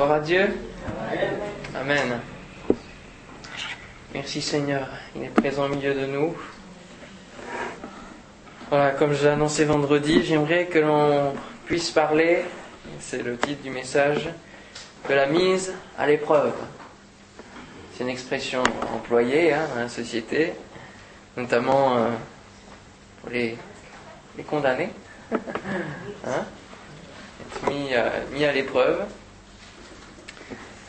Gloire 0.00 0.12
à 0.16 0.20
Dieu. 0.20 0.48
Amen. 1.78 2.20
Merci 4.14 4.40
Seigneur, 4.40 4.88
il 5.14 5.24
est 5.24 5.28
présent 5.28 5.66
au 5.66 5.68
milieu 5.68 5.92
de 5.92 6.06
nous. 6.06 6.34
Voilà, 8.70 8.92
comme 8.92 9.12
je 9.12 9.24
l'ai 9.24 9.28
annoncé 9.28 9.66
vendredi, 9.66 10.24
j'aimerais 10.24 10.68
que 10.68 10.78
l'on 10.78 11.34
puisse 11.66 11.90
parler, 11.90 12.44
c'est 12.98 13.22
le 13.22 13.36
titre 13.36 13.62
du 13.62 13.68
message, 13.68 14.30
de 15.06 15.14
la 15.14 15.26
mise 15.26 15.74
à 15.98 16.06
l'épreuve. 16.06 16.54
C'est 17.92 18.04
une 18.04 18.08
expression 18.08 18.62
employée 18.94 19.52
hein, 19.52 19.68
dans 19.74 19.82
la 19.82 19.90
société, 19.90 20.54
notamment 21.36 21.98
euh, 21.98 22.08
pour 23.20 23.28
les, 23.32 23.58
condamnés. 24.48 24.92
hein, 25.30 26.46
être 27.42 27.70
euh, 27.70 28.10
mis 28.32 28.46
à 28.46 28.52
l'épreuve. 28.52 29.04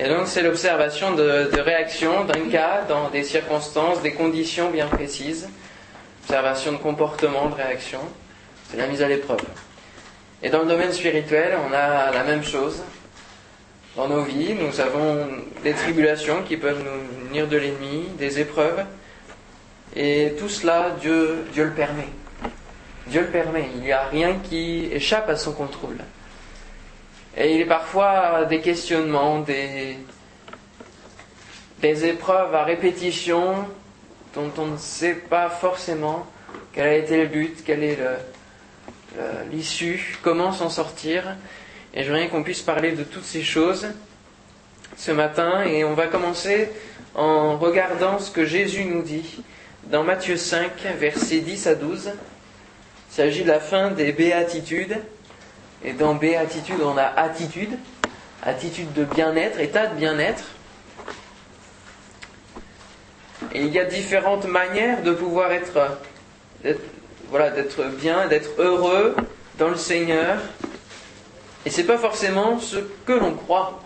Et 0.04 0.10
donc 0.10 0.26
c'est 0.26 0.42
l'observation 0.42 1.12
de, 1.12 1.52
de 1.54 1.62
réaction 1.62 2.26
d'un 2.26 2.50
cas 2.50 2.82
dans 2.90 3.10
des 3.10 3.24
circonstances, 3.24 4.02
des 4.02 4.14
conditions 4.14 4.72
bien 4.72 4.88
précises. 4.88 5.48
Observation 6.24 6.72
de 6.72 6.78
comportement, 6.78 7.50
de 7.50 7.54
réaction. 7.54 8.00
C'est 8.68 8.78
la 8.78 8.88
mise 8.88 9.04
à 9.04 9.08
l'épreuve. 9.08 9.42
Et 10.42 10.50
dans 10.50 10.64
le 10.64 10.70
domaine 10.70 10.92
spirituel, 10.92 11.56
on 11.70 11.72
a 11.72 12.10
la 12.12 12.24
même 12.24 12.44
chose. 12.44 12.82
Dans 13.96 14.08
nos 14.08 14.24
vies, 14.24 14.56
nous 14.56 14.80
avons 14.80 15.28
des 15.64 15.74
tribulations 15.74 16.42
qui 16.48 16.58
peuvent 16.58 16.84
nous 16.84 17.28
venir 17.28 17.48
de 17.48 17.58
l'ennemi, 17.58 18.08
des 18.18 18.40
épreuves. 18.40 18.84
Et 19.96 20.34
tout 20.40 20.50
cela, 20.50 20.96
Dieu, 21.00 21.46
Dieu 21.54 21.66
le 21.66 21.74
permet. 21.74 22.08
Dieu 23.06 23.22
le 23.22 23.28
permet. 23.28 23.70
Il 23.76 23.82
n'y 23.82 23.92
a 23.92 24.06
rien 24.06 24.38
qui 24.50 24.90
échappe 24.92 25.30
à 25.30 25.36
son 25.36 25.52
contrôle. 25.52 25.98
Et 27.38 27.54
il 27.54 27.60
y 27.60 27.64
a 27.64 27.66
parfois 27.66 28.46
des 28.46 28.60
questionnements, 28.60 29.40
des, 29.40 29.96
épreuves 31.82 32.54
à 32.54 32.64
répétition 32.64 33.66
dont 34.36 34.52
on 34.58 34.66
ne 34.66 34.78
sait 34.78 35.16
pas 35.16 35.50
forcément 35.50 36.28
quel 36.74 36.88
a 36.88 36.96
été 36.96 37.22
le 37.22 37.28
but, 37.28 37.64
quelle 37.64 37.84
est 37.84 37.98
l'issue, 39.50 40.20
comment 40.22 40.52
s'en 40.52 40.70
sortir. 40.70 41.36
Et 41.94 42.04
je 42.04 42.10
voudrais 42.10 42.28
qu'on 42.28 42.44
puisse 42.44 42.62
parler 42.62 42.92
de 42.92 43.04
toutes 43.04 43.26
ces 43.26 43.44
choses 43.44 43.88
ce 44.98 45.12
matin. 45.12 45.64
Et 45.64 45.84
on 45.84 45.94
va 45.94 46.08
commencer 46.08 46.70
en 47.16 47.58
regardant 47.58 48.20
ce 48.20 48.32
que 48.32 48.46
Jésus 48.46 48.86
nous 48.86 49.02
dit 49.02 49.42
dans 49.86 50.04
Matthieu 50.04 50.38
5, 50.38 50.72
versets 51.00 51.40
10 51.40 51.68
à 51.68 51.76
12. 51.76 52.12
Il 53.10 53.14
s'agit 53.14 53.44
de 53.44 53.50
la 53.50 53.60
fin 53.60 53.92
des 53.92 54.12
béatitudes. 54.12 54.98
Et 55.84 55.94
dans 55.94 56.14
béatitude, 56.14 56.82
on 56.84 56.98
a 56.98 57.04
attitude, 57.04 57.78
attitude 58.44 58.94
de 58.94 59.04
bien-être, 59.04 59.60
état 59.60 59.88
de 59.88 59.96
bien-être. 59.96 60.44
Et 63.54 63.62
il 63.62 63.70
y 63.70 63.80
a 63.80 63.86
différentes 63.86 64.46
manières 64.46 65.02
de 65.02 65.12
pouvoir 65.12 65.52
être, 65.52 65.98
voilà, 67.30 67.50
d'être 67.50 67.84
bien, 67.86 68.28
d'être 68.28 68.50
heureux 68.60 69.16
dans 69.58 69.70
le 69.70 69.76
Seigneur. 69.76 70.38
Et 71.66 71.70
c'est 71.70 71.84
pas 71.84 71.98
forcément 71.98 72.60
ce 72.60 72.78
que 73.06 73.14
l'on 73.14 73.34
croit. 73.34 73.82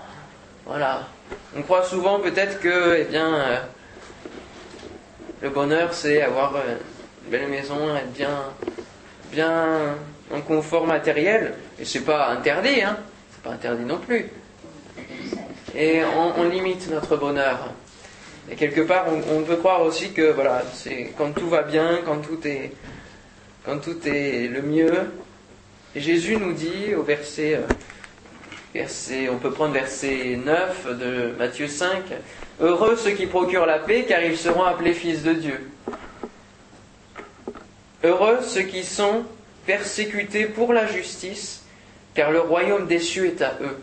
Voilà. 0.65 1.07
On 1.55 1.61
croit 1.61 1.83
souvent 1.83 2.19
peut-être 2.19 2.59
que, 2.59 2.97
eh 2.99 3.05
bien, 3.05 3.33
euh, 3.33 3.57
le 5.41 5.49
bonheur 5.49 5.93
c'est 5.93 6.21
avoir 6.21 6.55
euh, 6.55 6.75
une 7.23 7.31
belle 7.31 7.47
maison, 7.47 7.95
être 7.95 8.11
bien 9.31 9.95
en 10.31 10.41
confort 10.41 10.87
matériel. 10.87 11.53
Et 11.79 11.85
c'est 11.85 12.01
pas 12.01 12.29
interdit, 12.29 12.81
hein. 12.81 12.97
C'est 13.31 13.41
pas 13.43 13.51
interdit 13.51 13.85
non 13.85 13.99
plus. 13.99 14.29
Et 15.75 16.01
on, 16.37 16.43
limite 16.43 16.89
notre 16.89 17.17
bonheur. 17.17 17.71
Et 18.49 18.55
quelque 18.55 18.81
part, 18.81 19.07
on, 19.09 19.41
peut 19.41 19.57
croire 19.57 19.81
aussi 19.81 20.13
que 20.13 20.31
voilà, 20.31 20.63
c'est 20.73 21.11
quand 21.17 21.31
tout 21.31 21.49
va 21.49 21.63
bien, 21.63 21.99
quand 22.05 22.19
tout 22.19 22.39
est, 22.47 22.71
quand 23.65 23.79
tout 23.79 23.97
est 24.07 24.47
le 24.47 24.61
mieux. 24.61 25.11
Et 25.95 25.99
Jésus 25.99 26.37
nous 26.37 26.53
dit 26.53 26.95
au 26.95 27.03
verset, 27.03 27.59
verset, 28.73 29.29
on 29.29 29.37
peut 29.37 29.51
prendre 29.51 29.73
verset 29.73 30.39
9 30.43 30.97
de 30.97 31.35
Matthieu 31.37 31.67
5, 31.67 32.03
Heureux 32.61 32.95
ceux 32.95 33.11
qui 33.11 33.25
procurent 33.25 33.65
la 33.65 33.79
paix, 33.79 34.05
car 34.07 34.23
ils 34.23 34.37
seront 34.37 34.63
appelés 34.63 34.93
fils 34.93 35.23
de 35.23 35.33
Dieu. 35.33 35.69
Heureux 38.03 38.39
ceux 38.43 38.61
qui 38.61 38.83
sont 38.85 39.25
persécutés 39.65 40.45
pour 40.45 40.73
la 40.73 40.87
justice, 40.87 41.63
car 42.13 42.31
le 42.31 42.39
royaume 42.39 42.87
des 42.87 42.99
cieux 42.99 43.27
est 43.27 43.41
à 43.41 43.57
eux. 43.61 43.77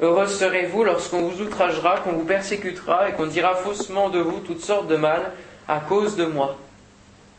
Heureux 0.00 0.28
serez-vous 0.28 0.84
lorsqu'on 0.84 1.22
vous 1.22 1.42
outragera, 1.42 1.98
qu'on 2.00 2.12
vous 2.12 2.24
persécutera 2.24 3.08
et 3.08 3.12
qu'on 3.12 3.26
dira 3.26 3.56
faussement 3.56 4.10
de 4.10 4.20
vous 4.20 4.40
toutes 4.40 4.62
sortes 4.62 4.86
de 4.86 4.96
mal 4.96 5.32
à 5.66 5.80
cause 5.80 6.16
de 6.16 6.24
moi. 6.24 6.56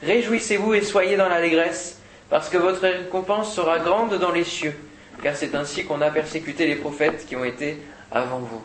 Réjouissez-vous 0.04 0.74
et 0.74 0.82
soyez 0.82 1.16
dans 1.16 1.30
l'allégresse, 1.30 2.00
parce 2.30 2.50
que 2.50 2.58
votre 2.58 2.82
récompense 2.82 3.54
sera 3.54 3.80
grande 3.80 4.14
dans 4.16 4.32
les 4.32 4.44
cieux, 4.44 4.76
car 5.24 5.36
c'est 5.36 5.56
ainsi 5.56 5.86
qu'on 5.86 6.02
a 6.02 6.12
persécuté 6.12 6.68
les 6.68 6.76
prophètes 6.76 7.26
qui 7.26 7.36
ont 7.36 7.46
été 7.46 7.78
avant 8.12 8.40
vous. 8.40 8.62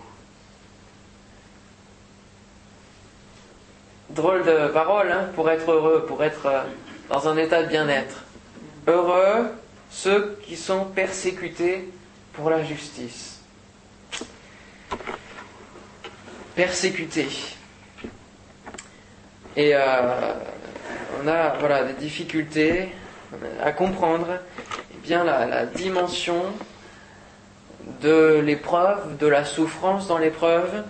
Drôle 4.11 4.45
de 4.45 4.69
parole, 4.69 5.11
hein, 5.11 5.29
pour 5.35 5.51
être 5.51 5.71
heureux, 5.71 6.05
pour 6.07 6.23
être 6.23 6.47
dans 7.09 7.29
un 7.29 7.37
état 7.37 7.63
de 7.63 7.69
bien-être. 7.69 8.25
Heureux 8.87 9.51
ceux 9.95 10.39
qui 10.43 10.57
sont 10.57 10.87
persécutés 10.87 11.89
pour 12.33 12.51
la 12.51 12.65
justice. 12.65 13.41
Persécutés. 16.57 17.29
Et 19.57 19.75
euh, 19.75 20.35
on 21.23 21.29
a 21.29 21.51
voilà, 21.61 21.85
des 21.85 21.93
difficultés 21.93 22.89
à 23.63 23.71
comprendre 23.73 24.39
eh 24.93 25.07
bien, 25.07 25.23
la, 25.23 25.65
dimension 25.67 26.43
de 28.03 28.43
l'épreuve, 28.45 29.17
de 29.19 29.29
la 29.29 29.45
souffrance 29.45 30.09
dans 30.09 30.19
l'épreuve. 30.19 30.85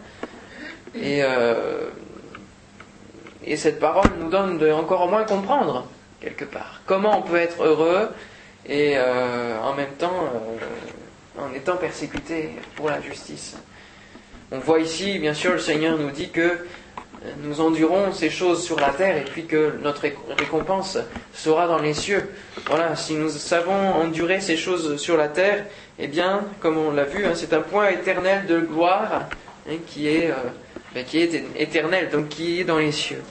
Et, 0.95 1.23
euh, 1.23 1.91
et 3.45 3.57
cette 3.57 3.81
parole 3.81 4.11
nous 4.19 4.31
donne 4.31 4.57
de 4.59 4.71
encore 4.73 5.09
moins 5.09 5.25
comprendre 5.25 5.87
Comment 6.87 7.19
on 7.19 7.23
peut 7.23 7.37
être 7.37 7.63
heureux 7.63 8.09
et 8.67 8.95
euh, 8.97 9.59
en 9.61 9.75
même 9.75 9.93
temps 9.99 10.31
euh, 11.39 11.43
en 11.43 11.53
étant 11.55 11.77
persécuté 11.77 12.51
pour 12.77 12.89
la 12.89 13.01
justice? 13.01 13.57
On 14.53 14.59
voit 14.59 14.81
ici, 14.81 15.19
bien 15.19 15.35
sûr, 15.35 15.53
le 15.53 15.59
Seigneur 15.59 15.99
nous 15.99 16.11
dit 16.11 16.31
que 16.31 16.59
nous 17.43 17.61
endurons 17.61 18.13
ces 18.13 18.31
choses 18.31 18.63
sur 18.63 18.79
la 18.79 18.91
terre 18.91 19.17
et 19.17 19.25
puis 19.25 19.47
que 19.47 19.75
notre 19.83 20.03
récompense 20.39 20.99
sera 21.33 21.67
dans 21.67 21.79
les 21.79 21.95
cieux. 21.95 22.31
Voilà, 22.67 22.97
si 22.97 23.15
nous 23.15 23.31
savons 23.31 23.73
endurer 23.73 24.41
ces 24.41 24.57
choses 24.57 24.97
sur 25.01 25.17
la 25.17 25.29
terre, 25.29 25.65
eh 25.99 26.07
bien, 26.07 26.45
comme 26.61 26.77
on 26.77 26.91
l'a 26.91 27.05
vu, 27.05 27.25
hein, 27.25 27.33
c'est 27.35 27.53
un 27.53 27.63
point 27.63 27.89
éternel 27.89 28.47
de 28.47 28.61
gloire 28.61 29.29
hein, 29.69 29.75
qui, 29.87 30.09
est, 30.09 30.31
euh, 30.31 30.35
ben, 30.95 31.05
qui 31.05 31.21
est 31.21 31.45
éternel, 31.57 32.11
donc 32.11 32.29
qui 32.29 32.61
est 32.61 32.65
dans 32.65 32.79
les 32.79 32.93
cieux. 32.93 33.23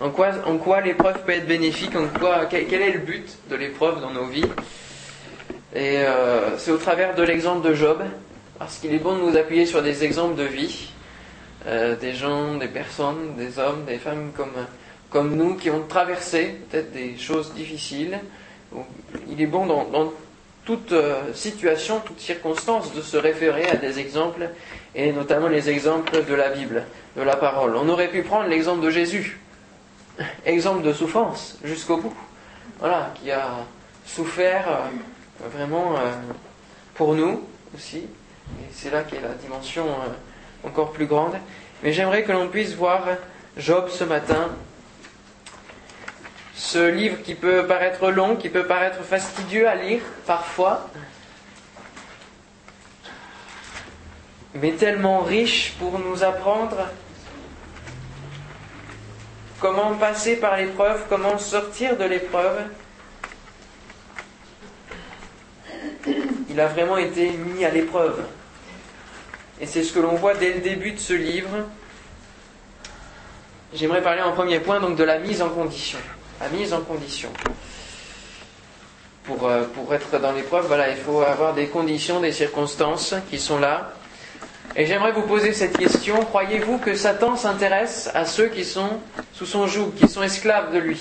En 0.00 0.08
quoi, 0.08 0.80
l'épreuve 0.80 1.24
peut 1.26 1.32
être 1.32 1.46
bénéfique 1.46 1.94
en 1.94 2.06
quoi, 2.18 2.46
quel, 2.46 2.72
est 2.72 2.92
le 2.92 3.00
but 3.00 3.36
de 3.50 3.56
l'épreuve 3.56 4.00
dans 4.00 4.10
nos 4.10 4.24
vies? 4.24 4.46
Et 5.74 5.98
euh, 5.98 6.56
c'est 6.56 6.70
au 6.70 6.78
travers 6.78 7.14
de 7.14 7.22
l'exemple 7.22 7.68
de 7.68 7.74
Job, 7.74 8.02
parce 8.58 8.78
qu'il 8.78 8.94
est 8.94 8.98
bon 8.98 9.14
de 9.16 9.20
nous 9.20 9.36
appuyer 9.36 9.66
sur 9.66 9.82
des 9.82 10.02
exemples 10.02 10.36
de 10.36 10.44
vie, 10.44 10.90
euh, 11.66 11.96
des 11.96 12.14
gens, 12.14 12.54
des 12.54 12.68
personnes, 12.68 13.36
des 13.36 13.58
hommes, 13.58 13.84
des 13.84 13.98
femmes 13.98 14.32
comme, 15.10 15.36
nous 15.36 15.56
qui 15.56 15.68
ont 15.68 15.82
traversé 15.86 16.56
peut-être 16.70 16.92
des 16.92 17.18
choses 17.18 17.52
difficiles. 17.52 18.20
Il 19.28 19.42
est 19.42 19.46
bon 19.46 19.66
dans, 19.66 19.84
dans 19.84 20.14
toute 20.64 20.92
euh, 20.92 21.34
situation, 21.34 22.00
toute 22.00 22.20
circonstance 22.20 22.94
de 22.94 23.02
se 23.02 23.18
référer 23.18 23.66
à 23.66 23.76
des 23.76 23.98
exemples, 23.98 24.48
et 24.94 25.12
notamment 25.12 25.48
les 25.48 25.68
exemples 25.68 26.24
de 26.24 26.34
la 26.34 26.48
Bible, 26.48 26.84
de 27.18 27.22
la 27.22 27.36
parole. 27.36 27.76
On 27.76 27.88
aurait 27.90 28.08
pu 28.08 28.22
prendre 28.22 28.48
l'exemple 28.48 28.82
de 28.82 28.88
Jésus 28.88 29.39
exemple 30.44 30.82
de 30.82 30.92
souffrance 30.92 31.58
jusqu'au 31.64 31.98
bout. 31.98 32.14
Voilà, 32.78 33.12
qui 33.14 33.30
a 33.30 33.66
souffert 34.06 34.66
euh, 34.68 35.48
vraiment 35.48 35.96
euh, 35.96 36.12
pour 36.94 37.14
nous 37.14 37.46
aussi. 37.74 37.98
Et 37.98 38.68
c'est 38.72 38.90
là 38.90 39.02
qu'est 39.02 39.20
la 39.20 39.34
dimension 39.34 39.86
euh, 39.86 40.66
encore 40.68 40.92
plus 40.92 41.06
grande. 41.06 41.34
Mais 41.82 41.92
j'aimerais 41.92 42.24
que 42.24 42.32
l'on 42.32 42.48
puisse 42.48 42.74
voir 42.74 43.02
Job 43.56 43.88
ce 43.88 44.04
matin. 44.04 44.48
Ce 46.54 46.90
livre 46.90 47.22
qui 47.22 47.34
peut 47.34 47.66
paraître 47.66 48.10
long, 48.10 48.36
qui 48.36 48.48
peut 48.48 48.66
paraître 48.66 49.02
fastidieux 49.02 49.66
à 49.66 49.74
lire 49.74 50.02
parfois, 50.26 50.90
mais 54.54 54.72
tellement 54.72 55.20
riche 55.20 55.74
pour 55.78 55.98
nous 55.98 56.22
apprendre 56.22 56.76
comment 59.60 59.94
passer 59.94 60.36
par 60.36 60.56
l'épreuve, 60.56 61.04
comment 61.08 61.38
sortir 61.38 61.96
de 61.96 62.04
l'épreuve? 62.04 62.62
il 66.50 66.58
a 66.60 66.66
vraiment 66.66 66.96
été 66.96 67.30
mis 67.30 67.64
à 67.64 67.70
l'épreuve. 67.70 68.24
Et 69.60 69.66
c'est 69.66 69.82
ce 69.82 69.92
que 69.92 70.00
l'on 70.00 70.14
voit 70.16 70.34
dès 70.34 70.54
le 70.54 70.60
début 70.60 70.92
de 70.92 70.98
ce 70.98 71.12
livre. 71.12 71.48
J'aimerais 73.72 74.02
parler 74.02 74.22
en 74.22 74.32
premier 74.32 74.58
point 74.58 74.80
donc 74.80 74.96
de 74.96 75.04
la 75.04 75.18
mise 75.18 75.42
en 75.42 75.50
condition. 75.50 75.98
La 76.40 76.48
mise 76.48 76.72
en 76.72 76.80
condition. 76.80 77.30
Pour, 79.24 79.46
euh, 79.46 79.64
pour 79.74 79.94
être 79.94 80.18
dans 80.18 80.32
l'épreuve, 80.32 80.66
voilà, 80.66 80.90
il 80.90 80.96
faut 80.96 81.20
avoir 81.20 81.54
des 81.54 81.68
conditions, 81.68 82.20
des 82.20 82.32
circonstances 82.32 83.14
qui 83.30 83.38
sont 83.38 83.58
là. 83.58 83.92
Et 84.76 84.86
j'aimerais 84.86 85.12
vous 85.12 85.22
poser 85.22 85.52
cette 85.52 85.76
question. 85.76 86.24
Croyez-vous 86.24 86.78
que 86.78 86.94
Satan 86.94 87.36
s'intéresse 87.36 88.08
à 88.14 88.24
ceux 88.24 88.46
qui 88.46 88.64
sont 88.64 89.00
sous 89.32 89.46
son 89.46 89.66
joug, 89.66 89.92
qui 89.96 90.08
sont 90.08 90.22
esclaves 90.22 90.72
de 90.72 90.78
lui? 90.78 91.00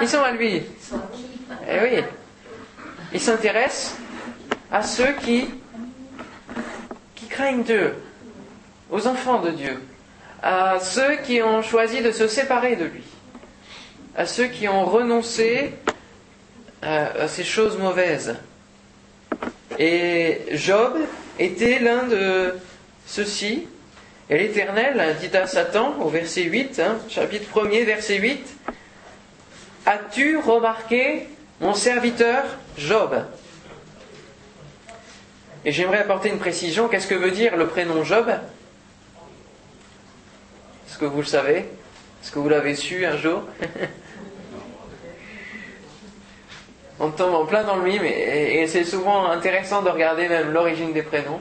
Ils 0.00 0.08
sont 0.08 0.22
à 0.22 0.30
lui. 0.30 0.62
Eh 1.68 1.80
oui. 1.82 2.04
Il 3.12 3.20
s'intéresse 3.20 3.96
à 4.70 4.82
ceux 4.82 5.12
qui, 5.24 5.48
qui 7.16 7.26
craignent 7.26 7.64
Dieu, 7.64 7.94
aux 8.90 9.06
enfants 9.06 9.40
de 9.40 9.50
Dieu, 9.50 9.82
à 10.42 10.78
ceux 10.80 11.16
qui 11.16 11.42
ont 11.42 11.62
choisi 11.62 12.02
de 12.02 12.12
se 12.12 12.28
séparer 12.28 12.76
de 12.76 12.84
lui, 12.84 13.02
à 14.16 14.26
ceux 14.26 14.46
qui 14.46 14.68
ont 14.68 14.84
renoncé 14.84 15.74
à, 16.82 17.28
ces 17.28 17.44
choses 17.44 17.76
mauvaises. 17.76 18.36
Et 19.80 20.42
Job 20.52 20.98
était 21.38 21.78
l'un 21.78 22.02
de 22.02 22.54
ceux-ci. 23.06 23.66
Et 24.28 24.36
l'Éternel 24.36 25.16
dit 25.18 25.34
à 25.34 25.46
Satan, 25.46 25.98
au 26.00 26.10
verset 26.10 26.42
8, 26.42 26.80
hein, 26.80 26.98
chapitre 27.08 27.48
1er, 27.50 27.84
verset 27.84 28.18
8, 28.18 28.46
As-tu 29.86 30.36
remarqué 30.36 31.28
mon 31.62 31.72
serviteur 31.72 32.44
Job? 32.76 33.24
Et 35.64 35.72
j'aimerais 35.72 35.98
apporter 35.98 36.28
une 36.28 36.38
précision. 36.38 36.88
Qu'est-ce 36.88 37.06
que 37.06 37.14
veut 37.14 37.30
dire 37.30 37.56
le 37.56 37.66
prénom 37.66 38.04
Job? 38.04 38.28
Est-ce 40.86 40.98
que 40.98 41.06
vous 41.06 41.20
le 41.20 41.26
savez? 41.26 41.56
Est-ce 42.22 42.30
que 42.30 42.38
vous 42.38 42.50
l'avez 42.50 42.74
su 42.74 43.06
un 43.06 43.16
jour? 43.16 43.44
On 47.02 47.08
tombe 47.10 47.34
en 47.34 47.46
plein 47.46 47.64
dans 47.64 47.76
le 47.76 47.82
mime 47.84 48.04
et, 48.04 48.66
c'est 48.66 48.84
souvent 48.84 49.30
intéressant 49.30 49.80
de 49.80 49.88
regarder 49.88 50.28
même 50.28 50.52
l'origine 50.52 50.92
des 50.92 51.02
prénoms 51.02 51.40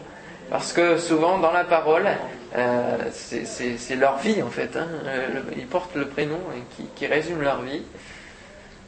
parce 0.50 0.72
que 0.72 0.98
souvent 0.98 1.38
dans 1.38 1.52
la 1.52 1.66
parole, 1.66 2.08
euh, 2.56 2.98
c'est 3.12 3.96
leur 3.96 4.18
vie 4.20 4.42
en 4.42 4.50
fait. 4.50 4.78
Hein. 4.78 4.88
Euh, 5.06 5.42
ils 5.58 5.68
portent 5.68 5.96
le 5.96 6.08
prénom 6.08 6.40
qui, 6.76 6.86
qui 6.96 7.08
résume 7.08 7.42
leur 7.42 7.62
vie. 7.62 7.84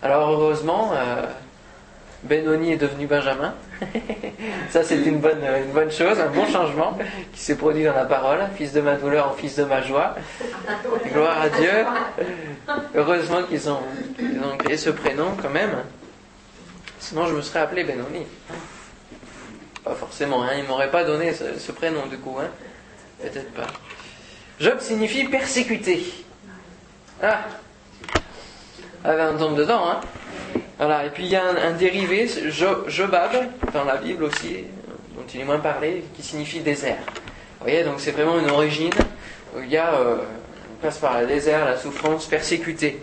Alors 0.02 0.30
heureusement, 0.30 0.92
euh, 0.94 1.26
Benoni 2.24 2.72
est 2.72 2.78
devenu 2.78 3.06
Benjamin. 3.06 3.54
Ça 4.70 4.84
c'est 4.84 5.04
une 5.04 5.20
bonne, 5.20 5.92
chose, 5.92 6.22
un 6.22 6.30
bon 6.30 6.46
changement 6.46 6.98
qui 7.34 7.42
s'est 7.42 7.58
produit 7.58 7.84
dans 7.84 7.96
la 7.96 8.06
parole. 8.06 8.40
Fils 8.56 8.72
de 8.72 8.80
ma 8.80 8.96
douleur 8.96 9.28
en 9.28 9.34
fils 9.34 9.58
de 9.58 9.66
ma 9.66 9.82
joie. 9.82 10.16
Gloire 11.12 11.42
à 11.42 11.50
Dieu. 11.50 11.86
Heureusement 12.96 13.44
qu'ils 13.44 13.70
ont 13.70 13.82
créé 14.58 14.78
ce 14.78 14.90
prénom 14.90 15.36
quand 15.42 15.50
même. 15.50 15.72
Sinon 17.02 17.26
je 17.26 17.34
me 17.34 17.42
serais 17.42 17.60
appelé 17.60 17.84
Benoni. 17.84 18.26
Pas 19.84 19.96
forcément, 19.96 20.44
hein. 20.44 20.52
il 20.56 20.64
ne 20.64 20.68
m'aurait 20.68 20.92
pas 20.92 21.04
donné 21.04 21.34
ce, 21.34 21.72
prénom 21.72 22.06
du 22.06 22.18
coup. 22.18 22.38
Hein. 22.40 22.48
Peut-être 23.20 23.52
pas. 23.54 23.68
Job 24.60 24.80
signifie 24.80 25.26
persécuté. 25.26 26.14
Ah, 27.22 27.42
avait 29.04 29.24
un 29.24 29.34
tombe 29.34 29.56
dedans. 29.58 29.84
Hein. 29.90 30.02
Voilà. 30.78 31.06
Et 31.06 31.10
puis 31.10 31.24
il 31.24 31.30
y 31.30 31.36
a 31.36 31.44
un, 31.44 31.72
dérivé, 31.72 32.30
Jobab, 32.88 33.32
dans 33.74 33.84
la 33.84 33.98
Bible 33.98 34.24
aussi, 34.24 34.66
dont 35.16 35.26
il 35.34 35.42
est 35.42 35.46
moins 35.46 35.60
parlé, 35.60 36.06
qui 36.16 36.22
signifie 36.22 36.60
désert. 36.60 37.00
Vous 37.60 37.66
voyez, 37.66 37.84
donc 37.84 38.00
c'est 38.00 38.12
vraiment 38.12 38.40
une 38.40 38.50
origine 38.50 38.94
où 39.56 39.62
il 39.62 39.70
y 39.70 39.78
a, 39.78 39.94
euh, 39.94 40.18
on 40.72 40.82
passe 40.84 41.00
par 41.00 41.20
le 41.20 41.28
désert, 41.28 41.66
la 41.66 41.78
souffrance, 41.78 42.28
persécuté. 42.28 43.02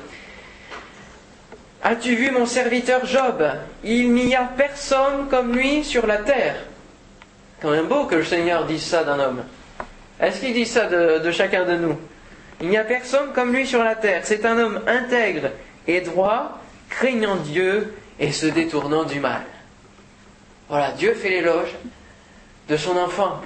As-tu 1.82 2.16
vu 2.16 2.30
mon 2.30 2.46
serviteur 2.46 3.06
Job? 3.06 3.44
Il 3.84 4.12
n'y 4.12 4.34
a 4.34 4.44
personne 4.44 5.28
comme 5.30 5.54
lui 5.54 5.84
sur 5.84 6.06
la 6.06 6.19
terre. 6.19 6.56
Quand 7.62 7.70
même 7.70 7.86
beau 7.86 8.06
que 8.06 8.16
le 8.16 8.25
Seigneur 8.25 8.66
dise 8.66 8.84
ça 8.84 9.04
d'un 9.04 9.19
homme. 9.19 9.44
Est-ce 10.20 10.40
qu'il 10.40 10.54
dit 10.54 10.66
ça 10.66 10.86
de 10.86 11.30
chacun 11.30 11.64
de 11.64 11.76
nous? 11.76 11.98
Il 12.60 12.69
n'y 12.69 12.76
a 12.76 12.84
personne 12.84 13.32
comme 13.32 13.52
lui 13.52 13.66
sur 13.66 13.82
la 13.84 13.94
terre. 13.94 14.22
C'est 14.25 14.44
un 14.44 14.58
homme 14.58 14.80
intègre 14.86 15.50
et 15.86 16.00
droit, 16.00 16.60
craignant 16.90 17.36
Dieu 17.36 17.94
et 18.19 18.32
se 18.32 18.46
détournant 18.46 19.04
du 19.04 19.20
mal. 19.20 19.42
Voilà, 20.69 20.92
Dieu 20.92 21.14
fait 21.14 21.31
l'éloge 21.31 21.74
de 22.69 22.76
son 22.76 22.96
enfant, 22.96 23.40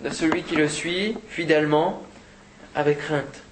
de 0.00 0.10
celui 0.10 0.42
qui 0.44 0.54
le 0.54 0.68
suit 0.68 1.18
fidèlement, 1.28 2.02
avec 2.74 2.98
crainte. 2.98 3.42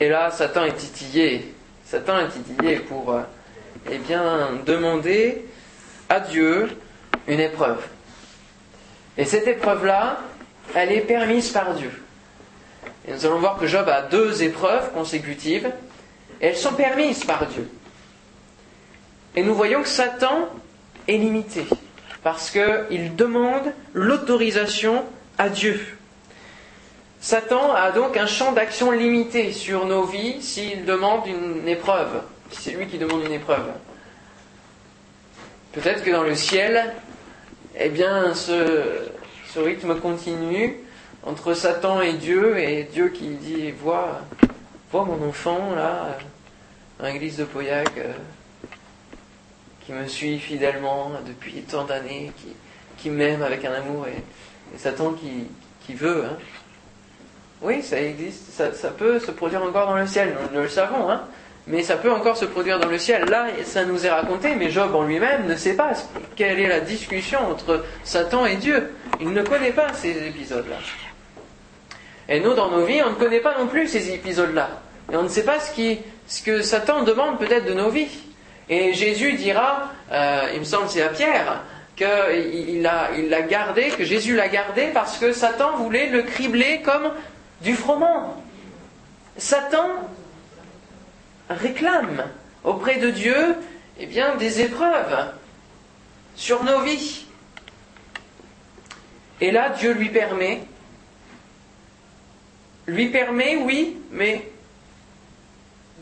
Et 0.00 0.08
là, 0.08 0.30
Satan 0.30 0.64
est 0.64 0.76
titillé. 0.76 1.53
Satan 1.94 2.18
est 2.18 2.28
titillé 2.30 2.76
pour 2.80 3.12
euh, 3.12 3.20
eh 3.88 3.98
bien, 3.98 4.50
demander 4.66 5.44
à 6.08 6.18
Dieu 6.18 6.68
une 7.28 7.38
épreuve. 7.38 7.86
Et 9.16 9.24
cette 9.24 9.46
épreuve-là, 9.46 10.18
elle 10.74 10.90
est 10.90 11.02
permise 11.02 11.50
par 11.50 11.72
Dieu. 11.74 11.92
Et 13.06 13.12
nous 13.12 13.24
allons 13.26 13.38
voir 13.38 13.58
que 13.58 13.68
Job 13.68 13.88
a 13.88 14.02
deux 14.02 14.42
épreuves 14.42 14.90
consécutives 14.92 15.70
elles 16.40 16.56
sont 16.56 16.72
permises 16.72 17.22
par 17.24 17.46
Dieu. 17.46 17.70
Et 19.36 19.44
nous 19.44 19.54
voyons 19.54 19.80
que 19.80 19.88
Satan 19.88 20.48
est 21.06 21.16
limité, 21.16 21.64
parce 22.24 22.50
qu'il 22.50 23.14
demande 23.14 23.72
l'autorisation 23.92 25.04
à 25.38 25.48
Dieu. 25.48 25.80
Satan 27.24 27.72
a 27.72 27.90
donc 27.90 28.18
un 28.18 28.26
champ 28.26 28.52
d'action 28.52 28.90
limité 28.90 29.50
sur 29.54 29.86
nos 29.86 30.04
vies 30.04 30.42
s'il 30.42 30.84
demande 30.84 31.26
une 31.26 31.66
épreuve, 31.66 32.20
c'est 32.50 32.72
lui 32.72 32.86
qui 32.86 32.98
demande 32.98 33.24
une 33.24 33.32
épreuve. 33.32 33.64
Peut-être 35.72 36.04
que 36.04 36.10
dans 36.10 36.22
le 36.22 36.34
ciel, 36.34 36.92
eh 37.80 37.88
bien, 37.88 38.34
ce, 38.34 39.08
rythme 39.56 39.98
continue 40.00 40.76
entre 41.22 41.54
Satan 41.54 42.02
et 42.02 42.12
Dieu, 42.12 42.58
et 42.58 42.82
Dieu 42.92 43.08
qui 43.08 43.28
dit, 43.28 43.70
vois, 43.70 44.20
vois 44.92 45.06
mon 45.06 45.26
enfant, 45.26 45.74
là, 45.74 46.18
dans 46.98 47.06
l'église 47.06 47.38
de 47.38 47.44
Pauillac, 47.44 47.88
euh, 47.96 48.12
qui 49.86 49.94
me 49.94 50.06
suit 50.08 50.38
fidèlement 50.38 51.12
depuis 51.26 51.62
tant 51.62 51.84
d'années, 51.84 52.32
qui, 52.36 52.48
qui 52.98 53.08
m'aime 53.08 53.42
avec 53.42 53.64
un 53.64 53.72
amour, 53.72 54.08
et, 54.08 54.22
Satan 54.76 55.12
qui, 55.12 55.46
qui 55.86 55.94
veut. 55.94 56.26
Hein. 56.26 56.36
Oui, 57.62 57.82
ça 57.82 58.00
existe, 58.00 58.52
ça, 58.52 58.88
peut 58.90 59.18
se 59.18 59.30
produire 59.30 59.62
encore 59.62 59.86
dans 59.86 59.96
le 59.96 60.06
ciel, 60.06 60.34
nous, 60.52 60.60
le 60.60 60.68
savons, 60.68 61.10
hein, 61.10 61.22
mais 61.66 61.82
ça 61.82 61.96
peut 61.96 62.12
encore 62.12 62.36
se 62.36 62.44
produire 62.44 62.78
dans 62.78 62.88
le 62.88 62.98
ciel. 62.98 63.24
Là, 63.24 63.46
ça 63.64 63.84
nous 63.84 64.04
est 64.04 64.10
raconté, 64.10 64.54
mais 64.54 64.70
Job 64.70 64.94
en 64.94 65.04
lui-même 65.04 65.46
ne 65.46 65.54
sait 65.54 65.74
pas 65.74 65.92
quelle 66.36 66.60
est 66.60 66.68
la 66.68 66.80
discussion 66.80 67.38
entre 67.50 67.84
Satan 68.02 68.44
et 68.44 68.56
Dieu. 68.56 68.92
Il 69.20 69.30
ne 69.30 69.42
connaît 69.42 69.72
pas 69.72 69.92
ces 69.94 70.26
épisodes-là. 70.28 70.76
Et 72.28 72.40
nous, 72.40 72.54
dans 72.54 72.70
nos 72.70 72.84
vies, 72.84 73.02
on 73.02 73.10
ne 73.10 73.14
connaît 73.14 73.40
pas 73.40 73.58
non 73.58 73.66
plus 73.66 73.88
ces 73.88 74.12
épisodes-là. 74.12 74.68
Et 75.12 75.16
on 75.16 75.22
ne 75.22 75.28
sait 75.28 75.44
pas 75.44 75.58
ce 75.58 76.42
que 76.42 76.62
Satan 76.62 77.02
demande 77.02 77.38
peut-être 77.38 77.66
de 77.66 77.74
nos 77.74 77.88
vies. 77.88 78.18
Et 78.68 78.94
Jésus 78.94 79.34
dira, 79.34 79.90
euh, 80.10 80.48
il 80.54 80.60
me 80.60 80.64
semble 80.64 80.88
c'est 80.88 81.02
à 81.02 81.08
Pierre, 81.08 81.62
qu'il 81.96 82.82
l'a 82.82 83.10
il 83.16 83.46
gardé, 83.48 83.88
que 83.88 84.04
Jésus 84.04 84.34
l'a 84.34 84.48
gardé 84.48 84.88
parce 84.92 85.18
que 85.18 85.32
Satan 85.32 85.76
voulait 85.76 86.08
le 86.08 86.22
cribler 86.22 86.80
comme 86.82 87.10
du 87.64 87.74
froment. 87.74 88.42
Satan 89.36 89.88
réclame 91.50 92.24
auprès 92.62 92.96
de 92.96 93.10
Dieu 93.10 93.56
eh 93.98 94.06
bien, 94.06 94.36
des 94.36 94.60
épreuves 94.60 95.32
sur 96.36 96.62
nos 96.62 96.80
vies. 96.80 97.26
Et 99.40 99.50
là, 99.50 99.70
Dieu 99.70 99.92
lui 99.92 100.10
permet, 100.10 100.62
lui 102.86 103.08
permet, 103.08 103.56
oui, 103.56 103.96
mais 104.10 104.48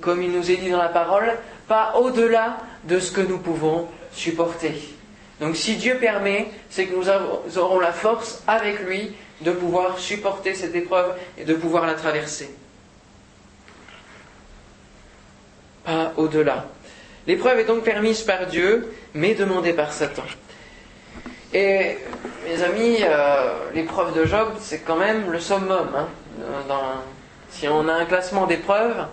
comme 0.01 0.23
il 0.23 0.33
nous 0.33 0.51
est 0.51 0.57
dit 0.57 0.71
dans 0.71 0.83
la 0.83 0.89
parole, 0.89 1.39
pas 1.69 1.95
au-delà 1.97 2.59
de 2.85 2.99
ce 2.99 3.13
que 3.13 3.21
nous 3.21 3.39
pouvons 3.39 3.89
supporter. 4.13 4.75
Donc 5.41 5.57
si 5.57 5.77
Dieu 5.77 5.97
permet, 5.99 6.51
c'est 6.71 6.87
que 6.87 6.95
nous 6.95 7.59
aurons 7.59 7.79
la 7.79 7.93
force 7.93 8.43
avec 8.47 8.81
lui 8.81 9.13
de 9.43 9.53
pouvoir 9.53 9.99
supporter 9.99 10.55
cette 10.55 10.75
épreuve 10.75 11.15
et 11.39 11.45
de 11.45 11.55
pouvoir 11.55 11.87
la 11.87 11.95
traverser. 11.95 12.51
Pas 15.85 16.13
au-delà. 16.17 16.67
L'épreuve 17.27 17.61
est 17.61 17.65
donc 17.65 17.85
permise 17.85 18.23
par 18.23 18.47
Dieu, 18.47 18.93
mais 19.15 19.35
demandée 19.35 19.73
par 19.73 19.93
Satan. 19.93 20.23
Et 21.55 21.99
mes 22.47 22.63
amis, 22.63 22.99
euh, 23.03 23.55
l'épreuve 23.75 24.15
de 24.15 24.25
Job, 24.25 24.49
c'est 24.59 24.81
quand 24.81 24.97
même 24.97 25.31
le 25.31 25.39
summum. 25.39 25.89
Hein. 25.95 26.09
si 27.51 27.69
on 27.69 27.87
a 27.89 27.93
un 27.93 28.05
classement 28.07 28.47
d'épreuves, 28.47 29.07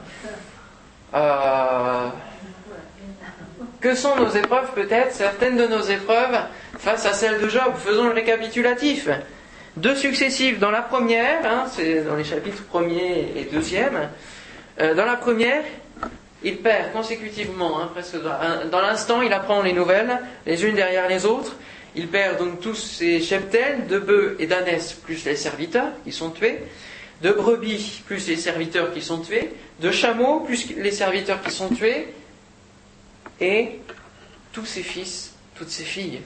euh, 1.14 2.08
que 3.82 3.96
sont 3.96 4.16
nos 4.16 4.30
épreuves 4.30 4.72
peut-être, 4.74 5.14
certaines 5.14 5.58
de 5.58 5.68
nos 5.68 5.82
épreuves 5.82 6.40
face 6.78 7.06
à 7.06 7.14
celles 7.14 7.42
de 7.42 7.50
Job 7.50 7.74
Faisons 7.78 8.06
le 8.06 8.14
récapitulatif. 8.14 9.10
Deux 9.78 9.96
successives. 9.96 10.60
Dans 10.60 10.72
la 10.72 10.82
première, 10.82 11.46
hein, 11.46 11.66
c'est 11.72 12.04
dans 12.04 12.16
les 12.16 12.24
chapitres 12.24 12.64
1er 12.74 13.36
et 13.36 13.50
2e, 13.54 14.10
euh, 14.80 14.94
dans 14.96 15.06
la 15.06 15.16
première, 15.16 15.64
il 16.44 16.58
perd 16.58 16.94
consécutivement, 16.94 17.82
hein, 17.82 17.90
presque 17.94 18.18
dans, 18.72 18.82
l'instant, 18.82 19.22
il 19.22 19.34
apprend 19.34 19.62
les 19.62 19.74
nouvelles, 19.74 20.22
les 20.46 20.66
unes 20.66 20.76
derrière 20.76 21.08
les 21.08 21.26
autres. 21.26 21.56
Il 21.96 22.08
perd 22.08 22.38
donc 22.38 22.62
tous 22.62 22.76
ses 22.76 23.20
cheptels, 23.20 23.88
de 23.88 24.00
bœufs 24.00 24.38
et 24.40 24.48
d'ânesses, 24.48 24.94
plus 24.94 25.26
les 25.26 25.36
serviteurs 25.36 25.90
qui 26.04 26.12
sont 26.12 26.30
tués, 26.30 26.60
de 27.22 27.32
brebis, 27.32 28.04
plus 28.06 28.28
les 28.28 28.38
serviteurs 28.38 28.94
qui 28.94 29.02
sont 29.02 29.20
tués, 29.20 29.52
de 29.82 29.92
chameaux, 29.92 30.42
plus 30.42 30.70
les 30.78 30.92
serviteurs 30.92 31.42
qui 31.42 31.52
sont 31.52 31.70
tués, 31.70 32.08
et 33.42 33.82
tous 34.54 34.66
ses 34.66 34.84
fils, 34.84 35.34
toutes 35.56 35.70
ses 35.70 35.84
filles. 35.84 36.22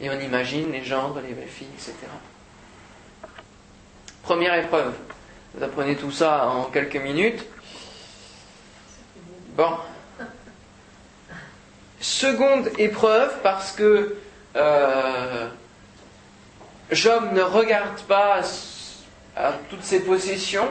Et 0.00 0.10
on 0.10 0.18
imagine 0.18 0.72
les 0.72 0.82
gendres, 0.82 1.20
les 1.26 1.34
belles-filles, 1.34 1.68
etc. 1.74 1.94
Première 4.22 4.54
épreuve. 4.54 4.92
Vous 5.54 5.64
apprenez 5.64 5.96
tout 5.96 6.12
ça 6.12 6.46
en 6.46 6.64
quelques 6.64 6.96
minutes. 6.96 7.44
Bon. 9.56 9.70
Seconde 12.00 12.70
épreuve, 12.78 13.32
parce 13.42 13.72
que 13.72 14.16
euh, 14.56 15.48
Job 16.90 17.32
ne 17.32 17.42
regarde 17.42 18.00
pas 18.02 18.40
à 19.36 19.52
toutes 19.68 19.82
ses 19.82 20.00
possessions, 20.00 20.68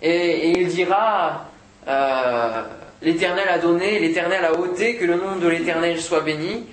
et, 0.00 0.50
il 0.50 0.68
dira 0.68 1.46
euh, 1.88 2.62
L'Éternel 3.02 3.48
a 3.48 3.58
donné, 3.58 3.98
l'Éternel 3.98 4.44
a 4.44 4.52
ôté, 4.52 4.96
que 4.96 5.04
le 5.04 5.16
nom 5.16 5.36
de 5.36 5.48
l'Éternel 5.48 6.00
soit 6.00 6.20
béni. 6.20 6.66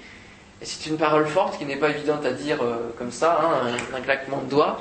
C'est 0.61 0.89
une 0.89 0.97
parole 0.97 1.27
forte 1.27 1.57
qui 1.57 1.65
n'est 1.65 1.75
pas 1.75 1.89
évidente 1.89 2.25
à 2.25 2.31
dire 2.31 2.61
euh, 2.61 2.93
comme 2.97 3.11
ça, 3.11 3.41
hein, 3.43 3.75
un, 3.95 4.01
claquement 4.01 4.37
de 4.37 4.49
doigts. 4.49 4.77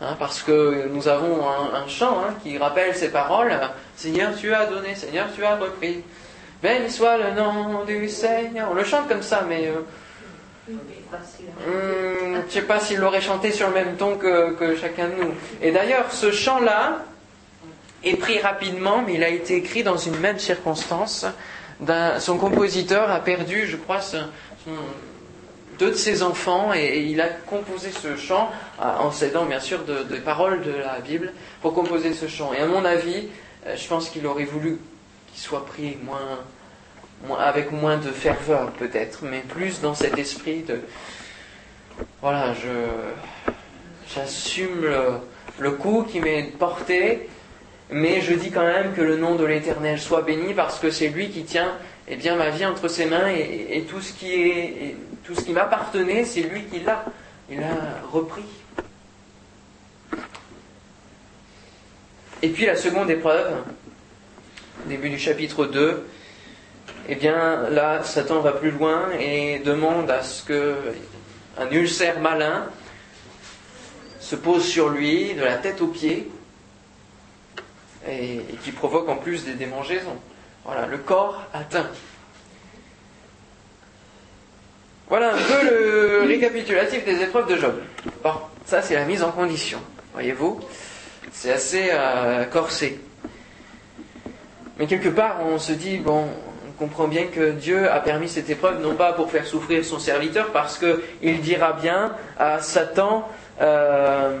Hein, 0.00 0.14
parce 0.18 0.42
que 0.42 0.88
nous 0.88 1.08
avons 1.08 1.48
un, 1.48 1.88
chant 1.88 2.18
hein, 2.20 2.34
qui 2.42 2.58
rappelle 2.58 2.94
ces 2.94 3.10
paroles. 3.10 3.58
Seigneur, 3.96 4.36
tu 4.36 4.52
as 4.52 4.66
donné, 4.66 4.94
Seigneur, 4.94 5.26
tu 5.34 5.42
as 5.44 5.56
repris. 5.56 6.02
Béni 6.62 6.90
soit 6.90 7.16
le 7.16 7.32
nom 7.32 7.84
du 7.84 8.08
Seigneur. 8.08 8.68
On 8.70 8.74
le 8.74 8.84
chante 8.84 9.08
comme 9.08 9.22
ça, 9.22 9.44
mais 9.48 9.68
euh, 9.68 10.70
hmm, 10.70 10.78
je 11.66 12.38
ne 12.38 12.50
sais 12.50 12.62
pas 12.62 12.78
s'il 12.78 12.98
l'aurait 12.98 13.22
chanté 13.22 13.52
sur 13.52 13.68
le 13.68 13.74
même 13.74 13.96
ton 13.96 14.16
que 14.16 14.76
chacun 14.78 15.08
de 15.08 15.14
nous. 15.14 15.34
Et 15.62 15.72
d'ailleurs, 15.72 16.12
ce 16.12 16.30
chant-là 16.30 17.04
est 18.04 18.16
pris 18.16 18.38
rapidement, 18.38 19.02
mais 19.06 19.14
il 19.14 19.24
a 19.24 19.28
été 19.28 19.56
écrit 19.56 19.82
dans 19.82 19.96
une 19.96 20.18
même 20.18 20.38
circonstance. 20.38 21.26
Son 22.18 22.38
compositeur 22.38 23.10
a 23.10 23.20
perdu, 23.20 23.66
je 23.66 23.76
crois, 23.76 24.00
son, 24.00 24.28
deux 25.78 25.90
de 25.90 25.96
ses 25.96 26.22
enfants 26.22 26.72
et, 26.74 27.00
il 27.00 27.20
a 27.20 27.28
composé 27.28 27.90
ce 27.90 28.16
chant 28.16 28.50
euh, 28.80 28.84
en 28.84 29.10
s'aidant 29.10 29.44
bien 29.44 29.60
sûr 29.60 29.80
des 29.80 30.18
paroles 30.18 30.62
de 30.62 30.72
la 30.72 31.00
Bible 31.00 31.32
pour 31.62 31.74
composer 31.74 32.12
ce 32.12 32.26
chant. 32.26 32.52
Et 32.52 32.60
à 32.60 32.66
mon 32.66 32.84
avis, 32.84 33.28
euh, 33.66 33.76
je 33.76 33.86
pense 33.88 34.08
qu'il 34.08 34.26
aurait 34.26 34.44
voulu 34.44 34.78
qu'il 35.32 35.40
soit 35.40 35.66
pris 35.66 35.96
avec 37.38 37.72
moins 37.72 37.96
de 37.96 38.10
ferveur 38.10 38.70
peut-être, 38.72 39.20
mais 39.22 39.40
plus 39.40 39.80
dans 39.80 39.94
cet 39.94 40.18
esprit 40.18 40.62
de 40.62 40.80
voilà, 42.20 42.52
je 42.52 42.68
j'assume 44.14 44.86
le, 45.58 45.70
coup 45.72 46.06
qui 46.08 46.20
m'est 46.20 46.52
porté, 46.58 47.28
mais 47.90 48.20
je 48.20 48.34
dis 48.34 48.50
quand 48.50 48.64
même 48.64 48.92
que 48.94 49.00
le 49.00 49.16
nom 49.16 49.34
de 49.34 49.44
l'Éternel 49.44 49.98
soit 49.98 50.22
béni 50.22 50.54
parce 50.54 50.78
que 50.78 50.90
c'est 50.90 51.08
lui 51.08 51.30
qui 51.30 51.44
tient 51.44 51.72
eh 52.08 52.16
bien, 52.16 52.36
ma 52.36 52.50
vie 52.50 52.64
entre 52.64 52.88
ses 52.88 53.06
mains 53.06 53.28
et, 53.28 53.84
tout 53.88 54.00
ce 54.00 54.12
qui 54.12 54.32
est 54.32 54.96
tout 55.24 55.34
ce 55.34 55.40
qui 55.40 55.52
m'appartenait, 55.52 56.24
c'est 56.24 56.42
lui 56.42 56.64
qui 56.64 56.80
l'a. 56.80 57.04
Il 57.50 57.60
a 57.62 58.00
repris. 58.12 58.44
Et 62.42 62.48
puis 62.48 62.66
la 62.66 62.76
seconde 62.76 63.10
épreuve, 63.10 63.56
début 64.86 65.10
du 65.10 65.18
chapitre 65.18 65.66
2, 65.66 66.06
eh 67.08 67.14
bien 67.16 67.68
là, 67.70 68.04
Satan 68.04 68.40
va 68.40 68.52
plus 68.52 68.70
loin 68.70 69.10
et 69.18 69.58
demande 69.60 70.10
à 70.10 70.22
ce 70.22 70.44
que 70.44 70.76
un 71.58 71.70
ulcère 71.70 72.20
malin 72.20 72.66
se 74.20 74.36
pose 74.36 74.64
sur 74.64 74.90
lui, 74.90 75.34
de 75.34 75.42
la 75.42 75.56
tête 75.56 75.80
aux 75.80 75.86
pieds, 75.88 76.28
et 78.08 78.40
qui 78.62 78.72
provoque 78.72 79.08
en 79.08 79.16
plus 79.16 79.44
des 79.44 79.54
démangeaisons. 79.54 80.18
Voilà, 80.66 80.86
le 80.86 80.98
corps 80.98 81.42
atteint. 81.54 81.86
Voilà 85.08 85.34
un 85.34 85.36
peu 85.36 85.64
le 85.70 86.22
récapitulatif 86.26 87.04
des 87.04 87.22
épreuves 87.22 87.48
de 87.48 87.56
Job. 87.56 87.74
Bon, 88.24 88.32
ça 88.64 88.82
c'est 88.82 88.96
la 88.96 89.04
mise 89.04 89.22
en 89.22 89.30
condition, 89.30 89.78
voyez-vous. 90.12 90.60
C'est 91.30 91.52
assez 91.52 91.90
euh, 91.92 92.44
corsé. 92.46 92.98
Mais 94.78 94.86
quelque 94.86 95.08
part, 95.08 95.36
on 95.46 95.60
se 95.60 95.72
dit, 95.72 95.98
bon, 95.98 96.26
on 96.68 96.72
comprend 96.72 97.06
bien 97.06 97.26
que 97.26 97.52
Dieu 97.52 97.88
a 97.88 98.00
permis 98.00 98.28
cette 98.28 98.50
épreuve 98.50 98.80
non 98.82 98.96
pas 98.96 99.12
pour 99.12 99.30
faire 99.30 99.46
souffrir 99.46 99.84
son 99.84 100.00
serviteur, 100.00 100.50
parce 100.50 100.78
qu'il 100.78 101.40
dira 101.42 101.74
bien 101.74 102.12
à 102.38 102.60
Satan, 102.60 103.28
euh, 103.60 104.36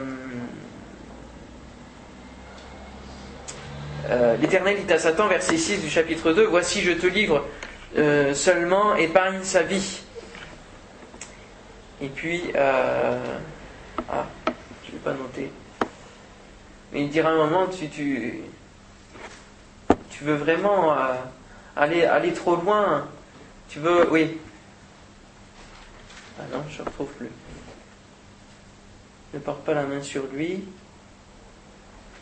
euh, 4.08 4.36
l'Éternel 4.36 4.84
dit 4.84 4.92
à 4.92 4.98
Satan, 4.98 5.28
verset 5.28 5.56
6 5.56 5.82
du 5.82 5.90
chapitre 5.90 6.32
2, 6.32 6.44
Voici 6.46 6.80
je 6.80 6.92
te 6.92 7.06
livre 7.06 7.44
seulement, 8.34 8.94
épargne 8.94 9.42
sa 9.42 9.62
vie. 9.62 10.02
Et 12.00 12.08
puis, 12.08 12.52
euh, 12.54 13.18
ah, 14.10 14.26
je 14.84 14.90
ne 14.90 14.96
vais 14.96 15.02
pas 15.02 15.14
noter. 15.14 15.50
Mais 16.92 17.04
il 17.04 17.08
dira 17.08 17.30
un 17.30 17.36
moment, 17.36 17.66
tu, 17.68 18.42
veux 20.20 20.34
vraiment 20.34 20.92
euh, 20.92 21.14
aller, 21.74 22.04
aller 22.04 22.34
trop 22.34 22.56
loin. 22.56 23.08
Tu 23.68 23.78
veux, 23.78 24.10
oui. 24.10 24.38
Ah 26.38 26.44
non, 26.52 26.62
je 26.68 26.82
ne 26.82 26.86
retrouve 26.86 27.10
plus. 27.14 27.30
Ne 29.32 29.38
porte 29.38 29.64
pas 29.64 29.72
la 29.72 29.84
main 29.84 30.02
sur 30.02 30.26
lui. 30.26 30.64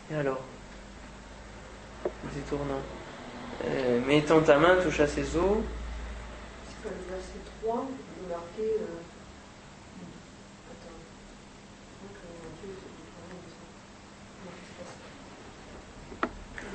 Et 0.09 0.15
alors? 0.15 0.41
Détournant. 2.33 2.81
Euh, 3.65 3.99
mettant 4.05 4.41
ta 4.41 4.57
main, 4.57 4.75
touche 4.83 4.99
à 4.99 5.07
ses 5.07 5.35
os. 5.35 5.57
C'est 6.83 6.89
le 6.89 6.95
verset 7.09 7.39
3, 7.61 7.87
il 8.21 8.29
marqué. 8.29 8.73
Euh, 8.79 8.85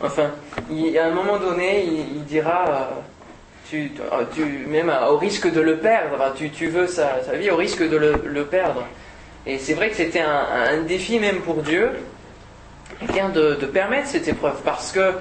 Enfin, 0.03 0.31
il, 0.71 0.97
à 0.99 1.07
un 1.07 1.11
moment 1.11 1.39
donné, 1.39 1.85
il, 1.85 2.25
dira, 2.25 2.65
euh, 2.69 2.85
tu, 3.69 3.93
tu, 4.33 4.67
même 4.67 4.91
au 5.11 5.19
risque 5.19 5.53
de 5.53 5.61
le 5.61 5.77
perdre, 5.77 6.33
tu, 6.35 6.51
tu 6.51 6.69
veux 6.69 6.87
sa, 6.87 7.19
vie 7.35 7.51
au 7.51 7.57
risque 7.57 7.87
de 7.87 7.97
le, 7.97 8.45
perdre. 8.47 8.87
Et 9.47 9.59
c'est 9.59 9.75
vrai 9.75 9.91
que 9.91 9.97
c'était 9.97 10.21
un, 10.21 10.83
défi 10.87 11.19
même 11.19 11.41
pour 11.41 11.63
Dieu, 11.63 11.91
de, 13.35 13.67
permettre 13.67 14.09
cette 14.09 14.29
épreuve, 14.29 14.61
parce 14.65 14.93
que, 14.93 15.15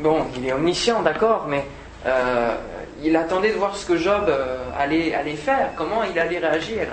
bon, 0.00 0.26
il 0.36 0.46
est 0.46 0.52
omniscient, 0.52 1.02
d'accord, 1.02 1.46
mais 1.48 1.64
euh, 2.06 2.54
il 3.02 3.16
attendait 3.16 3.52
de 3.52 3.58
voir 3.58 3.76
ce 3.76 3.86
que 3.86 3.96
Job 3.96 4.24
euh, 4.28 4.58
allait, 4.78 5.14
allait 5.14 5.34
faire, 5.34 5.70
comment 5.76 6.02
il 6.04 6.18
allait 6.18 6.38
réagir. 6.38 6.86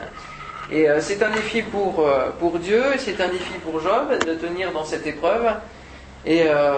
Et 0.72 0.88
c'est 1.02 1.22
un 1.22 1.30
défi 1.30 1.62
pour, 1.62 2.10
pour 2.40 2.58
Dieu, 2.58 2.84
c'est 2.98 3.20
un 3.22 3.28
défi 3.28 3.54
pour 3.66 3.82
Job 3.82 4.18
de 4.26 4.34
tenir 4.34 4.72
dans 4.72 4.86
cette 4.86 5.06
épreuve. 5.06 5.52
Et 6.26 6.44
euh, 6.48 6.78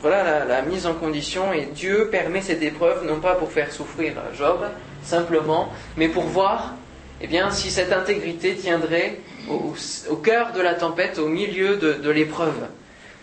voilà 0.00 0.44
la, 0.44 0.62
mise 0.62 0.86
en 0.86 0.94
condition, 0.94 1.52
et 1.52 1.66
Dieu 1.66 2.08
permet 2.10 2.40
cette 2.40 2.62
épreuve 2.62 3.06
non 3.06 3.20
pas 3.20 3.34
pour 3.36 3.52
faire 3.52 3.70
souffrir 3.70 4.14
Job, 4.36 4.58
simplement, 5.04 5.68
mais 5.96 6.08
pour 6.08 6.24
voir 6.24 6.74
eh 7.22 7.28
bien, 7.28 7.52
si 7.52 7.70
cette 7.70 7.92
intégrité 7.92 8.56
tiendrait 8.56 9.18
au, 9.48 10.16
cœur 10.16 10.52
de 10.52 10.60
la 10.60 10.74
tempête, 10.74 11.20
au 11.20 11.28
milieu 11.28 11.76
de, 11.76 12.10
l'épreuve. 12.10 12.66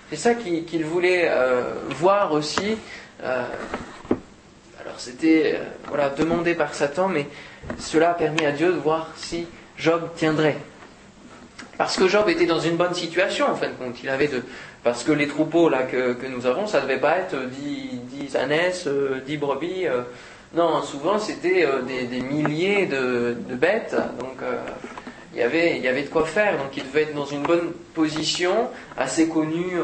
C'est 0.09 0.15
ça 0.15 0.33
qu'il 0.35 0.85
voulait 0.85 1.27
euh, 1.29 1.73
voir 1.89 2.31
aussi. 2.31 2.77
Euh, 3.21 3.43
alors 4.79 4.97
c'était 4.97 5.59
voilà, 5.89 6.09
demandé 6.09 6.55
par 6.55 6.73
Satan, 6.73 7.09
mais 7.09 7.27
cela 7.77 8.11
a 8.11 8.13
permis 8.13 8.45
à 8.45 8.53
Dieu 8.53 8.71
de 8.71 8.77
voir 8.77 9.11
si 9.17 9.45
Job 9.77 10.09
tiendrait. 10.15 10.57
Parce 11.77 11.97
que 11.97 12.07
Job 12.07 12.29
était 12.29 12.45
dans 12.45 12.59
une 12.59 12.77
bonne 12.77 12.93
situation, 12.93 13.47
en 13.47 13.55
fin 13.55 13.67
de 13.67 13.73
compte. 13.73 14.01
Il 14.01 14.09
avait 14.09 14.29
parce 14.81 15.03
que 15.03 15.11
les 15.11 15.27
troupeaux 15.27 15.67
là, 15.67 15.83
que, 15.83 16.25
nous 16.27 16.45
avons, 16.45 16.67
ça 16.67 16.77
ne 16.79 16.83
devait 16.83 16.99
pas 16.99 17.17
être 17.17 17.35
10, 17.35 17.99
10 18.29 18.35
ânesses, 18.37 18.87
10 19.25 19.37
brebis. 19.37 19.87
Euh. 20.53 20.57
non, 20.57 20.81
souvent 20.83 21.19
c'était 21.19 21.65
euh, 21.65 21.81
des, 21.81 22.21
milliers 22.21 22.85
de, 22.85 23.35
bêtes. 23.49 23.95
Donc 24.19 24.41
euh, 24.41 24.57
il, 25.33 25.39
y 25.39 25.43
avait, 25.43 26.03
de 26.03 26.09
quoi 26.09 26.25
faire. 26.25 26.57
Donc 26.57 26.75
il 26.77 26.83
devait 26.83 27.03
être 27.03 27.15
dans 27.15 27.25
une 27.25 27.43
bonne 27.43 27.71
position, 27.93 28.69
assez 28.97 29.27
connu 29.29 29.77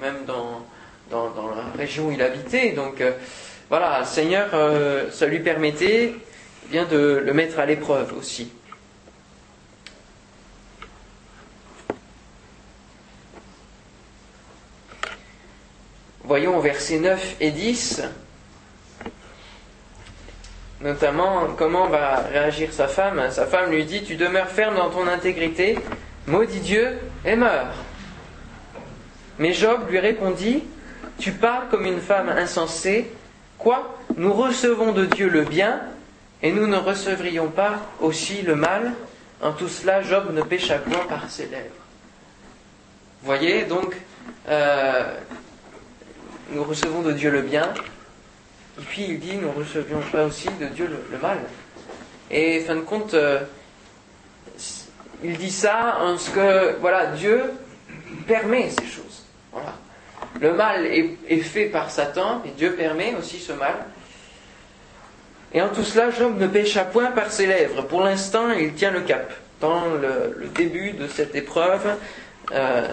même 0.00 0.24
dans, 0.26 0.62
la 1.10 1.78
région 1.78 2.08
où 2.08 2.12
il 2.12 2.22
habitait. 2.22 2.72
Donc 2.72 3.02
voilà, 3.68 3.98
le 3.98 4.06
Seigneur, 4.06 4.50
euh, 4.54 5.10
ça 5.10 5.26
lui 5.26 5.40
permettait 5.40 6.14
eh 6.14 6.68
bien 6.70 6.84
de 6.84 7.20
le 7.24 7.32
mettre 7.34 7.58
à 7.58 7.66
l'épreuve 7.66 8.16
aussi. 8.16 8.52
Voyons 16.22 16.56
au 16.56 16.60
versets 16.60 17.00
9 17.00 17.36
et 17.40 17.50
10, 17.50 18.02
notamment 20.80 21.46
comment 21.56 21.88
va 21.88 22.16
réagir 22.30 22.72
sa 22.72 22.88
femme? 22.88 23.30
Sa 23.30 23.46
femme 23.46 23.70
lui 23.70 23.84
dit, 23.84 24.02
tu 24.02 24.16
demeures 24.16 24.48
ferme 24.48 24.76
dans 24.76 24.90
ton 24.90 25.06
intégrité, 25.06 25.78
maudit 26.26 26.60
Dieu 26.60 26.98
et 27.24 27.36
meurs. 27.36 27.74
Mais 29.38 29.52
Job 29.52 29.88
lui 29.88 29.98
répondit, 29.98 30.64
tu 31.18 31.32
parles 31.32 31.68
comme 31.70 31.86
une 31.86 32.00
femme 32.00 32.28
insensée, 32.28 33.10
quoi? 33.58 33.98
Nous 34.16 34.32
recevons 34.32 34.92
de 34.92 35.04
Dieu 35.06 35.28
le 35.28 35.42
bien, 35.42 35.80
et 36.42 36.52
nous 36.52 36.66
ne 36.66 36.76
recevrions 36.76 37.48
pas 37.48 37.80
aussi 38.00 38.42
le 38.42 38.54
mal 38.54 38.92
En 39.42 39.52
tout 39.52 39.68
cela, 39.68 40.02
Job 40.02 40.32
ne 40.32 40.42
pécha 40.42 40.78
point 40.78 41.04
par 41.08 41.28
ses 41.28 41.46
lèvres. 41.46 41.74
Voyez, 43.22 43.64
donc, 43.64 43.94
euh, 44.48 45.14
nous 46.52 46.64
recevons 46.64 47.02
de 47.02 47.12
Dieu 47.12 47.30
le 47.30 47.42
bien, 47.42 47.74
et 48.78 48.82
puis 48.82 49.06
il 49.08 49.18
dit, 49.18 49.36
nous 49.36 49.50
recevions 49.52 50.00
pas 50.12 50.24
aussi 50.24 50.48
de 50.60 50.66
Dieu 50.66 50.88
le, 51.10 51.18
mal. 51.18 51.38
Et 52.30 52.60
fin 52.60 52.76
de 52.76 52.80
compte, 52.80 53.14
euh, 53.14 53.40
il 55.22 55.38
dit 55.38 55.50
ça 55.50 55.98
en 56.00 56.18
ce 56.18 56.30
que, 56.30 56.76
voilà, 56.80 57.06
Dieu 57.06 57.42
permet 58.26 58.68
ces 58.70 58.86
choses. 58.86 59.24
Voilà. 59.52 59.74
Le 60.40 60.52
mal 60.52 60.86
est, 60.86 61.38
fait 61.38 61.66
par 61.66 61.90
Satan, 61.90 62.42
et 62.44 62.50
Dieu 62.50 62.72
permet 62.72 63.14
aussi 63.14 63.38
ce 63.38 63.52
mal. 63.52 63.74
Et 65.54 65.62
en 65.62 65.68
tout 65.68 65.84
cela, 65.84 66.10
Job 66.10 66.38
ne 66.38 66.46
pécha 66.46 66.84
point 66.84 67.12
par 67.12 67.30
ses 67.30 67.46
lèvres. 67.46 67.82
Pour 67.82 68.02
l'instant, 68.02 68.50
il 68.50 68.74
tient 68.74 68.90
le 68.90 69.00
cap 69.00 69.32
dans 69.60 69.86
le, 69.86 70.36
le 70.36 70.48
début 70.48 70.90
de 70.92 71.08
cette 71.08 71.34
épreuve, 71.34 71.96
euh, 72.52 72.88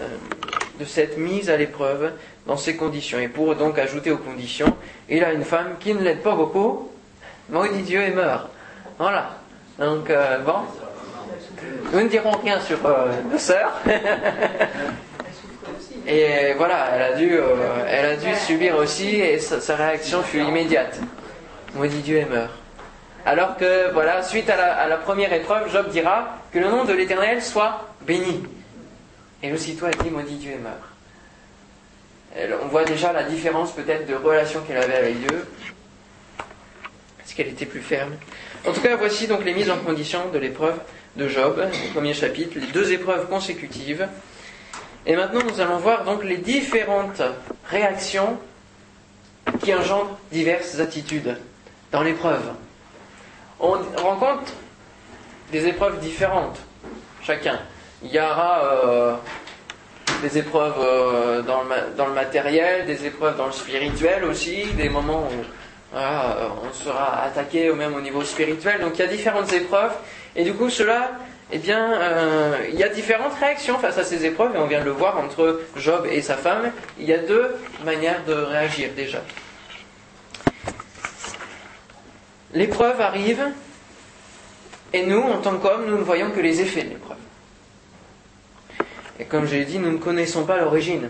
de 0.80 0.86
cette 0.86 1.18
mise 1.18 1.50
à 1.50 1.58
l'épreuve 1.58 2.13
dans 2.45 2.57
ces 2.57 2.75
conditions. 2.75 3.19
Et 3.19 3.27
pour 3.27 3.55
donc 3.55 3.77
ajouter 3.79 4.12
aux 4.12 4.17
conditions, 4.17 4.75
il 5.09 5.23
a 5.23 5.33
une 5.33 5.43
femme 5.43 5.75
qui 5.79 5.93
ne 5.93 6.01
l'aide 6.01 6.21
pas 6.21 6.35
beaucoup, 6.35 6.91
maudit 7.50 7.81
Dieu 7.83 8.01
et 8.01 8.12
meurt. 8.12 8.50
Voilà. 8.97 9.38
Donc, 9.79 10.09
euh, 10.09 10.39
bon. 10.39 10.55
Nous 11.91 12.01
ne 12.01 12.07
dirons 12.07 12.31
rien 12.43 12.59
sur 12.59 12.85
euh, 12.85 13.12
nos 13.31 13.38
sœurs. 13.38 13.73
Et 16.05 16.53
voilà, 16.57 16.89
elle 16.93 17.01
a 17.01 17.13
dû, 17.13 17.38
euh, 17.38 17.85
elle 17.88 18.05
a 18.05 18.15
dû 18.17 18.35
subir 18.35 18.75
aussi, 18.75 19.21
et 19.21 19.39
sa, 19.39 19.75
réaction 19.75 20.21
fut 20.21 20.41
immédiate. 20.41 21.00
Maudit 21.75 22.01
Dieu 22.01 22.17
et 22.17 22.25
meurt. 22.25 22.51
Alors 23.25 23.55
que, 23.55 23.89
voilà, 23.93 24.21
suite 24.21 24.50
à 24.50 24.57
la, 24.57 24.73
à 24.75 24.88
la, 24.88 24.97
première 24.97 25.31
épreuve, 25.31 25.71
Job 25.71 25.89
dira 25.89 26.39
que 26.51 26.59
le 26.59 26.67
nom 26.67 26.83
de 26.83 26.91
l'Éternel 26.91 27.41
soit 27.41 27.88
béni. 28.01 28.43
Et 29.41 29.53
aussitôt 29.53 29.85
elle 29.88 29.97
dit 30.03 30.12
maudit 30.12 30.35
Dieu 30.35 30.51
et 30.51 30.57
meurt. 30.57 30.92
On 32.36 32.68
voit 32.68 32.84
déjà 32.84 33.13
la 33.13 33.24
différence 33.24 33.74
peut-être 33.74 34.08
de 34.08 34.16
relation 34.16 34.62
qu'elle 34.62 34.78
avait 34.78 34.96
avec 34.96 35.20
Dieu. 35.20 35.48
Est-ce 37.24 37.36
qu'elle 37.36 37.50
était 37.50 37.66
plus 37.66 37.82
ferme? 37.82 38.13
En 38.68 38.72
tout 38.72 38.82
cas, 38.82 38.96
voici 38.96 39.28
donc 39.28 39.46
les 39.46 39.54
mises 39.54 39.70
en 39.70 39.78
condition 39.78 40.30
de 40.30 40.40
l'épreuve 40.40 40.80
de 41.16 41.28
Job, 41.28 41.60
au 41.60 41.94
premier 41.94 42.13
chapitre, 42.13 42.58
les 42.60 42.68
deux 42.68 42.92
épreuves 42.92 43.28
consécutives. 43.28 44.08
Et 45.06 45.16
maintenant, 45.16 45.42
nous 45.44 45.60
allons 45.62 45.78
voir 45.78 46.06
donc 46.06 46.24
les 46.24 46.38
différentes 46.38 47.22
réactions 47.70 48.40
qui 49.62 49.74
engendrent 49.75 50.18
diverses 50.32 50.80
attitudes 50.80 51.38
dans 51.92 52.02
l'épreuve. 52.02 52.52
On 53.60 53.78
rencontre 53.98 54.54
des 55.52 55.68
épreuves 55.68 56.00
différentes, 56.00 56.58
chacun. 57.22 57.60
Il 58.02 58.12
y 58.12 58.19
aura 58.19 58.63
euh, 58.65 59.15
des 60.23 60.38
épreuves 60.38 60.73
euh, 60.79 61.41
dans, 61.41 61.62
le, 61.62 62.13
matériel, 62.13 62.86
des 62.86 63.05
épreuves 63.05 63.38
dans 63.38 63.47
le 63.47 63.51
spirituel 63.51 64.23
aussi, 64.23 64.65
des 64.75 64.89
moments 64.89 65.27
où 65.27 65.43
voilà, 65.91 66.38
on 66.63 66.73
sera 66.73 67.21
attaqué 67.23 67.69
au 67.69 67.75
même 67.75 67.93
au 67.93 68.01
niveau 68.01 68.23
spirituel. 68.23 68.81
Donc 68.81 68.93
il 68.95 68.99
y 68.99 69.03
a 69.03 69.07
différentes 69.07 69.51
épreuves, 69.53 69.93
et 70.36 70.43
du 70.43 70.53
coup 70.53 70.69
cela 70.69 71.12
eh 71.51 71.59
bien, 71.59 71.93
euh, 71.93 72.57
il 72.69 72.75
y 72.79 72.83
a 72.83 72.89
différentes 72.89 73.36
réactions 73.39 73.77
face 73.77 73.99
à 73.99 74.03
ces 74.03 74.25
épreuves, 74.25 74.55
et 74.55 74.57
on 74.57 74.65
vient 74.65 74.79
de 74.79 74.86
le 74.86 74.91
voir 74.91 75.19
entre 75.19 75.62
Job 75.75 76.07
et 76.09 76.21
sa 76.21 76.36
femme. 76.36 76.71
Il 76.97 77.05
y 77.05 77.13
a 77.13 77.19
deux 77.19 77.55
manières 77.86 78.23
de 78.25 78.33
réagir 78.33 78.89
déjà. 78.95 79.21
L'épreuve 82.53 82.99
arrive, 82.99 83.43
et 84.93 85.05
nous, 85.05 85.21
en 85.21 85.39
tant 85.41 85.57
qu'hommes, 85.57 85.86
nous 85.86 85.97
ne 85.97 86.03
voyons 86.03 86.31
que 86.31 86.39
les 86.39 86.62
effets 86.62 86.83
de 86.83 86.89
l'épreuve. 86.89 87.17
Et 89.19 89.26
comme 89.26 89.45
je 89.45 89.56
l'ai 89.56 89.65
dit, 89.65 89.80
nous 89.80 89.91
ne 89.91 89.97
connaissons 89.97 90.45
pas 90.45 90.58
l'origine. 90.58 91.10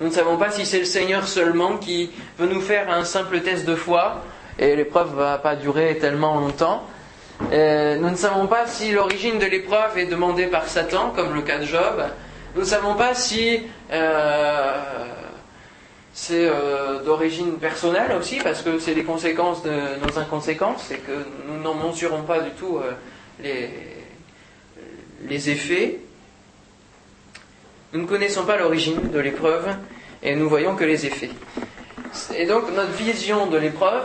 Nous 0.00 0.08
ne 0.08 0.12
savons 0.12 0.36
pas 0.36 0.50
si 0.50 0.66
c'est 0.66 0.78
le 0.78 0.84
Seigneur 0.84 1.26
seulement 1.26 1.76
qui 1.76 2.10
veut 2.38 2.46
nous 2.46 2.60
faire 2.60 2.90
un 2.90 3.04
simple 3.04 3.40
test 3.40 3.64
de 3.64 3.74
foi, 3.74 4.22
et 4.58 4.76
l'épreuve 4.76 5.10
ne 5.10 5.16
va 5.16 5.38
pas 5.38 5.56
durer 5.56 5.98
tellement 5.98 6.38
longtemps. 6.38 6.84
Euh, 7.52 7.96
nous 7.96 8.10
ne 8.10 8.16
savons 8.16 8.46
pas 8.46 8.66
si 8.66 8.92
l'origine 8.92 9.38
de 9.38 9.46
l'épreuve 9.46 9.98
est 9.98 10.06
demandée 10.06 10.46
par 10.46 10.68
Satan, 10.68 11.10
comme 11.10 11.34
le 11.34 11.42
cas 11.42 11.58
de 11.58 11.64
Job. 11.64 12.04
Nous 12.54 12.60
ne 12.60 12.66
savons 12.66 12.94
pas 12.94 13.14
si 13.14 13.62
euh, 13.92 15.06
c'est 16.12 16.48
euh, 16.48 17.02
d'origine 17.02 17.54
personnelle 17.58 18.12
aussi, 18.18 18.38
parce 18.42 18.62
que 18.62 18.78
c'est 18.78 18.94
les 18.94 19.04
conséquences 19.04 19.62
de 19.64 19.72
nos 20.04 20.18
inconséquences, 20.18 20.90
et 20.92 20.98
que 20.98 21.26
nous 21.48 21.60
n'en 21.60 21.74
mesurons 21.74 22.22
pas 22.22 22.40
du 22.40 22.50
tout 22.50 22.78
les, 23.42 23.70
les 25.28 25.50
effets. 25.50 25.98
Nous 27.94 28.02
ne 28.02 28.06
connaissons 28.06 28.44
pas 28.44 28.56
l'origine 28.56 29.08
de 29.12 29.20
l'épreuve, 29.20 29.68
et 30.20 30.34
nous 30.34 30.48
voyons 30.48 30.74
que 30.74 30.82
les 30.82 31.06
effets. 31.06 31.30
Et 32.36 32.44
donc 32.44 32.64
notre 32.74 32.90
vision 32.90 33.46
de 33.46 33.56
l'épreuve, 33.56 34.02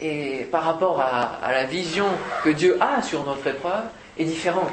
et 0.00 0.48
par 0.50 0.64
rapport 0.64 1.00
à, 1.00 1.38
la 1.52 1.64
vision 1.64 2.06
que 2.42 2.50
Dieu 2.50 2.76
a 2.80 3.02
sur 3.02 3.24
notre 3.24 3.46
épreuve 3.46 3.84
est 4.18 4.24
différente. 4.24 4.72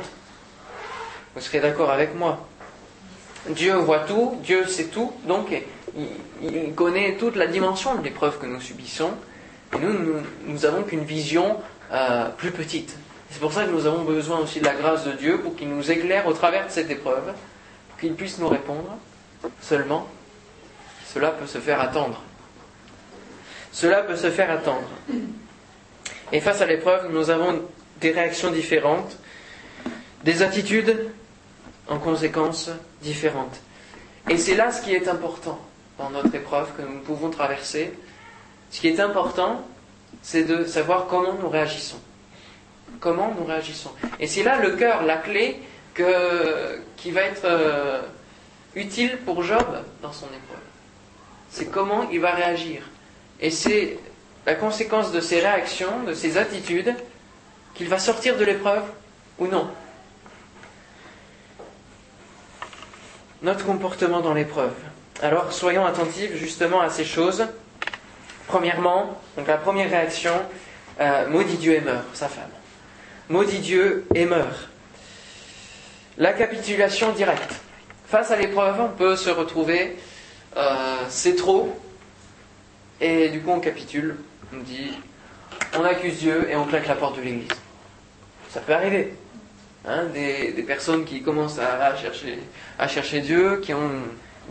Vous 1.36 1.42
serez 1.42 1.60
d'accord 1.60 1.92
avec 1.92 2.16
moi 2.16 2.48
Dieu 3.50 3.76
voit 3.76 4.00
tout, 4.00 4.40
Dieu 4.42 4.66
sait 4.66 4.86
tout, 4.86 5.14
donc 5.28 5.50
il, 6.42 6.74
connaît 6.74 7.16
toute 7.16 7.36
la 7.36 7.46
dimension 7.46 7.94
de 7.94 8.04
l'épreuve 8.04 8.40
que 8.40 8.48
nous 8.48 8.60
subissons, 8.60 9.12
et 9.72 9.78
nous, 9.78 9.94
nous, 9.94 10.16
nous 10.48 10.66
avons 10.66 10.82
qu'une 10.82 11.04
vision 11.04 11.58
euh, 11.92 12.28
plus 12.30 12.50
petite. 12.50 12.98
C'est 13.30 13.40
pour 13.40 13.52
ça 13.52 13.66
que 13.66 13.72
nous 13.72 13.86
avons 13.86 14.04
besoin 14.04 14.40
aussi 14.40 14.60
de 14.60 14.66
la 14.66 14.76
grâce 14.76 15.04
de 15.06 15.12
Dieu 15.12 15.40
pour 15.40 15.56
qu'il 15.56 15.70
nous 15.70 15.92
éclaire 15.92 16.28
au 16.28 16.34
travers 16.34 16.68
de 16.68 16.72
cette 16.72 16.90
épreuve, 16.90 17.34
pour 17.90 18.00
qu'il 18.00 18.14
puisse 18.14 18.38
nous 18.40 18.48
répondre. 18.48 18.98
Seulement, 19.62 20.08
cela 21.14 21.32
peut 21.32 21.48
se 21.48 21.60
faire 21.60 21.82
attendre. 21.82 22.22
Cela 23.72 24.04
peut 24.04 24.16
se 24.16 24.32
faire 24.32 24.50
attendre. 24.52 24.88
Et 26.32 26.40
face 26.40 26.62
à 26.62 26.66
l'épreuve, 26.66 27.12
nous 27.12 27.30
avons 27.30 27.62
des 28.00 28.12
réactions 28.12 28.52
différentes, 28.52 29.18
des 30.24 30.42
attitudes 30.42 31.12
en 31.88 32.00
conséquence 32.00 32.70
différentes. 33.02 33.60
Et 34.30 34.38
c'est 34.38 34.56
là 34.56 34.72
ce 34.72 34.82
qui 34.82 34.94
est 34.94 35.08
important 35.08 35.60
dans 35.98 36.10
notre 36.10 36.34
épreuve 36.34 36.70
que 36.76 36.82
nous 36.82 37.00
pouvons 37.00 37.30
traverser. 37.30 37.94
Ce 38.72 38.80
qui 38.80 38.88
est 38.88 39.00
important, 39.00 39.62
c'est 40.22 40.44
de 40.44 40.66
savoir 40.66 41.08
comment 41.08 41.34
nous 41.34 41.50
réagissons. 41.50 42.00
Comment 43.00 43.34
nous 43.38 43.46
réagissons. 43.46 43.92
Et 44.20 44.28
c'est 44.28 44.44
là 44.44 44.60
le 44.60 44.72
cœur, 44.72 45.04
la 45.04 45.18
clé 45.18 45.60
qui 45.96 47.12
va 47.12 47.22
être 47.22 47.46
euh, 47.46 48.02
utile 48.76 49.18
pour 49.26 49.44
Job 49.44 49.66
dans 50.02 50.12
son 50.12 50.26
épreuve. 50.28 50.60
C'est 51.50 51.72
comment 51.72 52.10
il 52.10 52.20
va 52.20 52.32
réagir. 52.32 52.82
Et 53.40 53.50
c'est 53.50 53.98
la 54.46 54.56
conséquence 54.56 55.12
de 55.12 55.22
ses 55.22 55.40
réactions, 55.40 56.04
de 56.04 56.14
ses 56.14 56.38
attitudes, 56.38 56.94
qu'il 57.74 57.88
va 57.88 58.00
sortir 58.00 58.38
de 58.38 58.44
l'épreuve 58.44 58.84
ou 59.40 59.48
non. 59.48 59.70
Notre 63.42 63.66
comportement 63.66 64.22
dans 64.22 64.34
l'épreuve. 64.34 64.74
Alors 65.22 65.54
soyons 65.54 65.86
attentifs 65.86 66.36
justement 66.36 66.82
à 66.82 66.90
ces 66.90 67.06
choses. 67.06 67.48
Premièrement, 68.48 69.20
donc 69.38 69.48
la 69.48 69.58
première 69.58 69.90
réaction, 69.90 70.34
euh, 71.00 71.28
maudit 71.30 71.58
Dieu 71.58 71.74
et 71.74 71.82
meurt, 71.82 72.06
sa 72.14 72.28
femme. 72.28 72.52
Maudit 73.28 73.60
Dieu 73.60 74.06
et 74.14 74.26
meurt. 74.26 74.70
La 76.18 76.32
capitulation 76.34 77.12
directe. 77.12 77.56
Face 78.08 78.30
à 78.30 78.36
l'épreuve, 78.36 78.80
on 78.80 78.90
peut 78.90 79.16
se 79.16 79.32
retrouver, 79.32 79.98
euh, 80.56 80.98
c'est 81.10 81.36
trop, 81.36 81.76
et 83.02 83.30
du 83.30 83.42
coup, 83.42 83.50
on 83.50 83.60
capitule, 83.60 84.18
on 84.54 84.60
dit, 84.60 84.92
on 85.76 85.84
accuse 85.84 86.20
Dieu 86.20 86.48
et 86.50 86.56
on 86.56 86.66
claque 86.66 86.88
la 86.88 86.94
porte 86.96 87.18
de 87.18 87.22
l'église. 87.22 87.48
Ça 88.52 88.60
peut 88.60 88.74
arriver. 88.74 89.16
Hein, 89.88 90.06
des, 90.14 90.64
personnes 90.66 91.04
qui 91.04 91.22
commencent 91.24 91.60
à, 91.60 91.96
chercher, 92.88 93.22
Dieu, 93.22 93.60
qui 93.62 93.74
ont 93.74 93.92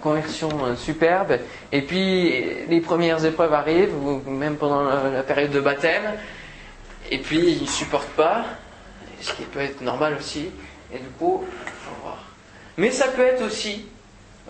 conversion 0.00 0.48
euh, 0.64 0.74
superbe, 0.74 1.38
et 1.70 1.82
puis 1.82 2.66
les 2.68 2.80
premières 2.80 3.24
épreuves 3.24 3.54
arrivent, 3.54 3.94
ou 3.94 4.20
même 4.28 4.56
pendant 4.56 4.82
la 4.82 5.22
période 5.22 5.52
de 5.52 5.60
baptême, 5.60 6.02
et 7.10 7.18
puis 7.18 7.38
ils 7.38 7.62
ne 7.62 7.68
supportent 7.68 8.16
pas, 8.16 8.44
ce 9.24 9.32
qui 9.32 9.44
peut 9.44 9.60
être 9.60 9.80
normal 9.80 10.16
aussi, 10.18 10.50
et 10.92 10.98
du 10.98 11.08
coup, 11.18 11.44
faut 11.82 12.02
voir. 12.02 12.22
Mais 12.76 12.90
ça 12.90 13.08
peut 13.08 13.22
être 13.22 13.42
aussi 13.42 13.86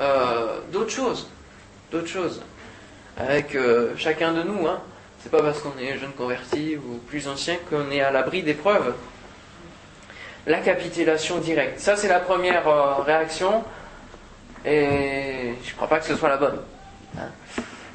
euh, 0.01 0.59
d'autres 0.73 0.91
choses, 0.91 1.29
d'autres 1.93 2.09
choses, 2.09 2.43
avec 3.17 3.55
euh, 3.55 3.95
chacun 3.97 4.33
de 4.33 4.43
nous. 4.43 4.67
Hein. 4.67 4.81
C'est 5.21 5.31
pas 5.31 5.43
parce 5.43 5.61
qu'on 5.61 5.79
est 5.79 5.97
jeune 5.99 6.13
converti 6.13 6.77
ou 6.77 6.99
plus 7.07 7.29
ancien 7.29 7.57
qu'on 7.71 7.91
est 7.91 8.01
à 8.01 8.11
l'abri 8.11 8.43
d'épreuves. 8.43 8.95
La 10.47 10.59
capitulation 10.59 11.39
directe, 11.39 11.79
ça 11.79 11.97
c'est 11.97 12.09
la 12.09 12.21
première 12.21 12.67
euh, 12.67 12.95
réaction, 12.97 13.63
et 14.67 15.55
je 15.63 15.71
ne 15.71 15.75
crois 15.77 15.89
pas 15.89 16.01
que 16.01 16.07
ce 16.07 16.17
soit 16.17 16.29
la 16.29 16.37
bonne. 16.37 16.59
hein. 17.17 17.29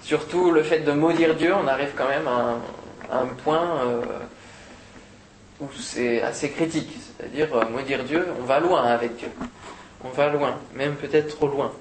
Surtout 0.01 0.51
le 0.51 0.63
fait 0.63 0.79
de 0.79 0.91
maudire 0.93 1.35
Dieu, 1.35 1.53
on 1.53 1.67
arrive 1.67 1.91
quand 1.95 2.07
même 2.07 2.27
à 2.27 2.55
un, 3.15 3.25
point 3.43 3.79
où 5.61 5.67
c'est 5.77 6.21
assez 6.21 6.49
critique. 6.51 6.89
C'est-à-dire, 7.17 7.47
euh, 7.55 7.65
maudire 7.69 8.03
Dieu, 8.03 8.27
on 8.39 8.43
va 8.43 8.59
loin 8.59 8.83
avec 8.83 9.17
Dieu. 9.17 9.29
On 10.03 10.09
va 10.09 10.29
loin, 10.29 10.57
même 10.75 10.95
peut-être 10.95 11.35
trop 11.35 11.47
loin. 11.47 11.71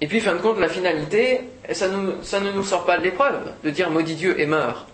Et 0.00 0.06
puis, 0.06 0.20
fin 0.20 0.34
de 0.34 0.38
compte, 0.38 0.58
la 0.58 0.68
finalité, 0.68 1.50
ça, 1.72 1.86
ça 2.22 2.40
ne 2.40 2.52
nous 2.52 2.64
sort 2.64 2.86
pas 2.86 2.96
de 2.96 3.02
l'épreuve 3.02 3.52
de 3.62 3.70
dire 3.70 3.90
maudit 3.90 4.14
Dieu 4.14 4.40
et 4.40 4.46
meurt. 4.46 4.86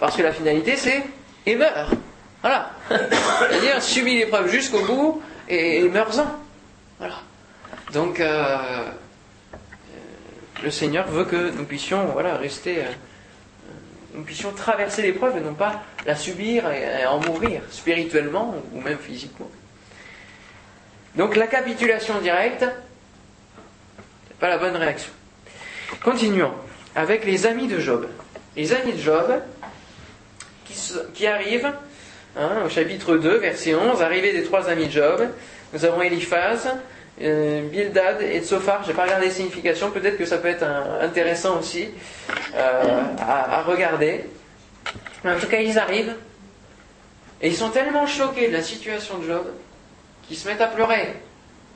Parce 0.00 0.16
que 0.16 0.22
la 0.22 0.32
finalité, 0.32 0.76
c'est 0.76 1.04
et 1.46 1.54
meurt. 1.54 1.92
Voilà. 2.40 2.70
C'est-à-dire, 2.88 3.80
subis 3.80 4.18
l'épreuve 4.18 4.48
jusqu'au 4.48 4.84
bout 4.84 5.22
et, 5.48 5.78
et 5.78 5.88
meurs-en. 5.88 6.26
Voilà. 6.98 7.20
Donc, 7.92 8.18
euh, 8.18 8.24
euh, 8.26 8.90
le 10.64 10.70
Seigneur 10.72 11.06
veut 11.06 11.24
que 11.24 11.50
nous 11.52 11.64
puissions 11.64 12.06
voilà, 12.06 12.36
rester. 12.36 12.78
euh, 12.78 12.88
nous 14.16 14.22
puissions 14.22 14.50
traverser 14.52 15.02
l'épreuve 15.02 15.36
et 15.36 15.40
non 15.40 15.54
pas 15.54 15.82
la 16.06 16.16
subir 16.16 16.70
et, 16.70 17.06
en 17.06 17.20
mourir, 17.20 17.60
spirituellement 17.70 18.54
ou 18.72 18.80
même 18.80 18.98
physiquement. 18.98 19.50
Donc 21.14 21.36
la 21.36 21.46
capitulation 21.46 22.18
directe, 22.20 22.64
c'est 24.28 24.38
pas 24.38 24.48
la 24.48 24.58
bonne 24.58 24.76
réaction. 24.76 25.12
Continuons 26.02 26.52
avec 26.94 27.24
les 27.24 27.46
amis 27.46 27.68
de 27.68 27.78
Job. 27.78 28.08
Les 28.56 28.72
amis 28.72 28.92
de 28.92 29.00
Job 29.00 29.26
qui 31.14 31.26
arrivent 31.26 31.72
hein, 32.36 32.62
au 32.64 32.68
chapitre 32.68 33.16
2, 33.16 33.36
verset 33.36 33.74
11, 33.74 34.02
arrivée 34.02 34.32
des 34.32 34.44
trois 34.44 34.68
amis 34.68 34.86
de 34.86 34.92
Job. 34.92 35.28
Nous 35.72 35.84
avons 35.84 36.00
Eliphaz, 36.00 36.68
euh, 37.22 37.62
Bildad 37.68 38.20
et 38.22 38.40
Tsophar. 38.40 38.84
J'ai 38.86 38.92
pas 38.92 39.04
regardé 39.04 39.26
les 39.26 39.32
significations, 39.32 39.90
peut-être 39.90 40.18
que 40.18 40.26
ça 40.26 40.38
peut 40.38 40.48
être 40.48 40.66
intéressant 41.00 41.58
aussi 41.58 41.88
euh, 42.54 43.02
à, 43.20 43.62
regarder. 43.62 44.24
Mais 45.24 45.32
en 45.32 45.38
tout 45.38 45.48
cas, 45.48 45.60
ils 45.60 45.78
arrivent 45.78 46.14
et 47.40 47.48
ils 47.48 47.56
sont 47.56 47.70
tellement 47.70 48.06
choqués 48.06 48.48
de 48.48 48.52
la 48.52 48.62
situation 48.62 49.18
de 49.18 49.26
Job 49.26 49.46
qu'ils 50.26 50.36
se 50.36 50.48
mettent 50.48 50.60
à 50.60 50.68
pleurer 50.68 51.14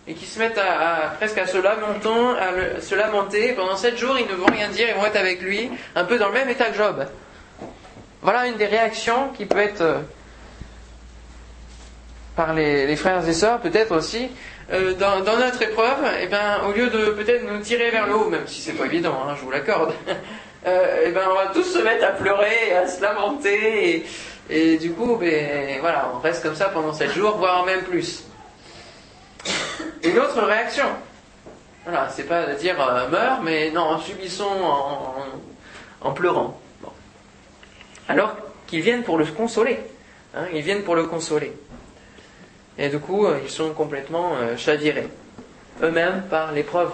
et 0.07 0.15
qui 0.15 0.27
se 0.27 0.39
mettent 0.39 0.59
à, 0.59 1.13
presque 1.19 1.39
à 1.39 1.47
se 1.47 1.59
lamenter, 1.59 2.09
à 2.41 2.81
se 2.81 2.95
lamenter. 2.95 3.53
Pendant 3.53 3.77
sept 3.77 3.97
jours, 3.97 4.19
ils 4.19 4.27
ne 4.27 4.35
vont 4.35 4.47
rien 4.47 4.69
dire, 4.69 4.89
ils 4.89 4.95
vont 4.95 5.07
être 5.07 5.17
avec 5.17 5.41
lui, 5.41 5.71
un 5.95 6.05
peu 6.05 6.19
dans 6.19 6.29
le 6.29 6.35
même 6.35 6.49
état 6.49 6.67
que 6.67 6.77
Job. 6.77 7.07
Voilà 8.23 8.47
une 8.47 8.57
des 8.57 8.67
réactions 8.67 9.31
qui 9.31 9.47
peut 9.47 9.59
être 9.59 9.81
euh, 9.81 10.01
par 12.37 12.55
les, 12.55 12.97
frères 12.97 13.27
et 13.29 13.33
sœurs, 13.33 13.61
peut-être 13.61 13.95
aussi. 13.95 14.31
Euh, 14.73 14.95
dans, 14.95 15.21
notre 15.25 15.63
épreuve, 15.63 15.99
eh 16.23 16.27
ben, 16.27 16.61
au 16.69 16.73
lieu 16.73 16.89
de 16.89 17.11
peut-être 17.11 17.45
nous 17.45 17.61
tirer 17.61 17.91
vers 17.91 18.07
le 18.07 18.15
haut, 18.15 18.29
même 18.29 18.47
si 18.47 18.61
c'est 18.61 18.73
pas 18.73 18.87
évident, 18.87 19.17
hein, 19.27 19.35
je 19.37 19.45
vous 19.45 19.51
l'accorde, 19.51 19.93
euh, 20.67 21.05
eh 21.07 21.11
ben, 21.11 21.23
on 21.31 21.35
va 21.35 21.47
tous 21.53 21.65
se 21.65 21.79
mettre 21.79 22.05
à 22.05 22.11
pleurer, 22.11 22.77
à 22.77 22.87
se 22.87 23.03
lamenter, 23.03 24.07
et, 24.49 24.79
du 24.79 24.93
coup, 24.93 25.17
ben, 25.17 25.79
voilà, 25.81 26.13
on 26.15 26.21
reste 26.21 26.43
comme 26.43 26.55
ça 26.55 26.69
pendant 26.69 26.93
sept 26.93 27.13
jours, 27.13 27.37
voire 27.37 27.65
même 27.65 27.83
plus. 27.83 28.25
Une 30.05 30.19
autre 30.19 30.41
réaction. 30.43 30.87
Voilà, 31.85 32.09
c'est 32.11 32.25
pas 32.25 32.47
de 32.47 32.55
dire 32.55 32.81
euh, 32.81 33.09
meurs, 33.09 33.43
mais 33.43 33.71
non, 33.71 33.99
subissons 33.99 34.45
en 36.01 36.13
pleurant. 36.13 36.61
Bon. 36.81 36.91
Alors 38.09 38.37
qu'ils 38.67 38.83
viennent 38.83 39.03
pour 39.03 39.19
le 39.19 39.27
consoler. 39.27 39.79
hein, 40.35 40.45
ils 40.53 40.63
viennent 40.63 40.83
pour 40.83 40.95
le 40.95 41.05
consoler. 41.05 41.53
Et 42.79 42.89
du 42.89 42.99
coup, 42.99 43.27
euh, 43.27 43.39
ils 43.43 43.51
sont 43.51 43.73
complètement 43.73 44.33
euh, 44.35 44.57
chavirés. 44.57 45.09
Eux-mêmes 45.83 46.23
par 46.31 46.53
l'épreuve 46.53 46.93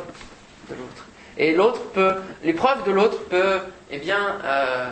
de 0.69 0.75
l'autre. 0.75 1.07
Et 1.39 1.55
l'autre 1.55 1.83
peut, 1.93 2.15
l'épreuve 2.43 2.85
de 2.85 2.93
l'autre 2.93 3.19
peut, 3.29 3.59
eh 3.91 3.99
bien, 3.99 4.39
euh, 4.45 4.91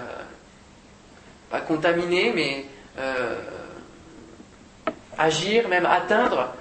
pas 1.50 1.60
contaminer, 1.60 2.32
mais 2.34 2.66
agir, 5.18 5.68
même 5.68 5.86
atteindre 5.86 6.54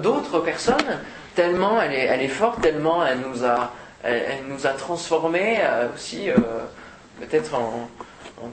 d'autres 0.00 0.40
personnes, 0.40 1.00
tellement 1.34 1.80
elle 1.80 2.20
est, 2.20 2.28
forte, 2.28 2.60
tellement 2.60 3.04
elle 3.04 3.18
nous 3.20 3.44
a, 3.44 3.72
elle, 4.02 4.44
nous 4.48 4.66
a 4.66 4.70
transformés 4.70 5.60
aussi, 5.94 6.28
peut-être 7.20 7.54
en, 7.54 7.88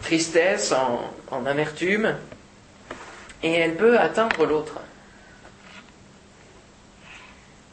tristesse, 0.01 0.73
en 1.29 1.45
amertume, 1.45 2.15
et 3.43 3.51
elle 3.51 3.75
peut 3.75 3.99
atteindre 3.99 4.45
l'autre. 4.45 4.79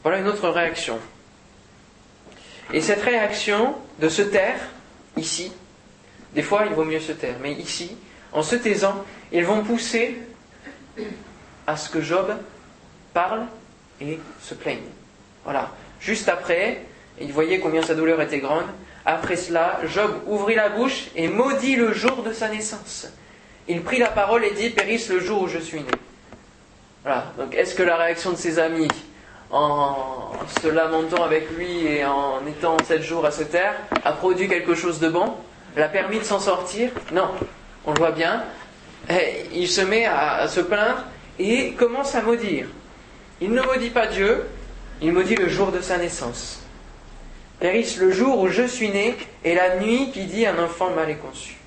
Voilà 0.02 0.18
une 0.18 0.28
autre 0.28 0.48
réaction. 0.48 0.98
Et 2.72 2.80
cette 2.80 3.02
réaction 3.02 3.76
de 3.98 4.08
se 4.08 4.22
taire, 4.22 4.60
ici, 5.16 5.52
des 6.34 6.42
fois 6.42 6.64
il 6.66 6.74
vaut 6.74 6.84
mieux 6.84 7.00
se 7.00 7.12
taire, 7.12 7.36
mais 7.40 7.52
ici, 7.52 7.96
en 8.32 8.42
se 8.42 8.56
taisant, 8.56 9.04
ils 9.32 9.44
vont 9.44 9.64
pousser 9.64 10.18
à 11.66 11.76
ce 11.76 11.88
que 11.88 12.00
Job 12.00 12.34
parle 13.14 13.46
et 14.00 14.18
se 14.42 14.54
plaigne. 14.54 14.84
Voilà. 15.44 15.72
Juste 16.00 16.28
après, 16.28 16.82
il 17.20 17.32
voyait 17.32 17.58
combien 17.58 17.82
sa 17.82 17.94
douleur 17.94 18.20
était 18.20 18.38
grande. 18.38 18.66
Après 19.04 19.36
cela, 19.36 19.80
Job 19.86 20.22
ouvrit 20.26 20.54
la 20.54 20.68
bouche 20.68 21.08
et 21.16 21.28
maudit 21.28 21.76
le 21.76 21.92
jour 21.92 22.22
de 22.22 22.32
sa 22.32 22.48
naissance. 22.48 23.08
Il 23.68 23.82
prit 23.82 23.98
la 23.98 24.08
parole 24.08 24.44
et 24.44 24.52
dit 24.52 24.70
Périsse 24.70 25.10
le 25.10 25.20
jour 25.20 25.42
où 25.42 25.48
je 25.48 25.58
suis 25.58 25.80
né. 25.80 25.90
Voilà. 27.02 27.26
Donc, 27.38 27.54
est-ce 27.54 27.74
que 27.74 27.82
la 27.82 27.96
réaction 27.96 28.32
de 28.32 28.36
ses 28.36 28.58
amis, 28.58 28.88
en 29.50 30.32
se 30.62 30.68
lamentant 30.68 31.22
avec 31.22 31.50
lui 31.50 31.86
et 31.86 32.04
en 32.04 32.46
étant 32.46 32.76
sept 32.84 33.02
jours 33.02 33.26
à 33.26 33.30
se 33.30 33.42
taire, 33.42 33.74
a 34.04 34.12
produit 34.12 34.48
quelque 34.48 34.74
chose 34.74 35.00
de 35.00 35.08
bon? 35.08 35.34
L'a 35.76 35.88
permis 35.88 36.18
de 36.18 36.24
s'en 36.24 36.40
sortir? 36.40 36.90
Non. 37.12 37.28
On 37.84 37.92
le 37.92 37.98
voit 37.98 38.12
bien. 38.12 38.42
Il 39.52 39.68
se 39.68 39.82
met 39.82 40.06
à, 40.06 40.36
à 40.36 40.48
se 40.48 40.60
plaindre 40.60 41.04
et 41.38 41.72
commence 41.72 42.14
à 42.14 42.22
maudire. 42.22 42.66
Il 43.40 43.52
ne 43.52 43.62
maudit 43.62 43.90
pas 43.90 44.06
Dieu, 44.06 44.46
il 45.00 45.12
maudit 45.12 45.36
le 45.36 45.48
jour 45.48 45.72
de 45.72 45.80
sa 45.80 45.98
naissance. 45.98 46.60
Périsse 47.60 47.98
le 47.98 48.10
jour 48.10 48.40
où 48.40 48.48
je 48.48 48.66
suis 48.66 48.88
né 48.88 49.14
et 49.44 49.54
la 49.54 49.76
nuit 49.76 50.10
qui 50.10 50.24
dit 50.24 50.46
un 50.46 50.58
enfant 50.58 50.90
mal 50.90 51.10
est 51.10 51.16
conçu. 51.16 51.57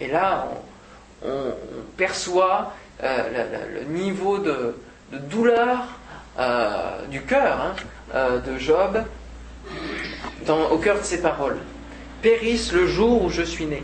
Et 0.00 0.08
là, 0.08 0.48
on, 1.22 1.52
perçoit 1.96 2.72
euh, 3.02 3.64
le 3.74 3.84
niveau 3.84 4.38
de, 4.38 4.74
douleur 5.12 5.80
euh, 6.38 7.06
du 7.08 7.20
cœur 7.22 7.60
hein, 7.60 7.76
euh, 8.14 8.38
de 8.38 8.58
Job 8.58 9.04
au 10.48 10.78
cœur 10.78 10.98
de 10.98 11.04
ses 11.04 11.20
paroles. 11.20 11.58
Périsse 12.22 12.72
le 12.72 12.86
jour 12.86 13.22
où 13.24 13.30
je 13.30 13.42
suis 13.42 13.66
né. 13.66 13.82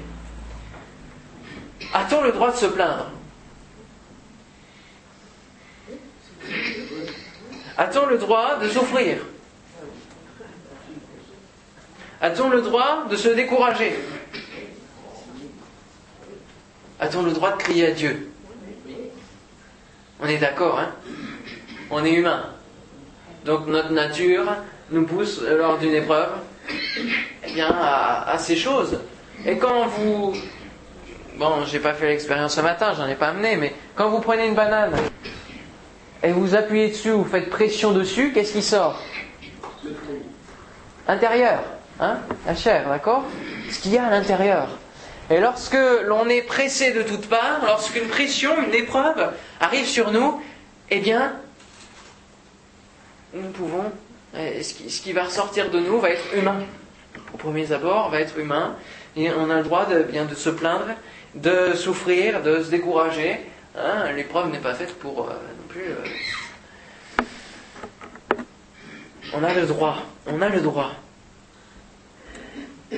A-t-on 1.93 2.23
le 2.23 2.33
droit 2.33 2.51
de 2.51 2.57
se 2.57 2.67
plaindre? 2.67 3.11
A-t-on 7.77 8.07
le 8.07 8.19
droit 8.19 8.57
de 8.57 8.69
souffrir? 8.69 9.19
A-t-on 12.21 12.49
le 12.49 12.63
droit 12.63 13.05
de 13.09 13.17
se 13.17 13.29
décourager? 13.29 13.95
A-t-on 17.01 17.23
le 17.23 17.33
droit 17.33 17.53
de 17.53 17.57
crier 17.59 17.89
à 17.89 17.91
Dieu? 17.91 18.31
On 20.21 20.27
est 20.27 20.39
d'accord, 20.39 20.79
hein? 20.79 20.91
On 21.91 22.05
est 22.05 22.13
humain. 22.13 22.47
Donc 23.45 23.67
notre 23.67 23.93
nature 23.93 24.45
nous 24.91 25.05
pousse 25.05 25.43
lors 25.43 25.79
d'une 25.79 25.95
épreuve 25.95 26.31
eh 27.47 27.53
bien, 27.53 27.69
à, 27.69 28.31
à 28.31 28.39
ces 28.39 28.57
choses. 28.57 28.99
Et 29.45 29.59
quand 29.59 29.87
vous... 29.87 30.35
Bon, 31.37 31.65
j'ai 31.67 31.81
pas 31.81 31.93
fait 31.93 32.09
l'expérience 32.09 32.55
ce 32.55 32.63
matin, 32.63 32.95
j'en 32.97 33.07
ai 33.07 33.15
pas 33.15 33.29
amené, 33.29 33.57
mais 33.57 33.75
quand 33.95 34.09
vous 34.09 34.21
prenez 34.21 34.47
une 34.47 34.55
banane 34.55 34.95
et 36.23 36.33
vous 36.33 36.55
appuyez 36.55 36.89
dessus, 36.89 37.11
vous 37.11 37.25
faites 37.27 37.51
pression 37.51 37.93
dessus, 37.93 38.33
qu'est-ce 38.33 38.53
qui 38.53 38.63
sort? 38.63 39.03
Intérieur, 41.07 41.61
hein? 42.01 42.19
La 42.47 42.55
chair, 42.55 42.89
d'accord? 42.89 43.25
Ce 43.71 43.79
qu'il 43.81 43.93
y 43.93 43.99
a 43.99 44.07
à 44.07 44.11
l'intérieur. 44.11 44.67
Et 45.29 45.41
lorsque 45.41 45.77
l'on 46.05 46.29
est 46.29 46.43
pressé 46.43 46.93
de 46.93 47.03
toutes 47.03 47.29
parts, 47.29 47.65
lorsqu'une 47.65 48.07
pression, 48.09 48.63
une 48.63 48.75
épreuve 48.75 49.33
arrive 49.61 49.87
sur 49.87 50.13
nous, 50.13 50.41
eh 50.91 51.01
bien, 51.01 51.33
nous 53.35 53.51
pouvons, 53.51 53.91
ce 54.35 54.75
qui, 54.75 54.91
ce 54.91 55.03
qui 55.03 55.13
va 55.13 55.25
ressortir 55.25 55.71
de 55.71 55.81
nous 55.81 55.99
va 56.01 56.11
être 56.11 56.35
humain. 56.35 56.61
Au 57.35 57.37
premier 57.39 57.73
abord, 57.73 58.11
va 58.11 58.21
être 58.21 58.39
humain. 58.39 58.77
Et 59.17 59.31
on 59.31 59.51
a 59.51 59.57
le 59.57 59.65
droit 59.65 59.87
de, 59.87 60.03
bien, 60.03 60.27
de 60.27 60.35
se 60.35 60.51
plaindre, 60.51 60.89
de 61.35 61.75
souffrir, 61.75 62.43
de 62.43 62.63
se 62.63 62.71
décourager. 62.71 63.41
Hein, 63.77 64.13
L'épreuve 64.13 64.51
n'est 64.51 64.59
pas 64.59 64.75
faite 64.75 64.95
pour 64.99 65.29
euh, 65.29 65.33
non 65.33 65.69
plus. 65.69 65.87
Euh, 65.89 66.05
on 69.35 69.43
a 69.43 69.55
le 69.55 69.67
droit. 69.67 69.97
On 70.27 70.41
a 70.41 70.49
le 70.49 70.61
droit. 70.61 70.93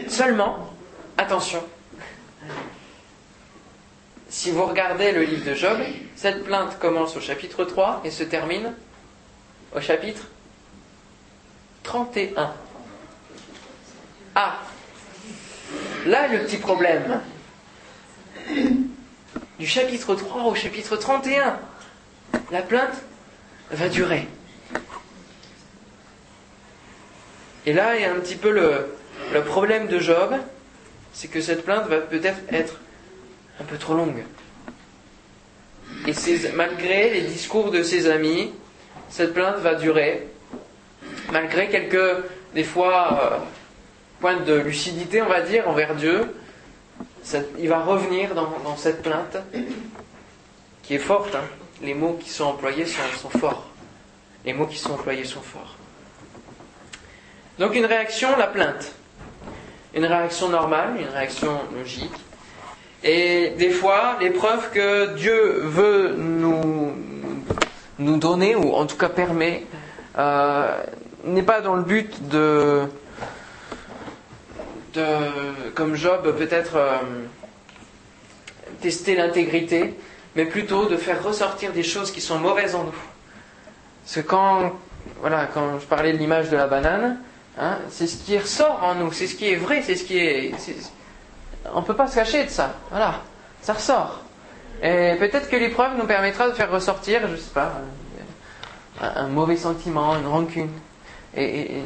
Seulement, 0.08 0.70
attention. 1.16 1.62
Si 4.30 4.50
vous 4.50 4.66
regardez 4.66 5.12
le 5.12 5.22
livre 5.22 5.44
de 5.46 5.54
Job, 5.54 5.78
cette 6.14 6.44
plainte 6.44 6.78
commence 6.78 7.16
au 7.16 7.20
chapitre 7.20 7.64
3 7.64 8.02
et 8.04 8.10
se 8.10 8.22
termine 8.22 8.74
au 9.74 9.80
chapitre 9.80 10.22
31. 11.82 12.52
Ah, 14.34 14.58
là 16.04 16.28
le 16.28 16.40
petit 16.40 16.58
problème. 16.58 17.22
Du 19.58 19.66
chapitre 19.66 20.14
3 20.14 20.42
au 20.42 20.54
chapitre 20.54 20.96
31, 20.96 21.58
la 22.50 22.62
plainte 22.62 23.02
va 23.70 23.88
durer. 23.88 24.28
Et 27.64 27.72
là, 27.72 27.88
a 27.88 28.10
un 28.10 28.20
petit 28.20 28.36
peu 28.36 28.50
le, 28.50 28.94
le 29.32 29.42
problème 29.42 29.88
de 29.88 29.98
Job, 29.98 30.34
c'est 31.12 31.28
que 31.28 31.40
cette 31.40 31.64
plainte 31.64 31.86
va 31.86 31.98
peut-être 31.98 32.38
être 32.50 32.78
un 33.60 33.64
peu 33.64 33.76
trop 33.76 33.94
longue. 33.94 34.24
Et 36.06 36.12
malgré 36.54 37.10
les 37.10 37.22
discours 37.22 37.70
de 37.70 37.82
ses 37.82 38.08
amis, 38.08 38.52
cette 39.08 39.34
plainte 39.34 39.56
va 39.56 39.74
durer, 39.74 40.28
malgré 41.32 41.68
quelques, 41.68 42.24
des 42.54 42.64
fois, 42.64 43.18
euh, 43.22 43.38
points 44.20 44.40
de 44.40 44.54
lucidité, 44.54 45.22
on 45.22 45.28
va 45.28 45.40
dire, 45.40 45.68
envers 45.68 45.94
Dieu. 45.94 46.34
il 47.58 47.68
va 47.68 47.82
revenir 47.82 48.34
dans, 48.34 48.76
cette 48.76 49.02
plainte, 49.02 49.36
qui 50.82 50.94
est 50.94 50.98
forte. 50.98 51.34
Hein. 51.34 51.44
Les 51.82 51.94
mots 51.94 52.18
qui 52.20 52.30
sont 52.30 52.44
employés 52.44 52.86
sont, 52.86 53.02
sont 53.20 53.38
forts. 53.38 53.68
Les 54.44 54.52
mots 54.52 54.66
qui 54.66 54.78
sont 54.78 54.92
employés 54.92 55.24
sont 55.24 55.42
forts. 55.42 55.76
Donc 57.58 57.74
une 57.74 57.86
réaction, 57.86 58.36
la 58.36 58.46
plainte. 58.46 58.92
Une 59.94 60.04
réaction 60.04 60.48
normale, 60.48 60.96
une 61.00 61.08
réaction 61.08 61.60
logique. 61.74 62.12
Et 63.04 63.50
des 63.58 63.70
fois, 63.70 64.16
l'épreuve 64.20 64.70
que 64.70 65.14
Dieu 65.14 65.60
veut 65.62 66.14
nous, 66.16 66.92
nous 67.98 68.16
donner, 68.16 68.56
ou 68.56 68.74
en 68.74 68.86
tout 68.86 68.96
cas 68.96 69.08
permet, 69.08 69.64
euh, 70.18 70.82
n'est 71.24 71.42
pas 71.44 71.60
dans 71.60 71.76
le 71.76 71.82
but 71.82 72.28
de, 72.28 72.82
de 74.94 75.04
comme 75.74 75.94
Job, 75.94 76.34
peut-être 76.36 76.76
euh, 76.76 76.96
tester 78.80 79.14
l'intégrité, 79.14 79.94
mais 80.34 80.44
plutôt 80.44 80.86
de 80.86 80.96
faire 80.96 81.22
ressortir 81.22 81.72
des 81.72 81.84
choses 81.84 82.10
qui 82.10 82.20
sont 82.20 82.38
mauvaises 82.38 82.74
en 82.74 82.84
nous. 82.84 82.94
Parce 84.04 84.16
que 84.16 84.20
quand, 84.20 84.72
voilà, 85.20 85.46
quand 85.46 85.78
je 85.78 85.86
parlais 85.86 86.12
de 86.12 86.18
l'image 86.18 86.50
de 86.50 86.56
la 86.56 86.66
banane, 86.66 87.18
hein, 87.60 87.78
c'est 87.90 88.08
ce 88.08 88.16
qui 88.16 88.36
ressort 88.38 88.80
en 88.82 88.96
nous, 88.96 89.12
c'est 89.12 89.28
ce 89.28 89.36
qui 89.36 89.50
est 89.50 89.56
vrai, 89.56 89.82
c'est 89.84 89.94
ce 89.94 90.04
qui 90.04 90.18
est 90.18 90.52
on 91.74 91.80
ne 91.80 91.84
peut 91.84 91.96
pas 91.96 92.06
se 92.06 92.14
cacher 92.14 92.44
de 92.44 92.50
ça. 92.50 92.74
Voilà, 92.90 93.20
ça 93.62 93.72
ressort. 93.72 94.20
Et 94.82 95.16
peut-être 95.18 95.48
que 95.48 95.56
l'épreuve 95.56 95.96
nous 95.96 96.06
permettra 96.06 96.48
de 96.48 96.52
faire 96.52 96.70
ressortir, 96.70 97.28
je 97.28 97.36
sais 97.36 97.50
pas, 97.50 97.72
un, 99.00 99.28
mauvais 99.28 99.56
sentiment, 99.56 100.16
une 100.16 100.26
rancune. 100.26 100.70
Et, 101.36 101.82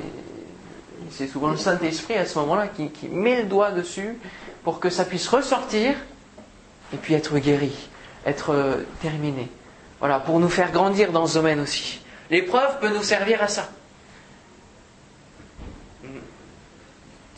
c'est 1.10 1.26
souvent 1.26 1.50
le 1.50 1.56
Saint-Esprit 1.56 2.14
à 2.14 2.24
ce 2.24 2.38
moment-là 2.38 2.68
qui, 2.68 3.08
met 3.08 3.42
le 3.42 3.48
doigt 3.48 3.70
dessus 3.70 4.18
pour 4.64 4.80
que 4.80 4.88
ça 4.88 5.04
puisse 5.04 5.28
ressortir 5.28 5.94
et 6.92 6.96
puis 6.96 7.14
être 7.14 7.38
guéri, 7.38 7.72
être 8.24 8.50
euh, 8.50 8.76
terminé. 9.02 9.50
Voilà, 9.98 10.20
pour 10.20 10.38
nous 10.40 10.48
faire 10.48 10.72
grandir 10.72 11.12
dans 11.12 11.26
ce 11.26 11.34
domaine 11.34 11.60
aussi. 11.60 12.00
L'épreuve 12.30 12.78
peut 12.80 12.88
nous 12.88 13.02
servir 13.02 13.42
à 13.42 13.48
ça. 13.48 13.68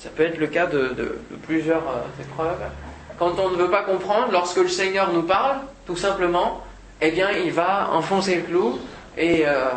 Ça 0.05 0.11
peut 0.11 0.25
être 0.25 0.37
le 0.37 0.49
cas 0.49 0.67
de, 0.67 1.19
plusieurs 1.45 1.89
euh, 1.89 2.23
épreuves. 2.23 2.61
Quand 3.19 3.39
on 3.39 3.49
ne 3.49 3.57
veut 3.57 3.71
pas 3.71 3.85
comprendre, 3.85 4.33
lorsque 4.33 4.59
le 4.59 4.69
Seigneur 4.69 5.11
nous 5.15 5.23
parle, 5.23 5.61
tout 5.87 5.97
simplement, 5.97 6.63
eh 7.01 7.11
bien, 7.11 7.31
il 7.31 7.53
va 7.53 7.89
enfoncer 7.91 8.35
le 8.37 8.43
clou 8.43 8.79
et 9.17 9.47
euh, 9.47 9.71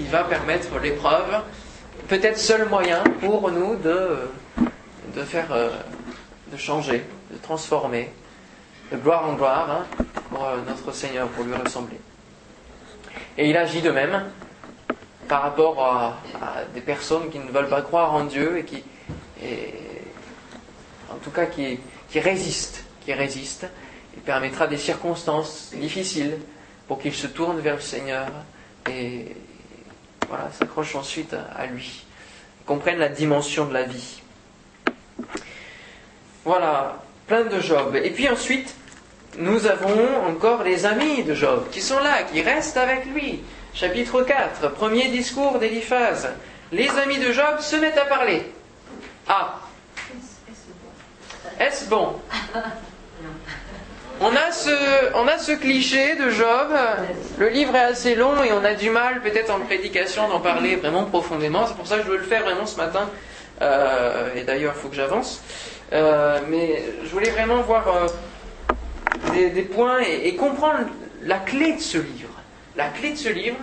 il 0.00 0.06
va 0.06 0.24
permettre 0.24 0.80
l'épreuve, 0.82 1.42
peut-être 2.08 2.38
seul 2.38 2.68
moyen 2.68 3.04
pour 3.20 3.52
nous 3.52 3.76
de, 3.76 4.18
de 5.14 5.22
faire, 5.22 5.52
euh, 5.52 5.70
de 6.50 6.56
changer, 6.56 7.04
de 7.30 7.38
transformer, 7.38 8.10
de 8.90 8.96
gloire 8.96 9.28
en 9.28 9.34
gloire, 9.34 9.70
hein, 9.70 10.04
pour 10.28 10.44
notre 10.66 10.90
Seigneur, 10.90 11.28
pour 11.28 11.44
lui 11.44 11.54
ressembler. 11.54 12.00
Et 13.38 13.48
il 13.48 13.56
agit 13.56 13.80
de 13.80 13.92
même 13.92 14.24
par 15.28 15.42
rapport 15.42 15.80
à, 15.84 16.16
des 16.74 16.80
personnes 16.80 17.30
qui 17.30 17.38
ne 17.38 17.52
veulent 17.52 17.68
pas 17.68 17.82
croire 17.82 18.12
en 18.12 18.24
Dieu 18.24 18.58
et 18.58 18.64
qui, 18.64 18.82
en 21.10 21.16
tout 21.16 21.30
cas 21.30 21.46
qui, 21.46 21.78
qui 22.10 22.20
résiste, 22.20 22.84
qui 23.04 23.12
résiste. 23.12 23.66
Il 24.16 24.22
permettra 24.22 24.66
des 24.66 24.78
circonstances 24.78 25.72
difficiles 25.74 26.38
pour 26.86 27.00
qu'il 27.00 27.14
se 27.14 27.26
tourne 27.26 27.58
vers 27.60 27.76
le 27.76 27.80
Seigneur 27.80 28.28
et 28.88 29.34
voilà, 30.28 30.50
s'accroche 30.58 30.94
ensuite 30.94 31.34
à, 31.34 31.66
lui, 31.66 32.04
comprenne 32.66 32.98
la 32.98 33.08
dimension 33.08 33.66
de 33.66 33.74
la 33.74 33.84
vie. 33.84 34.22
Voilà, 36.44 37.02
plein 37.26 37.44
de 37.44 37.60
Job. 37.60 37.96
Et 37.96 38.10
puis 38.10 38.28
ensuite, 38.28 38.74
nous 39.38 39.66
avons 39.66 40.26
encore 40.26 40.62
les 40.62 40.86
amis 40.86 41.24
de 41.24 41.34
Job 41.34 41.66
qui 41.70 41.80
sont 41.80 41.98
là, 41.98 42.22
qui 42.24 42.42
restent 42.42 42.76
avec 42.76 43.06
lui. 43.06 43.40
Chapitre 43.74 44.22
4, 44.22 44.72
premier 44.72 45.08
discours 45.08 45.58
d'Eliphaz. 45.58 46.28
Les 46.70 46.88
amis 46.90 47.18
de 47.18 47.32
Job 47.32 47.60
se 47.60 47.76
mettent 47.76 47.98
à 47.98 48.04
parler. 48.04 48.42
Ah. 49.28 49.60
Est-ce 51.58 51.88
bon? 51.88 52.14
On 54.20 54.28
a, 54.28 54.52
ce, 54.52 54.70
on 55.14 55.26
a 55.26 55.38
ce 55.38 55.50
cliché 55.50 56.14
de 56.14 56.30
Job, 56.30 56.68
le 57.36 57.48
livre 57.48 57.74
est 57.74 57.82
assez 57.82 58.14
long 58.14 58.44
et 58.44 58.52
on 58.52 58.62
a 58.64 58.74
du 58.74 58.88
mal 58.88 59.20
peut-être 59.20 59.50
en 59.52 59.58
prédication 59.58 60.28
d'en 60.28 60.38
parler 60.38 60.76
vraiment 60.76 61.02
profondément, 61.02 61.66
c'est 61.66 61.74
pour 61.74 61.88
ça 61.88 61.96
que 61.96 62.04
je 62.04 62.08
veux 62.08 62.18
le 62.18 62.22
faire 62.24 62.44
vraiment 62.44 62.64
ce 62.64 62.76
matin, 62.76 63.10
euh, 63.60 64.32
et 64.36 64.44
d'ailleurs 64.44 64.74
il 64.76 64.80
faut 64.80 64.88
que 64.88 64.94
j'avance, 64.94 65.42
euh, 65.92 66.38
mais 66.48 66.84
je 67.02 67.08
voulais 67.08 67.30
vraiment 67.30 67.60
voir 67.62 67.88
euh, 67.88 69.50
des, 69.50 69.62
points 69.62 69.98
et 70.00 70.36
comprendre 70.36 70.86
la 71.22 71.38
clé 71.38 71.72
de 71.72 71.80
ce 71.80 71.98
livre. 71.98 72.30
La 72.76 72.88
clé 72.88 73.12
de 73.12 73.18
ce 73.18 73.28
livre, 73.28 73.56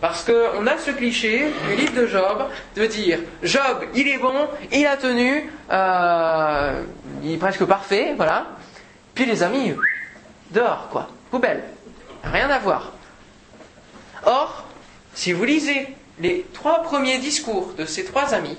parce 0.00 0.24
qu'on 0.24 0.66
a 0.66 0.78
ce 0.78 0.90
cliché 0.90 1.46
du 1.68 1.76
livre 1.76 1.94
de 1.94 2.06
Job 2.06 2.44
de 2.74 2.86
dire 2.86 3.18
Job, 3.42 3.84
il 3.94 4.08
est 4.08 4.18
bon, 4.18 4.48
il 4.72 4.86
a 4.86 4.96
tenu, 4.96 5.50
euh, 5.70 6.82
il 7.22 7.32
est 7.32 7.38
presque 7.38 7.64
parfait, 7.64 8.14
voilà. 8.16 8.46
Puis 9.14 9.24
les 9.24 9.42
amis, 9.42 9.74
dehors, 10.50 10.88
quoi, 10.90 11.08
poubelle, 11.30 11.64
rien 12.24 12.50
à 12.50 12.58
voir. 12.58 12.92
Or, 14.24 14.66
si 15.14 15.32
vous 15.32 15.44
lisez 15.44 15.88
les 16.18 16.44
trois 16.52 16.82
premiers 16.82 17.18
discours 17.18 17.72
de 17.78 17.86
ces 17.86 18.04
trois 18.04 18.34
amis, 18.34 18.56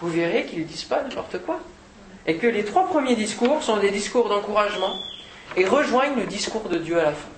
vous 0.00 0.08
verrez 0.08 0.46
qu'ils 0.46 0.60
ne 0.60 0.64
disent 0.64 0.84
pas 0.84 1.02
n'importe 1.02 1.38
quoi. 1.44 1.60
Et 2.26 2.36
que 2.36 2.46
les 2.46 2.64
trois 2.64 2.86
premiers 2.86 3.16
discours 3.16 3.62
sont 3.62 3.76
des 3.78 3.90
discours 3.90 4.28
d'encouragement 4.28 4.94
et 5.56 5.64
rejoignent 5.64 6.16
le 6.16 6.26
discours 6.26 6.68
de 6.68 6.78
Dieu 6.78 6.98
à 6.98 7.04
la 7.04 7.12
fin. 7.12 7.31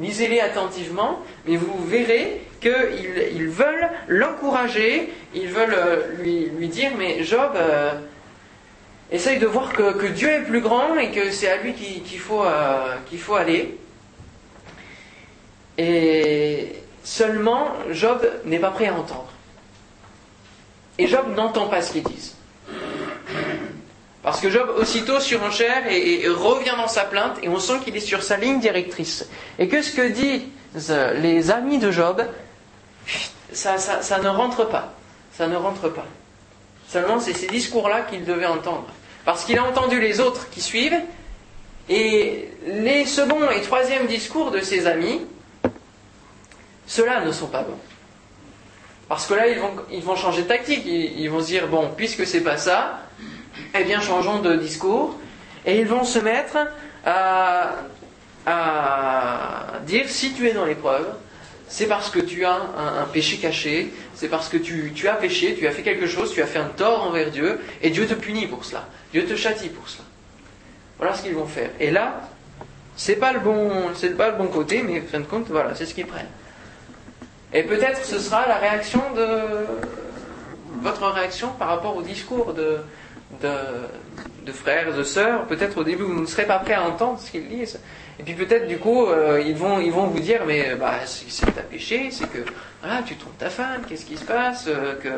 Lisez-les 0.00 0.40
attentivement, 0.40 1.20
mais 1.46 1.56
vous 1.56 1.84
verrez 1.86 2.40
qu'ils 2.60 3.48
veulent 3.48 3.88
l'encourager, 4.08 5.12
ils 5.34 5.48
veulent 5.48 5.76
euh, 5.76 6.16
lui, 6.58 6.68
dire, 6.68 6.90
mais 6.98 7.22
Job, 7.22 7.52
euh, 7.54 7.92
essaye 9.12 9.38
de 9.38 9.46
voir 9.46 9.72
que, 9.72 10.06
Dieu 10.08 10.28
est 10.28 10.42
plus 10.42 10.60
grand 10.60 10.96
et 10.96 11.10
que 11.10 11.30
c'est 11.30 11.48
à 11.48 11.58
lui 11.58 11.74
qu'il 11.74 12.18
faut, 12.18 12.44
euh, 12.44 12.96
qu'il 13.06 13.20
faut 13.20 13.34
aller. 13.36 13.78
Et 15.78 16.72
seulement, 17.04 17.68
Job 17.90 18.26
n'est 18.44 18.58
pas 18.58 18.70
prêt 18.70 18.88
à 18.88 18.94
entendre. 18.94 19.32
Et 20.98 21.06
Job 21.06 21.26
n'entend 21.36 21.68
pas 21.68 21.82
ce 21.82 21.92
qu'ils 21.92 22.02
disent. 22.02 22.33
Parce 24.24 24.40
que 24.40 24.48
Job, 24.48 24.70
aussitôt 24.78 25.20
surenchère 25.20 25.86
et, 25.86 26.26
revient 26.28 26.72
dans 26.78 26.88
sa 26.88 27.04
plainte, 27.04 27.36
et 27.42 27.48
on 27.50 27.60
sent 27.60 27.80
qu'il 27.84 27.94
est 27.94 28.00
sur 28.00 28.22
sa 28.22 28.38
ligne 28.38 28.58
directrice. 28.58 29.28
Et 29.58 29.68
que 29.68 29.82
ce 29.82 29.94
que 29.94 30.08
disent 30.08 30.94
les 31.20 31.50
amis 31.50 31.78
de 31.78 31.90
Job, 31.90 32.24
ça, 33.52 33.76
ne 34.22 34.28
rentre 34.28 34.66
pas. 34.66 34.94
Ça 35.36 35.46
ne 35.46 35.56
rentre 35.56 35.90
pas. 35.90 36.06
Seulement, 36.88 37.20
c'est 37.20 37.34
ces 37.34 37.48
discours-là 37.48 38.00
qu'il 38.00 38.24
devait 38.24 38.46
entendre. 38.46 38.86
Parce 39.26 39.44
qu'il 39.44 39.58
a 39.58 39.64
entendu 39.64 40.00
les 40.00 40.20
autres 40.20 40.48
qui 40.48 40.62
suivent, 40.62 41.02
et 41.90 42.48
les 42.66 43.04
second 43.04 43.50
et 43.50 43.60
troisième 43.60 44.06
discours 44.06 44.50
de 44.50 44.60
ses 44.60 44.86
amis, 44.86 45.20
ceux-là 46.86 47.20
ne 47.26 47.30
sont 47.30 47.48
pas 47.48 47.60
bons. 47.60 47.78
Parce 49.06 49.26
que 49.26 49.34
là, 49.34 49.48
ils 49.48 49.58
vont, 49.58 49.76
ils 49.92 50.02
vont 50.02 50.16
changer 50.16 50.44
de 50.44 50.48
tactique. 50.48 50.82
Ils, 50.86 51.20
ils 51.20 51.28
vont 51.28 51.40
se 51.40 51.46
dire, 51.46 51.68
bon, 51.68 51.90
puisque 51.94 52.26
c'est 52.26 52.40
pas 52.40 52.56
ça, 52.56 53.00
eh 53.74 53.84
bien, 53.84 54.00
changeons 54.00 54.40
de 54.40 54.56
discours. 54.56 55.16
Et 55.66 55.78
ils 55.78 55.86
vont 55.86 56.04
se 56.04 56.18
mettre 56.18 56.58
à, 57.04 57.70
à 58.46 59.80
dire, 59.86 60.08
si 60.08 60.32
tu 60.32 60.48
es 60.48 60.52
dans 60.52 60.64
l'épreuve, 60.64 61.06
c'est 61.68 61.86
parce 61.86 62.10
que 62.10 62.20
tu 62.20 62.44
as 62.44 62.54
un, 62.54 63.04
péché 63.12 63.38
caché, 63.38 63.92
c'est 64.14 64.28
parce 64.28 64.48
que 64.48 64.56
tu, 64.56 64.92
tu 64.94 65.08
as 65.08 65.14
péché, 65.14 65.54
tu 65.58 65.66
as 65.66 65.72
fait 65.72 65.82
quelque 65.82 66.06
chose, 66.06 66.32
tu 66.32 66.42
as 66.42 66.46
fait 66.46 66.58
un 66.58 66.68
tort 66.68 67.04
envers 67.04 67.30
Dieu, 67.30 67.60
et 67.82 67.90
Dieu 67.90 68.06
te 68.06 68.14
punit 68.14 68.46
pour 68.46 68.64
cela. 68.64 68.86
Dieu 69.12 69.24
te 69.24 69.34
châtie 69.34 69.70
pour 69.70 69.88
cela. 69.88 70.04
Voilà 70.98 71.14
ce 71.14 71.22
qu'ils 71.22 71.34
vont 71.34 71.46
faire. 71.46 71.70
Et 71.80 71.90
là, 71.90 72.28
c'est 72.96 73.16
pas 73.16 73.32
bon, 73.38 73.70
c'est 73.94 74.16
pas 74.16 74.30
le 74.30 74.36
bon 74.36 74.46
côté, 74.46 74.82
mais 74.82 75.00
en 75.00 75.10
fin 75.10 75.20
de 75.20 75.24
compte, 75.24 75.48
voilà, 75.48 75.74
c'est 75.74 75.86
ce 75.86 75.94
qu'ils 75.94 76.06
prennent. 76.06 76.28
Et 77.52 77.62
peut-être 77.62 78.04
ce 78.04 78.18
sera 78.18 78.46
la 78.46 78.56
réaction 78.56 79.02
de 79.16 79.40
votre 80.82 81.06
réaction 81.08 81.48
par 81.58 81.68
rapport 81.68 81.96
au 81.96 82.02
discours 82.02 82.52
de, 82.52 82.78
de, 83.42 84.52
frères, 84.52 84.94
de 84.94 85.02
sœurs. 85.02 85.46
Peut-être 85.46 85.78
au 85.78 85.84
début 85.84 86.04
vous 86.04 86.20
ne 86.20 86.26
serez 86.26 86.46
pas 86.46 86.58
prêt 86.58 86.74
à 86.74 86.84
entendre 86.84 87.18
ce 87.20 87.30
qu'ils 87.30 87.48
disent. 87.48 87.80
Et 88.18 88.22
puis 88.22 88.34
peut-être 88.34 88.68
du 88.68 88.78
coup 88.78 89.06
euh, 89.06 89.42
ils 89.44 89.56
vont 89.56 89.80
ils 89.80 89.92
vont 89.92 90.06
vous 90.06 90.20
dire 90.20 90.42
mais 90.46 90.76
bah 90.76 91.00
c'est 91.04 91.46
t'as 91.46 91.62
péché, 91.62 92.10
c'est 92.10 92.30
que 92.30 92.38
voilà 92.80 93.02
tu 93.02 93.16
trompes 93.16 93.38
ta 93.38 93.50
femme, 93.50 93.82
qu'est-ce 93.88 94.04
qui 94.04 94.16
se 94.16 94.24
passe, 94.24 94.66
euh, 94.68 94.94
que 95.02 95.08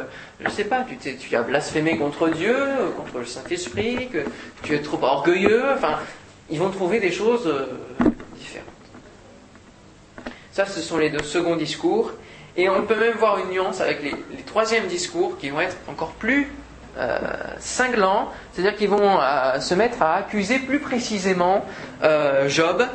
je 0.40 0.50
sais 0.50 0.64
pas, 0.64 0.84
tu, 0.88 1.16
tu 1.16 1.36
as 1.36 1.42
blasphémé 1.42 1.98
contre 1.98 2.30
Dieu, 2.30 2.56
contre 2.96 3.18
le 3.18 3.26
Saint 3.26 3.44
Esprit, 3.50 4.08
que 4.08 4.20
tu 4.62 4.74
es 4.74 4.80
trop 4.80 5.02
orgueilleux. 5.02 5.64
Enfin 5.74 5.98
ils 6.48 6.58
vont 6.58 6.70
trouver 6.70 7.00
des 7.00 7.12
choses 7.12 7.46
euh, 7.46 7.66
différentes. 8.36 8.64
Ça 10.52 10.64
ce 10.64 10.80
sont 10.80 10.96
les 10.96 11.10
deux 11.10 11.22
seconds 11.22 11.56
discours. 11.56 12.12
Et 12.58 12.70
on 12.70 12.82
peut 12.86 12.98
même 12.98 13.18
voir 13.18 13.38
une 13.38 13.50
nuance 13.50 13.82
avec 13.82 14.02
les, 14.02 14.14
les 14.34 14.42
troisièmes 14.42 14.86
discours 14.86 15.36
qui 15.36 15.50
vont 15.50 15.60
être 15.60 15.76
encore 15.88 16.12
plus 16.12 16.50
euh, 16.98 17.18
c'est-à-dire 17.60 18.74
qu'ils 18.76 18.88
vont 18.88 19.20
euh, 19.20 19.60
se 19.60 19.74
mettre 19.74 20.00
à 20.02 20.16
accuser 20.16 20.58
plus 20.58 20.78
précisément 20.78 21.64
euh, 22.02 22.48
Job. 22.48 22.86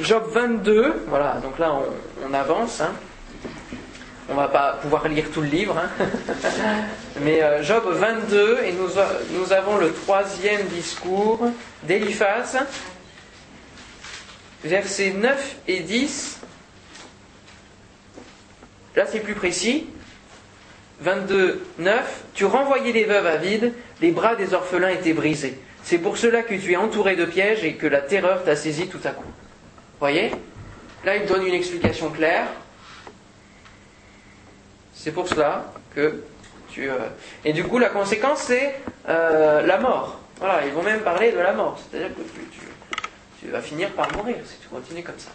Job 0.00 0.24
22, 0.32 1.04
voilà, 1.08 1.34
donc 1.42 1.58
là 1.58 1.72
on, 2.24 2.34
avance. 2.34 2.80
hein. 2.80 2.92
On 4.28 4.34
va 4.34 4.48
pas 4.48 4.78
pouvoir 4.82 5.08
lire 5.08 5.26
tout 5.32 5.40
le 5.40 5.48
livre, 5.48 5.76
hein. 5.78 6.04
mais 7.22 7.42
Job 7.62 7.84
22, 7.86 8.60
et 8.64 8.72
nous, 8.72 8.88
nous 9.38 9.52
avons 9.52 9.78
le 9.78 9.92
troisième 9.92 10.66
discours 10.66 11.40
d'Eliphaz, 11.84 12.58
versets 14.62 15.14
9 15.16 15.56
et 15.68 15.80
10. 15.80 16.40
Là, 18.96 19.04
c'est 19.10 19.20
plus 19.20 19.34
précis. 19.34 19.86
22, 21.04 21.62
9. 21.78 22.22
Tu 22.34 22.44
renvoyais 22.46 22.92
les 22.92 23.04
veuves 23.04 23.26
à 23.26 23.36
vide, 23.36 23.72
les 24.00 24.10
bras 24.10 24.34
des 24.36 24.54
orphelins 24.54 24.88
étaient 24.88 25.12
brisés. 25.12 25.58
C'est 25.82 25.98
pour 25.98 26.16
cela 26.16 26.42
que 26.42 26.54
tu 26.54 26.72
es 26.72 26.76
entouré 26.76 27.14
de 27.14 27.26
pièges 27.26 27.62
et 27.62 27.74
que 27.74 27.86
la 27.86 28.00
terreur 28.00 28.42
t'a 28.42 28.56
saisi 28.56 28.88
tout 28.88 29.00
à 29.04 29.10
coup. 29.10 29.30
Voyez? 30.00 30.32
Là, 31.04 31.16
il 31.16 31.26
donne 31.26 31.46
une 31.46 31.52
explication 31.52 32.08
claire. 32.10 32.46
C'est 34.94 35.12
pour 35.12 35.28
cela 35.28 35.66
que 35.94 36.22
tu. 36.70 36.88
euh, 36.88 36.94
Et 37.44 37.52
du 37.52 37.64
coup, 37.64 37.78
la 37.78 37.90
conséquence, 37.90 38.40
c'est 38.40 38.74
euh, 39.08 39.60
la 39.60 39.78
mort. 39.78 40.18
Voilà, 40.38 40.66
ils 40.66 40.72
vont 40.72 40.82
même 40.82 41.00
parler 41.00 41.32
de 41.32 41.38
la 41.38 41.52
mort. 41.52 41.78
C'est-à-dire 41.78 42.16
que 42.16 42.22
tu, 43.40 43.50
vas 43.50 43.60
finir 43.60 43.90
par 43.90 44.10
mourir 44.16 44.36
si 44.46 44.56
tu 44.56 44.68
continues 44.68 45.02
comme 45.02 45.18
ça. 45.18 45.28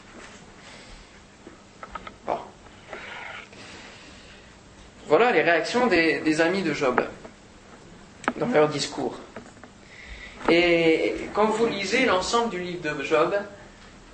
Voilà 5.09 5.31
les 5.31 5.41
réactions 5.41 5.87
des, 5.87 6.39
amis 6.39 6.61
de 6.61 6.71
Job 6.71 7.03
dans 8.37 8.45
leur 8.45 8.69
discours. 8.69 9.17
Et 10.47 11.15
quand 11.33 11.47
vous 11.47 11.65
lisez 11.65 12.05
l'ensemble 12.05 12.51
du 12.51 12.59
livre 12.59 12.95
de 12.95 13.03
Job, 13.03 13.35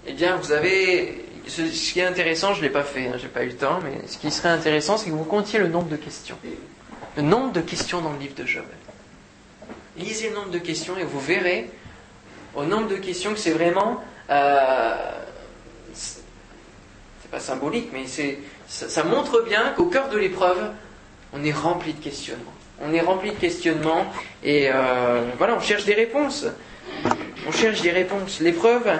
eh 0.07 0.13
bien 0.13 0.37
vous 0.37 0.53
avez. 0.53 1.25
Ce, 1.47 1.61
qui 1.61 1.99
est 1.99 2.05
intéressant, 2.05 2.53
je 2.53 2.59
ne 2.59 2.63
l'ai 2.63 2.71
pas 2.71 2.83
fait, 2.83 3.07
hein, 3.07 3.17
j'ai 3.17 3.27
pas 3.27 3.43
eu 3.43 3.49
le 3.49 3.57
temps, 3.57 3.79
mais 3.83 4.07
ce 4.07 4.17
qui 4.17 4.31
serait 4.31 4.49
intéressant, 4.49 4.97
c'est 4.97 5.09
que 5.09 5.15
vous 5.15 5.25
comptiez 5.25 5.59
le 5.59 5.67
nombre 5.67 5.89
de 5.89 5.97
questions. 5.97 6.37
Le 7.17 7.21
nombre 7.21 7.51
de 7.51 7.61
questions 7.61 8.01
dans 8.01 8.13
le 8.13 8.17
livre 8.17 8.35
de 8.35 8.45
Job. 8.45 8.63
Lisez 9.97 10.29
le 10.29 10.35
nombre 10.35 10.51
de 10.51 10.59
questions 10.59 10.97
et 10.97 11.03
vous 11.03 11.19
verrez 11.19 11.69
au 12.55 12.63
nombre 12.63 12.87
de 12.87 12.95
questions 12.95 13.33
que 13.33 13.39
c'est 13.39 13.51
vraiment. 13.51 14.01
euh, 14.29 14.95
c'est 15.93 16.21
pas 17.29 17.39
symbolique, 17.41 17.89
mais 17.91 18.05
c'est, 18.07 18.39
ça 18.67 19.03
montre 19.03 19.41
bien 19.41 19.73
qu'au 19.75 19.85
cœur 19.85 20.09
de 20.09 20.17
l'épreuve, 20.17 20.71
on 21.35 21.43
est 21.43 21.51
rempli 21.51 21.93
de 21.93 22.03
questionnements. 22.03 22.53
On 22.81 22.93
est 22.93 23.01
rempli 23.01 23.31
de 23.31 23.35
questionnements 23.37 24.05
et 24.43 24.69
euh, 24.71 25.29
voilà, 25.37 25.55
on 25.55 25.61
cherche 25.61 25.85
des 25.85 25.93
réponses. 25.93 26.45
On 27.47 27.51
cherche 27.51 27.81
des 27.81 27.91
réponses. 27.91 28.39
L'épreuve 28.39 28.99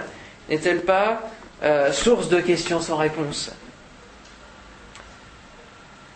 n'est-elle 0.50 0.82
pas 0.82 1.22
euh, 1.64 1.92
source 1.92 2.30
de 2.30 2.40
questions 2.42 2.80
sans 2.80 2.98
réponse? 2.98 3.52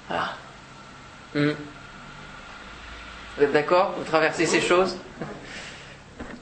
Ah. 0.09 0.33
Hmm. 1.33 1.51
Vous 3.37 3.43
êtes 3.43 3.53
d'accord? 3.53 3.93
Vous 3.97 4.03
traversez 4.03 4.45
ces 4.45 4.61
choses? 4.61 4.97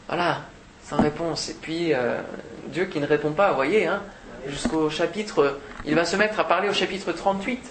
Voilà, 0.08 0.42
sans 0.84 0.98
réponse. 0.98 1.50
Et 1.50 1.54
puis, 1.54 1.94
euh, 1.94 2.22
Dieu 2.68 2.86
qui 2.86 3.00
ne 3.00 3.06
répond 3.06 3.32
pas, 3.32 3.50
vous 3.50 3.56
voyez, 3.56 3.86
hein, 3.86 4.02
jusqu'au 4.48 4.90
chapitre, 4.90 5.60
il 5.86 5.96
va 5.96 6.06
se 6.06 6.16
mettre 6.16 6.40
à 6.40 6.48
parler 6.48 6.70
au 6.70 6.74
chapitre 6.74 7.12
38, 7.12 7.62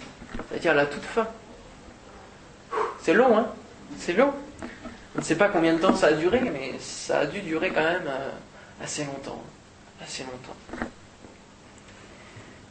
c'est-à-dire 0.49 0.75
la 0.75 0.87
toute 0.87 1.03
fin. 1.03 1.27
C'est 3.07 3.15
long, 3.15 3.39
hein 3.39 3.47
C'est 4.01 4.15
long. 4.15 4.33
Je 5.15 5.21
ne 5.21 5.25
sais 5.25 5.37
pas 5.37 5.49
combien 5.49 5.75
de 5.75 5.79
temps 5.79 5.95
ça 5.95 6.09
a 6.09 6.13
duré, 6.13 6.41
mais 6.41 6.73
ça 6.81 7.21
a 7.21 7.27
dû 7.27 7.41
durer 7.41 7.71
quand 7.71 7.85
même 7.85 8.09
euh, 8.09 8.31
assez 8.83 9.05
longtemps. 9.05 9.45
Assez 10.03 10.25
longtemps. 10.25 10.89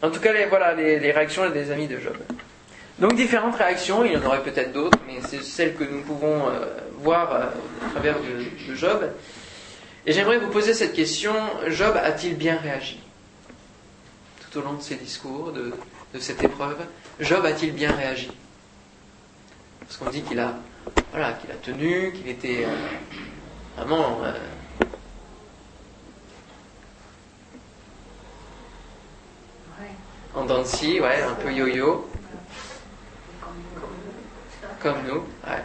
En 0.01 0.11
tout 0.11 0.19
cas, 0.19 0.33
les, 0.33 0.47
voilà 0.47 0.73
les, 0.73 1.11
réactions 1.13 1.49
des 1.51 1.71
amis 1.71 1.87
de 1.87 2.01
Job. 2.01 2.17
Donc 2.99 3.15
différentes 3.15 3.55
réactions, 3.55 4.03
il 4.03 4.11
y 4.11 4.17
en 4.17 4.25
aurait 4.25 4.43
peut-être 4.43 4.73
d'autres, 4.73 4.99
mais 5.07 5.21
c'est 5.25 5.41
celles 5.41 5.73
que 5.73 5.85
nous 5.85 6.01
pouvons 6.01 6.49
euh, 6.49 6.65
voir 6.99 7.31
euh, 7.31 7.45
au 7.85 7.91
travers 7.91 8.17
de, 8.19 8.75
Job. 8.75 9.09
Et 10.05 10.11
j'aimerais 10.11 10.39
vous 10.39 10.49
poser 10.49 10.73
cette 10.73 10.91
question, 10.91 11.33
Job 11.69 11.95
a-t-il 11.95 12.35
bien 12.35 12.57
réagi? 12.57 12.99
Tout 14.41 14.59
au 14.59 14.63
long 14.63 14.73
de 14.73 14.81
ses 14.81 14.95
discours, 14.95 15.53
de 15.53 15.71
cette 16.19 16.43
épreuve 16.43 16.79
Job 17.21 17.45
a-t-il 17.45 17.71
bien 17.71 17.95
réagi? 17.95 18.29
Parce 19.85 19.97
qu'on 19.97 20.09
dit 20.09 20.21
qu'il 20.21 20.39
a, 20.39 20.53
voilà, 21.11 21.33
qu'il 21.33 21.51
a 21.51 21.55
tenu, 21.55 22.11
qu'il 22.13 22.27
était 22.27 22.65
euh, 22.65 22.75
vraiment... 23.77 24.23
euh, 24.23 24.33
en 30.35 30.65
scie, 30.65 30.99
ouais, 30.99 31.21
un 31.21 31.33
peu 31.35 31.51
yo-yo, 31.51 32.07
comme 34.81 34.97
nous. 35.07 35.21
Ouais. 35.49 35.63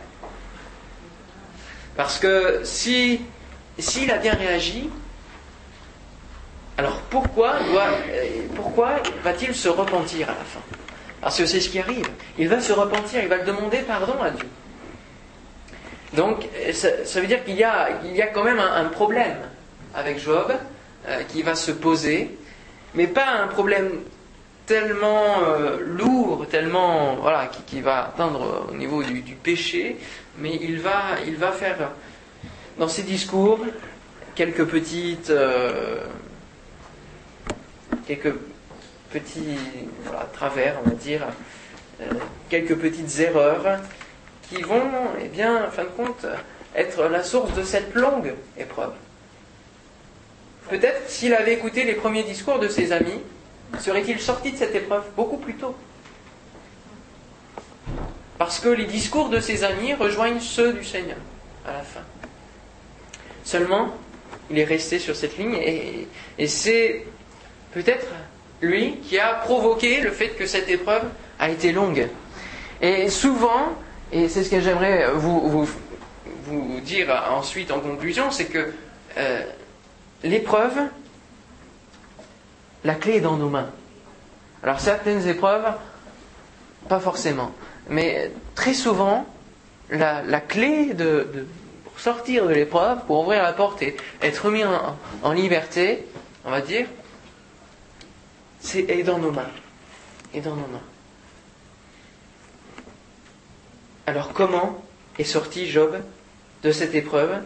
Parce 1.96 2.18
que 2.18 2.62
si 2.64 3.20
s'il 3.78 4.10
a 4.10 4.18
bien 4.18 4.34
réagi, 4.34 4.90
alors 6.76 6.98
pourquoi, 7.10 7.58
doit, 7.64 7.88
euh, 8.08 8.46
pourquoi 8.54 8.96
va-t-il 9.22 9.54
se 9.54 9.68
repentir 9.68 10.30
à 10.30 10.34
la 10.34 10.44
fin? 10.44 10.60
Parce 11.20 11.38
que 11.38 11.46
c'est 11.46 11.60
ce 11.60 11.68
qui 11.68 11.78
arrive. 11.78 12.06
Il 12.38 12.48
va 12.48 12.60
se 12.60 12.72
repentir, 12.72 13.22
il 13.22 13.28
va 13.28 13.38
demander 13.38 13.78
pardon 13.78 14.20
à 14.22 14.30
Dieu. 14.30 14.48
Donc 16.14 16.48
ça, 16.72 17.20
veut 17.20 17.26
dire 17.26 17.44
qu'il 17.44 17.54
y 17.54 17.58
y 17.60 17.64
a 17.64 18.26
quand 18.32 18.44
même 18.44 18.58
un, 18.58 18.84
problème 18.86 19.36
avec 19.94 20.18
Job 20.18 20.52
euh, 21.08 21.22
qui 21.28 21.42
va 21.42 21.54
se 21.54 21.70
poser, 21.70 22.36
mais 22.94 23.06
pas 23.06 23.28
un 23.42 23.46
problème 23.46 24.00
tellement 24.66 25.42
euh, 25.42 25.78
lourd, 25.80 26.46
tellement 26.48 27.16
voilà, 27.16 27.48
qui, 27.66 27.80
va 27.80 28.06
atteindre 28.06 28.66
au 28.70 28.74
niveau 28.74 29.02
du, 29.02 29.20
du 29.20 29.34
péché, 29.34 29.98
mais 30.38 30.58
il 30.60 30.80
va, 30.80 31.20
il 31.26 31.36
va 31.36 31.52
faire 31.52 31.90
dans 32.78 32.88
ses 32.88 33.02
discours 33.02 33.60
quelques 34.34 34.64
petites, 34.64 35.30
euh, 35.30 36.02
quelques 38.06 38.34
petits 39.12 39.58
travers, 40.32 40.76
on 40.84 40.88
va 40.88 40.94
dire, 40.94 41.26
euh, 42.00 42.04
quelques 42.48 42.76
petites 42.76 43.20
erreurs 43.20 43.80
qui 44.48 44.62
vont, 44.62 44.90
eh 45.22 45.28
bien, 45.28 45.66
en 45.66 45.70
fin 45.70 45.84
de 45.84 45.88
compte, 45.88 46.26
être 46.74 47.04
la 47.04 47.22
source 47.22 47.52
de 47.54 47.62
cette 47.62 47.94
longue 47.94 48.34
épreuve. 48.56 48.92
Peut-être 50.68 51.08
s'il 51.08 51.34
avait 51.34 51.54
écouté 51.54 51.84
les 51.84 51.94
premiers 51.94 52.22
discours 52.22 52.58
de 52.58 52.68
ses 52.68 52.92
amis, 52.92 53.20
serait-il 53.78 54.20
sorti 54.20 54.52
de 54.52 54.56
cette 54.56 54.74
épreuve 54.74 55.04
beaucoup 55.16 55.36
plus 55.36 55.54
tôt? 55.54 55.74
Parce 58.38 58.60
que 58.60 58.68
les 58.68 58.86
discours 58.86 59.28
de 59.28 59.40
ses 59.40 59.64
amis 59.64 59.94
rejoignent 59.94 60.40
ceux 60.40 60.72
du 60.72 60.84
Seigneur 60.84 61.18
à 61.66 61.72
la 61.72 61.82
fin. 61.82 62.00
Seulement, 63.44 63.94
il 64.50 64.58
est 64.58 64.64
resté 64.64 64.98
sur 64.98 65.14
cette 65.14 65.36
ligne 65.36 65.56
et 66.38 66.46
c'est 66.46 67.04
peut-être 67.72 68.06
lui, 68.62 68.96
qui 68.98 69.18
a 69.18 69.34
provoqué 69.34 70.00
le 70.00 70.10
fait 70.10 70.30
que 70.30 70.46
cette 70.46 70.68
épreuve 70.68 71.04
a 71.38 71.50
été 71.50 71.72
longue. 71.72 72.08
Et 72.80 73.08
souvent, 73.10 73.74
et 74.12 74.28
c'est 74.28 74.44
ce 74.44 74.50
que 74.50 74.60
j'aimerais 74.60 75.06
vous, 75.14 75.68
dire 76.82 77.08
ensuite 77.30 77.70
en 77.70 77.80
conclusion, 77.80 78.30
c'est 78.30 78.46
que 78.46 78.72
euh, 79.18 79.42
l'épreuve, 80.24 80.78
la 82.84 82.94
clé 82.94 83.16
est 83.16 83.20
dans 83.20 83.36
nos 83.36 83.48
mains. 83.48 83.70
Alors 84.62 84.80
certaines 84.80 85.26
épreuves, 85.28 85.72
pas 86.88 86.98
forcément, 86.98 87.52
mais 87.88 88.32
très 88.54 88.74
souvent, 88.74 89.26
la, 89.90 90.22
clé 90.40 90.92
de, 90.94 91.46
pour 91.84 92.00
sortir 92.00 92.46
de 92.46 92.54
l'épreuve, 92.54 93.04
pour 93.06 93.20
ouvrir 93.20 93.42
la 93.42 93.52
porte 93.52 93.82
et 93.82 93.96
être 94.22 94.50
mis 94.50 94.64
en 95.22 95.32
liberté, 95.32 96.04
on 96.44 96.50
va 96.50 96.60
dire, 96.60 96.86
c'est 98.60 98.88
est 98.88 99.02
dans 99.02 99.18
nos 99.18 99.32
mains. 99.32 99.50
Dans 100.34 100.54
nos 100.54 100.66
mains. 100.68 100.82
Alors 104.06 104.32
comment 104.32 104.84
est 105.18 105.24
sorti 105.24 105.68
Job 105.68 106.00
de 106.62 106.72
cette 106.72 106.94
épreuve? 106.94 107.42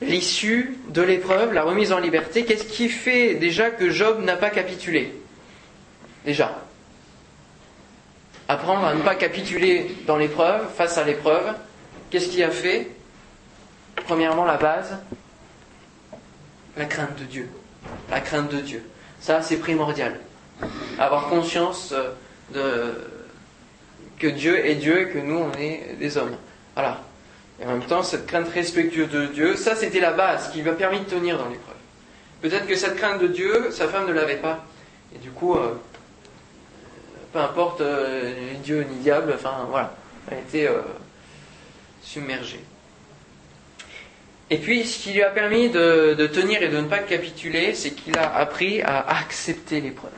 L'issue 0.00 0.78
de 0.90 1.02
l'épreuve, 1.02 1.52
la 1.52 1.64
remise 1.64 1.92
en 1.92 1.98
liberté, 1.98 2.44
qu'est-ce 2.44 2.64
qui 2.64 2.88
fait 2.88 3.34
déjà 3.34 3.70
que 3.70 3.90
Job 3.90 4.22
n'a 4.22 4.36
pas 4.36 4.50
capitulé? 4.50 5.12
Déjà. 6.24 6.62
Apprendre 8.46 8.84
à 8.84 8.94
ne 8.94 9.02
pas 9.02 9.14
capituler 9.14 9.96
dans 10.06 10.16
l'épreuve, 10.16 10.72
face 10.74 10.98
à 10.98 11.04
l'épreuve, 11.04 11.54
qu'est-ce 12.10 12.28
qui 12.28 12.42
a 12.42 12.50
fait? 12.50 12.90
Premièrement, 14.06 14.44
la 14.44 14.56
base, 14.56 14.96
la 16.76 16.84
crainte 16.84 17.18
de 17.18 17.24
Dieu. 17.24 17.50
La 18.10 18.20
crainte 18.20 18.50
de 18.50 18.60
Dieu. 18.60 18.82
Ça, 19.20 19.42
c'est 19.42 19.58
primordial. 19.58 20.18
Avoir 20.98 21.28
conscience 21.28 21.94
euh, 22.54 22.92
que 24.18 24.26
Dieu 24.26 24.66
est 24.66 24.76
Dieu 24.76 25.02
et 25.02 25.08
que 25.10 25.18
nous, 25.18 25.38
on 25.38 25.52
est 25.58 25.96
des 25.98 26.16
hommes. 26.16 26.36
Voilà. 26.74 27.00
Et 27.60 27.64
en 27.64 27.68
même 27.68 27.84
temps, 27.84 28.02
cette 28.02 28.26
crainte 28.26 28.48
respectueuse 28.48 29.10
de 29.10 29.26
Dieu, 29.26 29.56
ça, 29.56 29.74
c'était 29.74 30.00
la 30.00 30.12
base 30.12 30.50
qui 30.50 30.62
lui 30.62 30.70
a 30.70 30.74
permis 30.74 31.00
de 31.00 31.04
tenir 31.04 31.38
dans 31.38 31.48
l'épreuve. 31.48 31.74
Peut-être 32.40 32.66
que 32.66 32.76
cette 32.76 32.96
crainte 32.96 33.20
de 33.20 33.26
Dieu, 33.26 33.70
sa 33.72 33.88
femme 33.88 34.06
ne 34.06 34.12
l'avait 34.12 34.36
pas. 34.36 34.64
Et 35.14 35.18
du 35.18 35.30
coup, 35.30 35.56
euh, 35.56 35.74
peu 37.32 37.40
importe 37.40 37.80
euh, 37.80 38.54
Dieu 38.62 38.86
ni 38.88 38.96
diable, 38.98 39.32
enfin, 39.34 39.66
voilà. 39.68 39.94
Elle 40.30 40.38
été 40.38 40.68
euh, 40.68 40.82
submergée. 42.02 42.60
Et 44.50 44.58
puis, 44.58 44.84
ce 44.86 45.02
qui 45.02 45.12
lui 45.12 45.22
a 45.22 45.30
permis 45.30 45.68
de, 45.68 46.26
tenir 46.32 46.62
et 46.62 46.68
de 46.68 46.78
ne 46.78 46.86
pas 46.86 46.98
capituler, 46.98 47.74
c'est 47.74 47.90
qu'il 47.90 48.16
a 48.16 48.34
appris 48.36 48.80
à 48.82 49.06
accepter 49.18 49.80
l'épreuve. 49.80 50.10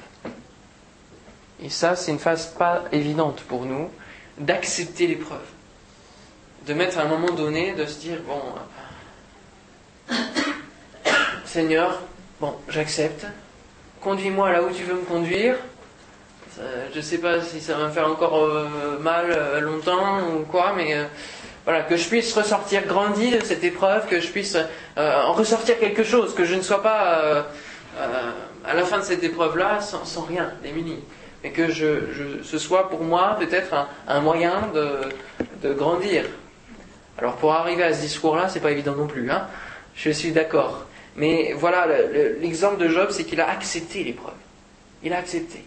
Et 1.62 1.68
ça, 1.68 1.96
c'est 1.96 2.12
une 2.12 2.18
phase 2.18 2.54
pas 2.54 2.84
évidente 2.92 3.42
pour 3.42 3.64
nous, 3.64 3.90
d'accepter 4.38 5.06
l'épreuve. 5.06 5.38
De 6.66 6.74
mettre 6.74 6.98
à 6.98 7.02
un 7.02 7.08
moment 7.08 7.32
donné, 7.32 7.72
de 7.74 7.86
se 7.86 7.98
dire, 7.98 8.18
bon, 8.26 10.14
Seigneur, 11.44 12.00
bon, 12.40 12.54
j'accepte, 12.68 13.26
conduis-moi 14.00 14.52
là 14.52 14.62
où 14.62 14.70
tu 14.70 14.84
veux 14.84 14.94
me 14.94 15.04
conduire. 15.04 15.56
Je 16.92 16.96
ne 16.96 17.02
sais 17.02 17.18
pas 17.18 17.40
si 17.40 17.60
ça 17.60 17.76
va 17.76 17.86
me 17.86 17.90
faire 17.90 18.08
encore 18.08 18.36
euh, 18.36 18.98
mal 19.00 19.26
euh, 19.30 19.60
longtemps 19.60 20.18
ou 20.34 20.44
quoi, 20.44 20.74
mais 20.76 20.94
euh, 20.94 21.04
voilà, 21.64 21.82
que 21.82 21.96
je 21.96 22.08
puisse 22.08 22.32
ressortir 22.34 22.86
grandi 22.86 23.30
de 23.30 23.44
cette 23.44 23.64
épreuve, 23.64 24.06
que 24.06 24.20
je 24.20 24.28
puisse 24.28 24.56
en 24.96 25.32
ressortir 25.32 25.78
quelque 25.78 26.04
chose, 26.04 26.34
que 26.34 26.44
je 26.44 26.54
ne 26.54 26.62
sois 26.62 26.82
pas 26.82 27.46
à 28.64 28.74
la 28.74 28.84
fin 28.84 28.98
de 28.98 29.04
cette 29.04 29.22
épreuve-là 29.22 29.80
sans, 29.80 30.22
rien, 30.22 30.52
démuni 30.62 30.96
mais 31.42 31.52
que 31.52 31.70
je, 31.70 32.12
je, 32.12 32.42
ce 32.42 32.58
soit 32.58 32.88
pour 32.90 33.02
moi 33.02 33.36
peut-être 33.38 33.74
un, 34.06 34.20
moyen 34.20 34.68
de, 34.74 34.98
de, 35.62 35.72
grandir. 35.72 36.24
Alors 37.18 37.36
pour 37.36 37.54
arriver 37.54 37.82
à 37.82 37.94
ce 37.94 38.02
discours-là, 38.02 38.48
c'est 38.48 38.61
pas 38.61 38.72
évident 38.72 38.94
non 38.94 39.06
plus, 39.06 39.30
hein 39.30 39.46
je 39.94 40.11
suis 40.11 40.32
d'accord. 40.32 40.86
Mais 41.16 41.52
voilà, 41.54 41.86
l'exemple 42.40 42.80
le, 42.80 42.88
de 42.88 42.92
Job, 42.92 43.08
c'est 43.11 43.24
qu'il 43.24 43.40
a 43.40 43.50
accepté 43.50 44.04
l'épreuve. 44.04 44.34
Il 45.02 45.12
a 45.12 45.18
accepté. 45.18 45.64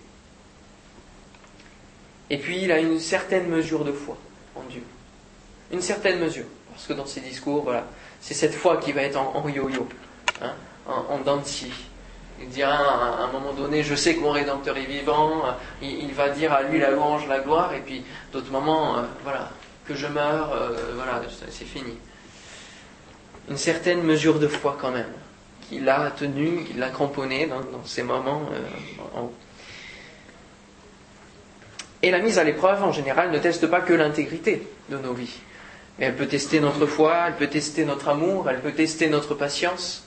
Et 2.30 2.38
puis 2.38 2.62
il 2.64 2.72
a 2.72 2.80
une 2.80 3.00
certaine 3.00 3.48
mesure 3.48 3.84
de 3.84 3.92
foi 3.92 4.18
en 4.56 4.64
Dieu. 4.70 4.84
Une 5.74 5.82
certaine 5.82 6.20
mesure. 6.20 6.46
Parce 6.72 6.88
que 6.88 6.94
dans 6.94 7.06
ses 7.06 7.22
discours, 7.22 7.64
voilà, 7.64 7.86
c'est 8.22 8.34
cette 8.34 8.54
foi 8.54 8.78
qui 8.78 8.92
va 8.94 9.02
être 9.02 9.18
en 9.18 9.48
yo-yo, 9.50 9.88
hein, 10.42 10.54
en, 10.88 11.28
en 11.28 11.44
scie. 11.44 11.72
Il 12.42 12.50
dira 12.50 12.74
à 12.74 13.24
un 13.24 13.32
moment 13.32 13.54
donné, 13.54 13.84
je 13.84 13.96
sais 13.96 14.16
que 14.16 14.20
mon 14.20 14.32
Rédempteur 14.32 14.78
est 14.78 14.86
vivant, 14.86 15.44
il, 15.82 16.14
va 16.14 16.30
dire 16.30 16.52
à 16.52 16.64
lui 16.64 16.80
la 16.80 16.92
louange, 16.92 17.28
la 17.28 17.40
gloire, 17.40 17.74
et 17.74 17.80
puis 17.80 18.04
d'autres 18.32 18.52
moments, 18.52 18.98
euh, 18.98 19.02
voilà, 19.24 19.50
que 19.86 19.96
je 19.96 20.08
meurs, 20.08 20.52
euh, 20.52 20.94
voilà, 20.96 21.22
c'est 21.50 21.66
fini. 21.66 21.94
Une 23.50 23.58
certaine 23.58 24.02
mesure 24.04 24.40
de 24.40 24.48
foi 24.48 24.78
quand 24.80 24.92
même, 24.92 25.12
qu'il 25.70 25.88
a 25.90 26.12
tenue, 26.12 26.64
qu'il 26.66 26.82
a 26.82 26.90
cramponnée 26.90 27.46
dans, 27.46 27.60
dans, 27.60 27.86
ces 27.86 28.04
moments 28.04 28.44
euh, 28.52 29.18
en 29.20 29.22
haut. 29.24 29.34
Et 32.02 32.12
la 32.12 32.20
mise 32.20 32.38
à 32.40 32.44
l'épreuve, 32.44 32.84
en 32.84 32.92
général, 32.92 33.32
ne 33.32 33.40
teste 33.40 33.68
pas 33.68 33.82
que 33.82 33.94
l'intégrité 33.94 34.68
de 34.90 34.98
nos 34.98 35.14
vies. 35.14 35.40
Elle 36.00 36.16
peut 36.16 36.28
tester 36.28 36.60
notre 36.60 36.86
foi, 36.86 37.16
elle 37.28 37.36
peut 37.36 37.48
tester 37.48 37.86
notre 37.86 38.10
amour, 38.10 38.50
elle 38.50 38.62
peut 38.62 38.72
tester 38.72 39.10
notre 39.10 39.36
patience, 39.36 40.04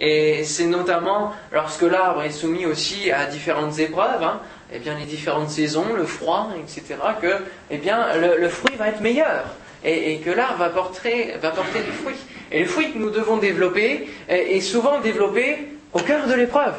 et 0.00 0.44
c'est 0.44 0.66
notamment 0.66 1.32
lorsque 1.52 1.82
l'arbre 1.82 2.22
est 2.22 2.30
soumis 2.30 2.66
aussi 2.66 3.10
à 3.10 3.26
différentes 3.26 3.78
épreuves, 3.78 4.22
hein, 4.22 4.40
eh 4.72 4.78
bien 4.78 4.98
les 4.98 5.06
différentes 5.06 5.48
saisons, 5.50 5.94
le 5.94 6.04
froid, 6.04 6.50
etc., 6.58 6.96
que 7.20 7.38
eh 7.70 7.78
bien, 7.78 8.06
le, 8.16 8.48
fruit 8.48 8.76
va 8.76 8.88
être 8.88 9.00
meilleur 9.00 9.44
et, 9.84 10.18
que 10.18 10.30
l'arbre 10.30 10.58
va 10.58 10.70
porter, 10.70 11.34
va 11.40 11.50
porter 11.50 11.80
des 11.80 11.92
fruits. 11.92 12.16
Et 12.50 12.60
le 12.60 12.66
fruit 12.66 12.92
que 12.92 12.98
nous 12.98 13.10
devons 13.10 13.38
développer 13.38 14.08
est, 14.28 14.56
est 14.56 14.60
souvent 14.60 15.00
développé 15.00 15.68
au 15.92 16.00
cœur 16.00 16.26
de 16.26 16.34
l'épreuve. 16.34 16.74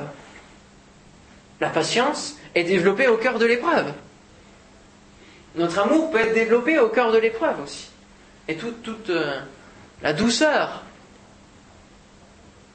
La 1.60 1.70
patience 1.70 2.38
est 2.53 2.66
développée 2.66 3.08
au 3.08 3.18
cœur 3.18 3.39
de 3.39 3.45
l'épreuve. 3.45 3.93
Notre 5.55 5.80
amour 5.80 6.12
peut 6.12 6.20
être 6.20 6.36
développé 6.36 6.78
au 6.78 6.89
cœur 6.89 7.12
de 7.12 7.18
l'épreuve 7.18 7.62
aussi. 7.64 7.89
Et 8.48 8.56
toute, 8.56 8.82
toute 8.82 9.10
euh, 9.10 9.39
la 10.02 10.14
douceur 10.14 10.84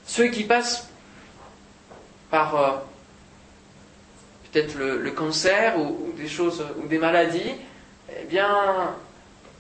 ceux 0.05 0.27
qui 0.27 0.45
passent 0.45 0.91
par 2.31 2.57
euh, 2.57 2.71
peut-être 4.51 4.75
le, 4.75 5.11
cancer 5.13 5.79
ou, 5.79 6.13
des 6.17 6.29
choses 6.29 6.65
ou 6.83 6.89
des 6.89 6.99
maladies, 6.99 7.53
eh 8.11 8.25
bien, 8.25 8.95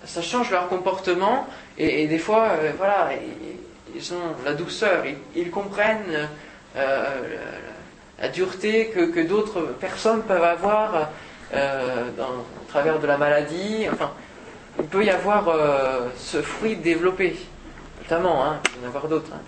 ça 0.05 0.21
change 0.21 0.51
leur 0.51 0.69
comportement 0.69 1.47
et, 1.79 2.07
des 2.09 2.19
fois, 2.19 2.49
euh, 2.51 2.73
voilà, 2.77 3.11
ils, 3.95 4.13
ont 4.13 4.35
la 4.45 4.55
douceur, 4.55 5.05
ils, 5.37 5.51
comprennent 5.51 6.29
la, 6.75 8.29
dureté 8.29 8.89
que, 8.89 9.23
d'autres 9.23 9.75
personnes 9.81 10.23
peuvent 10.25 10.43
avoir 10.43 11.09
au 11.55 12.69
travers 12.69 12.99
de 12.99 13.07
la 13.07 13.17
maladie. 13.17 13.87
Il 14.79 14.87
peut 14.87 15.05
y 15.05 15.11
avoir 15.11 15.49
euh, 15.49 16.09
ce 16.16 16.43
fruit 16.43 16.77
développé, 16.77 17.37
notamment, 18.03 18.45
hein, 18.45 18.61
il 18.64 18.70
peut 18.70 18.79
y 18.81 18.85
en 18.85 18.89
avoir 18.89 19.09
d'autres. 19.09 19.33
Hein 19.35 19.41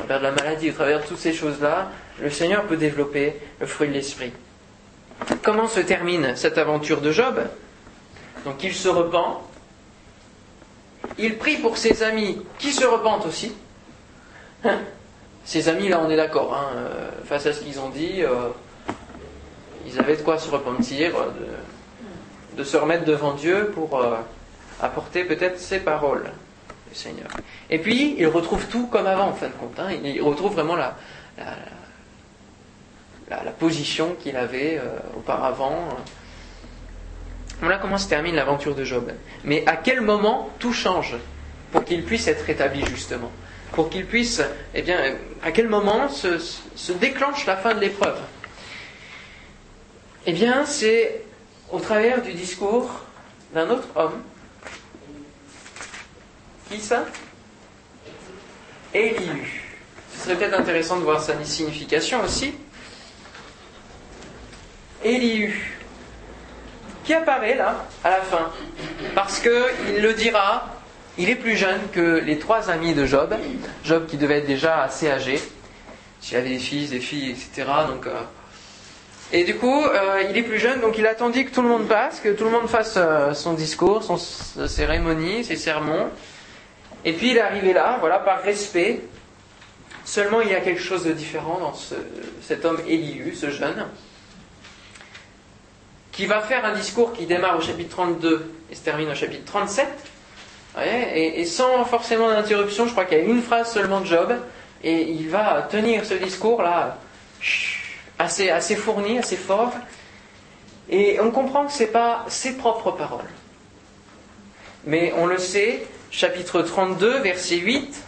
à 0.00 0.04
travers 0.04 0.18
de 0.18 0.24
la 0.24 0.42
maladie, 0.42 0.70
au 0.70 0.72
travers 0.72 1.04
toutes 1.04 1.18
ces 1.18 1.32
choses-là, 1.32 1.90
le 2.20 2.30
Seigneur 2.30 2.64
peut 2.64 2.76
développer 2.76 3.36
le 3.60 3.66
fruit 3.66 3.88
de 3.88 3.92
l'esprit. 3.92 4.32
Comment 5.42 5.68
se 5.68 5.80
termine 5.80 6.34
cette 6.36 6.56
aventure 6.58 7.00
de 7.00 7.12
Job? 7.12 7.40
Donc 8.44 8.62
il 8.64 8.74
se 8.74 8.88
repent, 8.88 9.42
il 11.18 11.36
prie 11.36 11.58
pour 11.58 11.76
ses 11.76 12.02
amis 12.02 12.40
qui 12.58 12.72
se 12.72 12.84
repentent 12.84 13.26
aussi. 13.26 13.52
Ses 15.44 15.68
amis, 15.68 15.88
là, 15.88 16.00
on 16.04 16.08
est 16.10 16.16
d'accord, 16.16 16.54
hein, 16.54 16.76
face 17.24 17.46
à 17.46 17.52
ce 17.52 17.60
qu'ils 17.60 17.80
ont 17.80 17.88
dit, 17.88 18.22
euh, 18.22 18.48
ils 19.86 19.98
avaient 19.98 20.16
de 20.16 20.22
quoi 20.22 20.38
se 20.38 20.50
repentir, 20.50 21.12
de, 22.56 22.64
se 22.64 22.76
remettre 22.76 23.04
devant 23.04 23.32
Dieu 23.32 23.70
pour 23.74 24.00
euh, 24.00 24.16
apporter 24.82 25.24
peut-être 25.24 25.58
ses 25.58 25.80
paroles. 25.80 26.30
Seigneur. 26.92 27.28
Et 27.68 27.78
puis, 27.78 28.16
il 28.18 28.26
retrouve 28.26 28.66
tout 28.66 28.88
comme 28.88 29.06
avant, 29.06 29.28
en 29.28 29.32
fin 29.32 29.46
de 29.46 29.52
compte. 29.52 29.78
Hein. 29.78 29.92
Il 30.02 30.20
retrouve 30.22 30.54
vraiment 30.54 30.76
la, 30.76 30.96
position 33.58 34.16
qu'il 34.20 34.36
avait 34.36 34.78
euh, 34.78 34.98
auparavant. 35.16 35.88
Voilà 37.60 37.78
comment 37.78 37.98
se 37.98 38.08
termine 38.08 38.34
l'aventure 38.34 38.74
de 38.74 38.82
Job. 38.84 39.12
Mais 39.44 39.62
à 39.66 39.76
quel 39.76 40.00
moment 40.00 40.50
tout 40.58 40.72
change 40.72 41.16
pour 41.70 41.84
qu'il 41.84 42.04
puisse 42.04 42.26
être 42.26 42.44
rétabli 42.44 42.84
justement? 42.86 43.30
Pour 43.70 43.88
qu'il 43.88 44.04
puisse, 44.04 44.42
eh 44.74 44.82
bien, 44.82 44.98
à 45.44 45.52
quel 45.52 45.68
moment 45.68 46.08
se 46.08 46.92
déclenche 46.92 47.46
la 47.46 47.56
fin 47.56 47.72
de 47.74 47.80
l'épreuve? 47.80 48.18
Eh 50.26 50.32
bien, 50.32 50.66
c'est 50.66 51.22
au 51.70 51.78
travers 51.78 52.20
du 52.20 52.32
discours 52.32 53.04
d'un 53.54 53.70
autre 53.70 53.88
homme 53.94 54.22
qui 56.70 56.80
ça? 56.80 57.04
Élu. 58.94 59.62
Ce 60.14 60.24
serait 60.24 60.36
peut-être 60.36 60.58
intéressant 60.58 60.98
de 60.98 61.04
voir 61.04 61.20
sa 61.20 61.42
signification 61.44 62.22
aussi. 62.22 62.54
Élihu, 65.02 65.78
qui 67.04 67.14
apparaît 67.14 67.54
là, 67.54 67.86
à 68.04 68.10
la 68.10 68.20
fin, 68.20 68.50
parce 69.14 69.40
qu'il 69.40 70.02
le 70.02 70.12
dira, 70.12 70.68
il 71.16 71.30
est 71.30 71.36
plus 71.36 71.56
jeune 71.56 71.80
que 71.92 72.18
les 72.18 72.38
trois 72.38 72.70
amis 72.70 72.94
de 72.94 73.06
Job, 73.06 73.34
Job 73.82 74.06
qui 74.06 74.18
devait 74.18 74.38
être 74.38 74.46
déjà 74.46 74.82
assez 74.82 75.10
âgé, 75.10 75.40
s'il 76.20 76.36
avait 76.36 76.50
des 76.50 76.58
fils, 76.58 76.90
des 76.90 77.00
filles, 77.00 77.30
etc. 77.30 77.66
Donc, 77.88 78.06
euh, 78.06 78.20
et 79.32 79.44
du 79.44 79.56
coup, 79.56 79.84
euh, 79.84 80.22
il 80.28 80.36
est 80.36 80.42
plus 80.42 80.58
jeune, 80.58 80.80
donc 80.80 80.98
il 80.98 81.06
attendit 81.06 81.46
que 81.46 81.54
tout 81.54 81.62
le 81.62 81.68
monde 81.68 81.88
passe, 81.88 82.20
que 82.20 82.28
tout 82.30 82.44
le 82.44 82.50
monde 82.50 82.68
fasse 82.68 82.94
euh, 82.98 83.32
son 83.32 83.54
discours, 83.54 84.02
son 84.02 84.18
cérémonie, 84.18 85.44
ses 85.44 85.56
sermons. 85.56 86.10
Et 87.04 87.12
puis 87.12 87.30
il 87.30 87.36
est 87.36 87.40
arrivé 87.40 87.72
là, 87.72 87.96
voilà, 88.00 88.18
par 88.18 88.42
respect. 88.42 89.00
Seulement, 90.04 90.40
il 90.40 90.50
y 90.50 90.54
a 90.54 90.60
quelque 90.60 90.80
chose 90.80 91.04
de 91.04 91.12
différent 91.12 91.58
dans 91.60 91.74
cet 92.42 92.64
homme 92.64 92.80
Éliu, 92.86 93.34
ce 93.34 93.50
jeune, 93.50 93.86
qui 96.12 96.26
va 96.26 96.40
faire 96.40 96.64
un 96.64 96.74
discours 96.74 97.12
qui 97.12 97.26
démarre 97.26 97.58
au 97.58 97.60
chapitre 97.60 97.90
32 97.90 98.52
et 98.70 98.74
se 98.74 98.80
termine 98.80 99.10
au 99.10 99.14
chapitre 99.14 99.44
37. 99.44 99.86
et, 100.84 101.40
et, 101.40 101.44
sans 101.44 101.84
forcément 101.84 102.28
d'interruption, 102.28 102.86
je 102.86 102.92
crois 102.92 103.04
qu'il 103.04 103.18
y 103.18 103.20
a 103.20 103.24
une 103.24 103.42
phrase 103.42 103.72
seulement 103.72 104.00
de 104.00 104.06
Job, 104.06 104.34
et 104.82 105.02
il 105.02 105.28
va 105.28 105.68
tenir 105.70 106.04
ce 106.04 106.14
discours-là 106.14 106.98
assez, 108.18 108.50
assez 108.50 108.76
fourni, 108.76 109.18
assez 109.18 109.36
fort. 109.36 109.72
Et 110.88 111.20
on 111.20 111.30
comprend 111.30 111.66
que 111.66 111.72
ce 111.72 111.84
n'est 111.84 111.90
pas 111.90 112.24
ses 112.28 112.56
propres 112.56 112.92
paroles. 112.92 113.28
Mais 114.84 115.12
on 115.16 115.26
le 115.26 115.38
sait, 115.38 115.86
chapitre 116.10 116.62
32, 116.62 117.18
verset 117.20 117.56
8. 117.56 118.02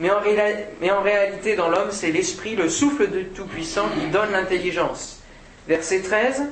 Mais 0.00 0.10
en, 0.10 1.02
réalité, 1.02 1.54
dans 1.54 1.68
l'homme, 1.68 1.90
c'est 1.92 2.10
l'esprit, 2.10 2.56
le 2.56 2.68
souffle 2.68 3.08
de 3.08 3.22
Tout-Puissant 3.22 3.88
qui 3.90 4.06
donne 4.08 4.32
l'intelligence. 4.32 5.20
Verset 5.68 6.00
13. 6.02 6.42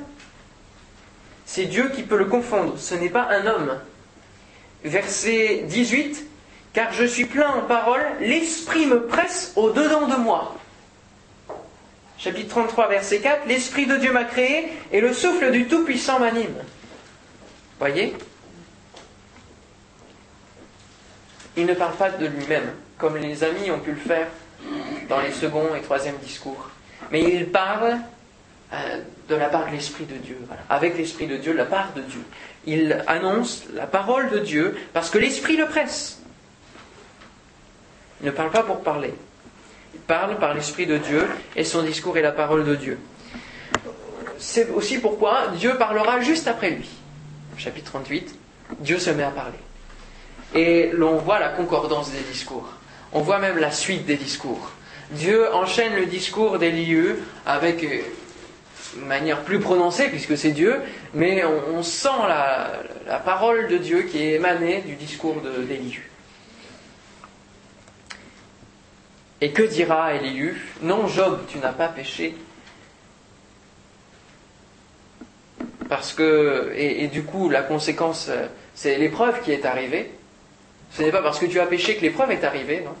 C'est 1.45 1.65
Dieu 1.65 1.91
qui 1.93 2.03
peut 2.03 2.17
le 2.17 2.25
confondre, 2.25 2.77
ce 2.77 2.95
n'est 2.95 3.09
pas 3.09 3.27
un 3.29 3.45
homme 3.45 3.79
verset 4.83 5.65
18, 5.67 6.25
car 6.73 6.93
je 6.93 7.05
suis 7.05 7.25
plein 7.25 7.49
en 7.49 7.61
parole, 7.61 8.01
l'Esprit 8.19 8.85
me 8.85 9.05
presse 9.05 9.53
au-dedans 9.55 10.07
de 10.07 10.15
moi. 10.15 10.55
Chapitre 12.17 12.49
33, 12.49 12.87
verset 12.87 13.19
4, 13.19 13.47
l'Esprit 13.47 13.87
de 13.87 13.97
Dieu 13.97 14.11
m'a 14.11 14.23
créé 14.23 14.71
et 14.91 15.01
le 15.01 15.13
souffle 15.13 15.51
du 15.51 15.65
Tout-Puissant 15.67 16.19
m'anime. 16.19 16.55
Voyez? 17.81 18.13
Il 21.57 21.65
ne 21.65 21.73
parle 21.73 21.95
pas 21.95 22.11
de 22.11 22.27
lui-même, 22.27 22.75
comme 22.99 23.17
les 23.17 23.43
amis 23.43 23.71
ont 23.71 23.79
pu 23.79 23.89
le 23.89 23.97
faire 23.97 24.27
dans 25.09 25.19
les 25.19 25.31
second 25.31 25.73
et 25.75 25.81
troisième 25.81 26.15
discours. 26.17 26.69
Mais 27.09 27.23
il 27.23 27.49
parle 27.49 27.97
euh, 28.71 29.01
de 29.27 29.35
la 29.35 29.49
part 29.49 29.65
de 29.65 29.71
l'Esprit 29.71 30.05
de 30.05 30.13
Dieu, 30.13 30.37
avec 30.69 30.95
l'Esprit 30.95 31.25
de 31.25 31.37
Dieu, 31.37 31.53
la 31.53 31.65
part 31.65 31.91
de 31.95 32.01
Dieu. 32.01 32.21
Il 32.67 33.03
annonce 33.07 33.63
la 33.73 33.87
parole 33.87 34.29
de 34.29 34.37
Dieu 34.37 34.77
parce 34.93 35.09
que 35.09 35.17
l'Esprit 35.17 35.57
le 35.57 35.65
presse. 35.65 36.21
Il 38.21 38.27
ne 38.27 38.31
parle 38.31 38.51
pas 38.51 38.61
pour 38.61 38.81
parler. 38.81 39.15
Il 39.95 40.01
parle 40.01 40.37
par 40.37 40.53
l'Esprit 40.53 40.85
de 40.85 40.99
Dieu 40.99 41.27
et 41.55 41.63
son 41.63 41.81
discours 41.81 42.15
est 42.15 42.21
la 42.21 42.31
parole 42.31 42.63
de 42.63 42.75
Dieu. 42.75 42.99
C'est 44.37 44.69
aussi 44.69 44.99
pourquoi 44.99 45.47
Dieu 45.57 45.79
parlera 45.79 46.21
juste 46.21 46.47
après 46.47 46.69
lui. 46.69 47.00
Chapitre 47.61 47.91
38, 47.91 48.35
Dieu 48.79 48.97
se 48.97 49.11
met 49.11 49.21
à 49.21 49.29
parler. 49.29 49.59
Et 50.55 50.89
l'on 50.93 51.17
voit 51.17 51.37
la 51.37 51.49
concordance 51.49 52.09
des 52.11 52.21
discours. 52.21 52.67
On 53.13 53.21
voit 53.21 53.37
même 53.37 53.59
la 53.59 53.69
suite 53.69 54.07
des 54.07 54.15
discours. 54.15 54.71
Dieu 55.11 55.53
enchaîne 55.53 55.95
le 55.95 56.07
discours 56.07 56.57
d'Élieu 56.57 57.19
avec 57.45 57.83
une 57.83 59.05
manière 59.05 59.41
plus 59.43 59.59
prononcée, 59.59 60.07
puisque 60.07 60.35
c'est 60.39 60.53
Dieu, 60.53 60.81
mais 61.13 61.43
on, 61.45 61.83
sent 61.83 62.09
la, 62.27 63.19
parole 63.19 63.67
de 63.67 63.77
Dieu 63.77 64.03
qui 64.03 64.23
est 64.23 64.33
émanée 64.33 64.81
du 64.81 64.95
discours 64.95 65.39
d'Éliu. 65.41 66.09
Et 69.39 69.51
que 69.51 69.61
dira 69.61 70.15
Éliu 70.15 70.59
Non, 70.81 71.07
Job, 71.07 71.41
tu 71.47 71.59
n'as 71.59 71.73
pas 71.73 71.89
péché. 71.89 72.35
Parce 75.91 76.13
que, 76.13 76.71
et, 76.73 77.07
du 77.07 77.23
coup, 77.23 77.49
la 77.49 77.63
conséquence, 77.63 78.29
c'est 78.73 78.97
l'épreuve 78.97 79.41
qui 79.41 79.51
est 79.51 79.65
arrivée. 79.65 80.09
Ce 80.93 81.01
n'est 81.01 81.11
pas 81.11 81.21
parce 81.21 81.37
que 81.37 81.47
tu 81.47 81.59
as 81.59 81.65
péché 81.65 81.97
que 81.97 82.01
l'épreuve 82.01 82.31
est 82.31 82.45
arrivée, 82.45 82.79
non. 82.79 82.95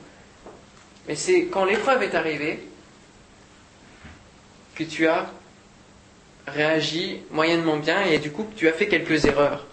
Mais 1.07 1.15
c'est 1.15 1.45
quand 1.45 1.63
l'épreuve 1.63 2.03
est 2.03 2.15
arrivée 2.15 2.59
que 4.75 4.83
tu 4.83 5.07
as 5.07 5.31
réagis 6.47 7.21
moyennement 7.31 7.77
bien 7.77 8.01
et 8.01 8.17
du 8.17 8.29
coup 8.29 8.45
tu 8.57 8.67
as 8.67 8.73
fait 8.73 8.89
quelques 8.89 9.23
erreurs 9.23 9.65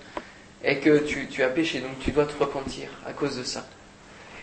et 0.63 0.79
que 0.79 0.99
tu, 0.99 1.43
as 1.43 1.49
péché, 1.49 1.81
donc 1.81 1.99
tu 1.99 2.13
dois 2.13 2.25
te 2.25 2.39
repentir 2.39 2.89
à 3.05 3.13
cause 3.13 3.37
de 3.37 3.43
ça. 3.43 3.67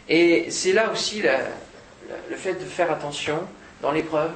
Et 0.09 0.51
c'est 0.51 0.73
là 0.73 0.91
aussi 0.91 1.21
le 1.21 2.36
fait 2.36 2.55
de 2.55 2.65
faire 2.65 2.91
attention 2.91 3.41
dans 3.82 3.93
l'épreuve, 3.93 4.34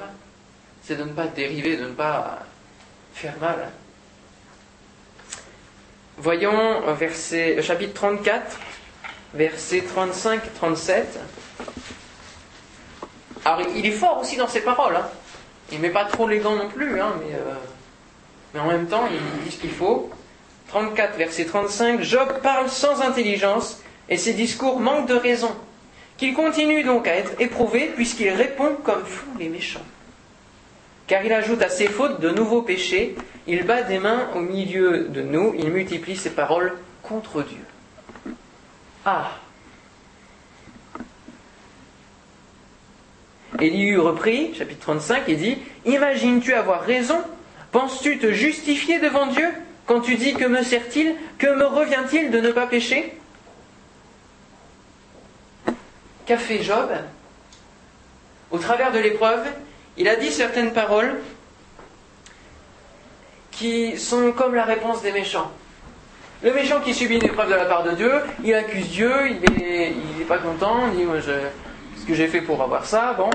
c'est 0.82 0.96
de 0.96 1.04
ne 1.04 1.12
pas 1.12 1.26
dériver, 1.26 1.76
de 1.76 1.84
ne 1.84 1.92
pas 1.92 2.38
faire 3.12 3.38
mal. 3.38 3.70
Voyons 6.18 6.92
verset, 6.94 7.62
chapitre 7.62 7.94
34, 7.94 8.58
versets 9.34 9.82
35-37. 9.96 11.04
Alors 13.44 13.66
il 13.74 13.86
est 13.86 13.92
fort 13.92 14.20
aussi 14.20 14.36
dans 14.36 14.48
ses 14.48 14.60
paroles. 14.60 14.96
Hein. 14.96 15.08
Il 15.72 15.78
ne 15.78 15.82
met 15.82 15.90
pas 15.90 16.04
trop 16.04 16.28
les 16.28 16.38
gants 16.38 16.56
non 16.56 16.68
plus, 16.68 17.00
hein, 17.00 17.14
mais 17.24 17.34
euh, 17.34 17.54
mais 18.54 18.60
en 18.60 18.66
même 18.66 18.86
temps, 18.86 19.06
il 19.10 19.44
dit 19.44 19.52
ce 19.54 19.60
qu'il 19.60 19.70
faut. 19.70 20.10
34, 20.68 21.16
verset 21.16 21.46
35, 21.46 22.02
Job 22.02 22.40
parle 22.42 22.68
sans 22.68 23.00
intelligence 23.02 23.80
et 24.08 24.16
ses 24.16 24.34
discours 24.34 24.80
manquent 24.80 25.08
de 25.08 25.14
raison. 25.14 25.54
Qu'il 26.16 26.34
continue 26.34 26.84
donc 26.84 27.08
à 27.08 27.14
être 27.14 27.32
éprouvé 27.40 27.92
puisqu'il 27.94 28.30
répond 28.30 28.76
comme 28.84 29.04
font 29.04 29.38
les 29.38 29.48
méchants. 29.48 29.80
Car 31.10 31.24
il 31.24 31.32
ajoute 31.32 31.60
à 31.60 31.68
ses 31.68 31.88
fautes 31.88 32.20
de 32.20 32.30
nouveaux 32.30 32.62
péchés, 32.62 33.16
il 33.48 33.64
bat 33.64 33.82
des 33.82 33.98
mains 33.98 34.28
au 34.36 34.38
milieu 34.38 35.08
de 35.08 35.22
nous, 35.22 35.52
il 35.58 35.68
multiplie 35.68 36.16
ses 36.16 36.30
paroles 36.30 36.78
contre 37.02 37.42
Dieu. 37.42 37.64
Ah. 39.04 39.32
Élie 43.58 43.96
reprit, 43.96 44.54
chapitre 44.54 44.82
35, 44.82 45.28
et 45.28 45.34
dit 45.34 45.58
Imagines-tu 45.84 46.54
avoir 46.54 46.82
raison? 46.82 47.20
Penses-tu 47.72 48.18
te 48.18 48.30
justifier 48.30 49.00
devant 49.00 49.26
Dieu? 49.26 49.48
Quand 49.86 50.02
tu 50.02 50.14
dis 50.14 50.34
que 50.34 50.44
me 50.44 50.62
sert-il? 50.62 51.16
Que 51.38 51.52
me 51.56 51.66
revient-il 51.66 52.30
de 52.30 52.38
ne 52.38 52.52
pas 52.52 52.68
pécher? 52.68 53.18
Qu'a 56.24 56.38
fait 56.38 56.62
Job? 56.62 56.88
Au 58.52 58.58
travers 58.58 58.92
de 58.92 59.00
l'épreuve, 59.00 59.44
il 59.96 60.08
a 60.08 60.16
dit 60.16 60.30
certaines 60.30 60.72
paroles 60.72 61.20
qui 63.50 63.98
sont 63.98 64.32
comme 64.32 64.54
la 64.54 64.64
réponse 64.64 65.02
des 65.02 65.12
méchants. 65.12 65.50
Le 66.42 66.54
méchant 66.54 66.80
qui 66.80 66.94
subit 66.94 67.16
une 67.16 67.24
épreuve 67.24 67.50
de 67.50 67.54
la 67.54 67.66
part 67.66 67.82
de 67.82 67.92
Dieu, 67.92 68.12
il 68.42 68.54
accuse 68.54 68.88
Dieu, 68.88 69.12
il 69.28 69.40
n'est 70.18 70.24
pas 70.26 70.38
content, 70.38 70.86
il 70.92 70.98
dit 70.98 71.04
moi 71.04 71.20
ce 71.20 72.06
que 72.06 72.14
j'ai 72.14 72.28
fait 72.28 72.40
pour 72.40 72.62
avoir 72.62 72.86
ça, 72.86 73.12
bon. 73.12 73.28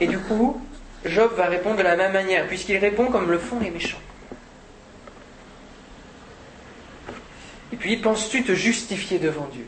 Et 0.00 0.06
du 0.06 0.18
coup, 0.18 0.60
Job 1.06 1.32
va 1.36 1.46
répondre 1.46 1.76
de 1.76 1.82
la 1.82 1.96
même 1.96 2.12
manière, 2.12 2.46
puisqu'il 2.46 2.76
répond 2.76 3.06
comme 3.06 3.30
le 3.30 3.38
font 3.38 3.58
les 3.60 3.70
méchants. 3.70 4.00
Et 7.72 7.76
puis, 7.76 7.96
penses-tu 7.96 8.44
te 8.44 8.52
justifier 8.52 9.18
devant 9.18 9.48
Dieu? 9.52 9.66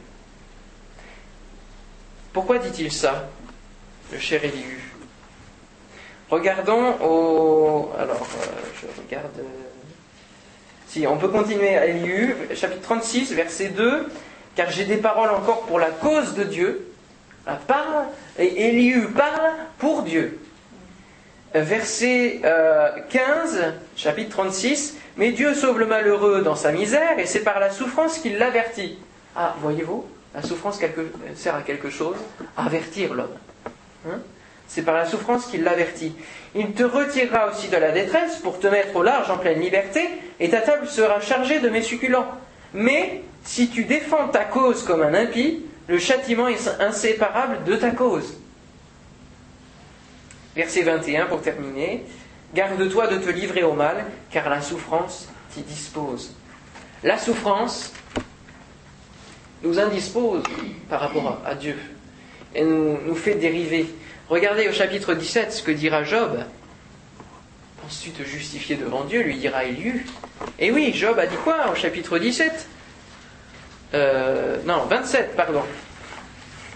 Pourquoi 2.32 2.58
dit-il 2.58 2.92
ça, 2.92 3.28
le 4.12 4.18
cher 4.18 4.44
Élihu? 4.44 4.89
Regardons 6.30 6.94
au. 7.02 7.90
Alors, 7.98 8.22
euh, 8.22 8.46
je 8.80 9.02
regarde. 9.02 9.38
Euh, 9.38 9.42
si, 10.86 11.06
on 11.06 11.16
peut 11.16 11.28
continuer 11.28 11.76
à 11.76 11.86
Élihu, 11.86 12.34
chapitre 12.54 12.82
36, 12.82 13.32
verset 13.32 13.68
2. 13.68 14.08
Car 14.56 14.70
j'ai 14.70 14.84
des 14.84 14.96
paroles 14.96 15.30
encore 15.30 15.62
pour 15.62 15.78
la 15.78 15.90
cause 15.90 16.34
de 16.34 16.44
Dieu. 16.44 16.86
Parle, 17.66 18.04
et 18.38 18.68
Élihu 18.68 19.08
parle 19.08 19.52
pour 19.78 20.02
Dieu 20.02 20.38
verset 21.54 22.40
15, 22.42 23.56
euh, 23.56 23.70
chapitre 23.96 24.30
36, 24.30 24.96
Mais 25.16 25.32
Dieu 25.32 25.54
sauve 25.54 25.78
le 25.78 25.86
malheureux 25.86 26.42
dans 26.42 26.54
sa 26.54 26.72
misère, 26.72 27.18
et 27.18 27.26
c'est 27.26 27.40
par 27.40 27.60
la 27.60 27.70
souffrance 27.70 28.18
qu'il 28.18 28.38
l'avertit. 28.38 28.98
Ah, 29.36 29.54
voyez-vous, 29.60 30.06
la 30.34 30.42
souffrance 30.42 30.80
sert 31.34 31.54
à 31.54 31.62
quelque 31.62 31.90
chose, 31.90 32.16
avertir 32.56 33.14
l'homme. 33.14 33.34
Hein? 34.08 34.20
C'est 34.70 34.82
par 34.82 34.94
la 34.94 35.04
souffrance 35.04 35.46
qu'il 35.46 35.64
l'avertit. 35.64 36.14
Il 36.54 36.70
te 36.72 36.84
retirera 36.84 37.50
aussi 37.50 37.66
de 37.68 37.76
la 37.76 37.90
détresse 37.90 38.36
pour 38.36 38.60
te 38.60 38.68
mettre 38.68 38.94
au 38.94 39.02
large 39.02 39.28
en 39.28 39.36
pleine 39.36 39.60
liberté, 39.60 40.00
et 40.38 40.48
ta 40.48 40.60
table 40.60 40.86
sera 40.86 41.20
chargée 41.20 41.58
de 41.58 41.68
mes 41.68 41.82
succulents. 41.82 42.28
Mais 42.72 43.22
si 43.42 43.68
tu 43.68 43.82
défends 43.82 44.28
ta 44.28 44.44
cause 44.44 44.84
comme 44.84 45.02
un 45.02 45.12
impie, 45.12 45.64
le 45.88 45.98
châtiment 45.98 46.46
est 46.46 46.68
inséparable 46.78 47.64
de 47.64 47.74
ta 47.74 47.90
cause. 47.90 48.36
Verset 50.54 50.82
21 50.82 51.26
pour 51.26 51.42
terminer. 51.42 52.04
Garde-toi 52.54 53.08
de 53.08 53.18
te 53.18 53.30
livrer 53.30 53.64
au 53.64 53.72
mal, 53.72 54.04
car 54.30 54.48
la 54.48 54.60
souffrance 54.60 55.28
t'y 55.52 55.62
dispose. 55.62 56.32
La 57.02 57.18
souffrance 57.18 57.92
nous 59.64 59.80
indispose 59.80 60.44
par 60.88 61.00
rapport 61.00 61.40
à 61.44 61.56
Dieu 61.56 61.76
et 62.54 62.62
nous, 62.62 62.98
nous 63.04 63.14
fait 63.14 63.34
dériver. 63.34 63.86
Regardez 64.30 64.68
au 64.68 64.72
chapitre 64.72 65.14
17 65.14 65.52
ce 65.52 65.60
que 65.60 65.72
dira 65.72 66.04
Job. 66.04 66.38
Penses-tu 67.82 68.10
te 68.10 68.22
justifier 68.22 68.76
devant 68.76 69.02
Dieu 69.02 69.22
lui 69.22 69.36
dira 69.36 69.64
Élu. 69.64 70.06
Et 70.60 70.70
oui, 70.70 70.92
Job 70.94 71.18
a 71.18 71.26
dit 71.26 71.34
quoi 71.42 71.68
au 71.72 71.74
chapitre 71.74 72.16
17 72.16 72.68
euh, 73.94 74.58
Non, 74.64 74.84
27, 74.88 75.34
pardon. 75.34 75.64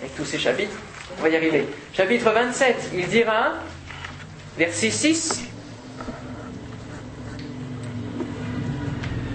Avec 0.00 0.16
tous 0.16 0.24
ces 0.24 0.38
chapitres, 0.40 0.74
on 1.16 1.22
va 1.22 1.28
y 1.28 1.36
arriver. 1.36 1.68
Chapitre 1.92 2.32
27, 2.32 2.90
il 2.92 3.06
dira, 3.06 3.52
verset 4.58 4.90
6, 4.90 5.44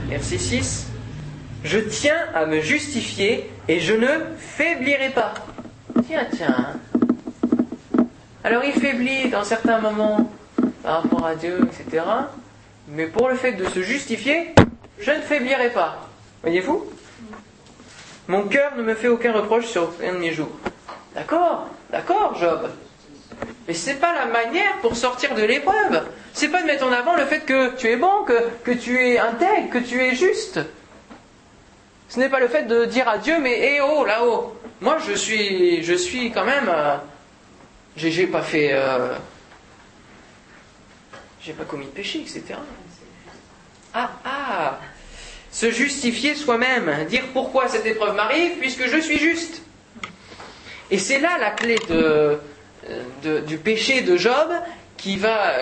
verset 0.10 0.38
6, 0.38 0.88
Je 1.64 1.80
tiens 1.80 2.28
à 2.36 2.46
me 2.46 2.60
justifier 2.60 3.50
et 3.70 3.80
je 3.80 3.94
ne 3.94 4.10
faiblirai 4.38 5.12
pas. 5.12 5.36
Tiens, 6.06 6.28
tiens. 6.36 6.80
Alors 8.50 8.64
il 8.66 8.74
faiblit 8.74 9.30
dans 9.30 9.44
certains 9.44 9.78
moments 9.78 10.28
par 10.82 11.04
rapport 11.04 11.24
à 11.24 11.36
Dieu, 11.36 11.60
etc. 11.66 12.04
Mais 12.88 13.06
pour 13.06 13.30
le 13.30 13.36
fait 13.36 13.52
de 13.52 13.64
se 13.66 13.84
justifier, 13.84 14.56
je 15.00 15.12
ne 15.12 15.22
faiblirai 15.22 15.70
pas. 15.70 16.10
Voyez-vous? 16.42 16.84
Mon 18.28 18.48
cœur 18.48 18.76
ne 18.76 18.82
me 18.82 18.96
fait 18.96 19.08
aucun 19.08 19.34
reproche 19.34 19.68
sur 19.68 19.84
aucun 19.84 20.14
de 20.14 20.18
mes 20.18 20.34
jours. 20.34 20.50
D'accord, 21.14 21.68
d'accord, 21.92 22.38
Job. 22.40 22.72
Mais 23.68 23.76
c'est 23.76 24.00
pas 24.00 24.16
la 24.16 24.26
manière 24.26 24.78
pour 24.82 24.96
sortir 24.96 25.36
de 25.36 25.44
l'épreuve. 25.44 26.08
C'est 26.34 26.50
pas 26.50 26.64
de 26.64 26.66
mettre 26.66 26.88
en 26.88 26.92
avant 26.92 27.16
le 27.16 27.26
fait 27.26 27.42
que 27.42 27.76
tu 27.76 27.86
es 27.86 27.98
bon, 27.98 28.26
que, 28.64 28.72
tu 28.72 28.98
es 28.98 29.20
intègre, 29.20 29.70
que 29.74 29.78
tu 29.78 30.02
es 30.02 30.16
juste. 30.16 30.60
Ce 32.08 32.18
n'est 32.20 32.30
pas 32.30 32.40
le 32.40 32.48
fait 32.48 32.64
de 32.64 32.86
dire 32.86 33.08
à 33.08 33.20
Dieu, 33.20 33.38
mais 33.40 33.60
hé 33.60 33.82
oh 33.82 34.06
là-haut, 34.06 34.56
moi 34.82 34.98
je 35.08 35.14
suis, 35.14 35.84
je 35.84 35.94
suis 35.94 36.32
quand 36.32 36.46
même, 36.46 36.68
euh, 36.68 36.96
j'ai, 38.00 38.28
pas 38.28 38.42
fait, 38.42 38.70
euh, 38.72 39.16
j'ai 41.42 41.54
pas 41.54 41.66
commis 41.66 41.86
de 41.86 41.92
péché, 41.92 42.22
etc. 42.22 42.56
Ah 43.94 44.12
ah, 44.24 44.80
se 45.52 45.72
justifier 45.72 46.36
soi-même, 46.36 47.06
dire 47.06 47.24
pourquoi 47.34 47.68
cette 47.68 47.86
épreuve 47.86 48.16
m'arrive 48.16 48.58
puisque 48.60 48.88
je 48.88 48.98
suis 48.98 49.18
juste. 49.18 49.62
Et 50.92 50.98
c'est 50.98 51.20
là 51.20 51.38
la 51.40 51.52
clé 51.52 51.78
du 53.48 53.58
péché 53.58 54.02
de 54.02 54.18
Job 54.18 54.50
qui 54.98 55.18
va 55.18 55.54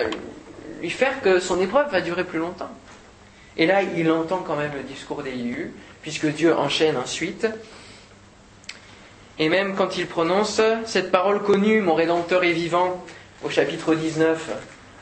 lui 0.80 0.90
faire 0.90 1.20
que 1.20 1.38
son 1.38 1.60
épreuve 1.60 1.90
va 1.90 2.00
durer 2.00 2.24
plus 2.24 2.38
longtemps. 2.38 2.70
Et 3.56 3.66
là, 3.66 3.82
il 3.82 4.10
entend 4.10 4.38
quand 4.38 4.56
même 4.56 4.72
le 4.74 4.84
discours 4.84 5.22
d'Élu, 5.22 5.74
puisque 6.00 6.26
Dieu 6.26 6.54
enchaîne 6.54 6.96
ensuite. 6.96 7.46
Et 9.38 9.48
même 9.48 9.76
quand 9.76 9.96
il 9.96 10.06
prononce 10.06 10.60
cette 10.84 11.12
parole 11.12 11.42
connue, 11.42 11.80
mon 11.80 11.94
Rédempteur 11.94 12.42
est 12.44 12.52
vivant, 12.52 13.04
au 13.44 13.50
chapitre 13.50 13.94
19, 13.94 14.50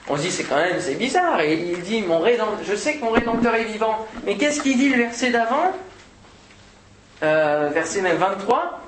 on 0.09 0.17
se 0.17 0.23
dit 0.23 0.31
c'est 0.31 0.45
quand 0.45 0.57
même 0.57 0.79
bizarre. 0.99 1.41
Et 1.41 1.55
il 1.55 1.81
dit 1.81 2.03
mon 2.03 2.19
Rédempteur, 2.19 2.59
je 2.69 2.77
sais 2.77 2.97
que 2.97 3.05
mon 3.05 3.11
Rédempteur 3.11 3.55
est 3.55 3.65
vivant, 3.65 4.07
mais 4.25 4.37
qu'est-ce 4.37 4.61
qu'il 4.61 4.77
dit 4.77 4.91
le 4.91 4.99
verset 4.99 5.31
d'avant? 5.31 5.73
Euh, 7.23 7.71
Verset 7.73 8.03
même 8.03 8.19
23. 8.19 8.81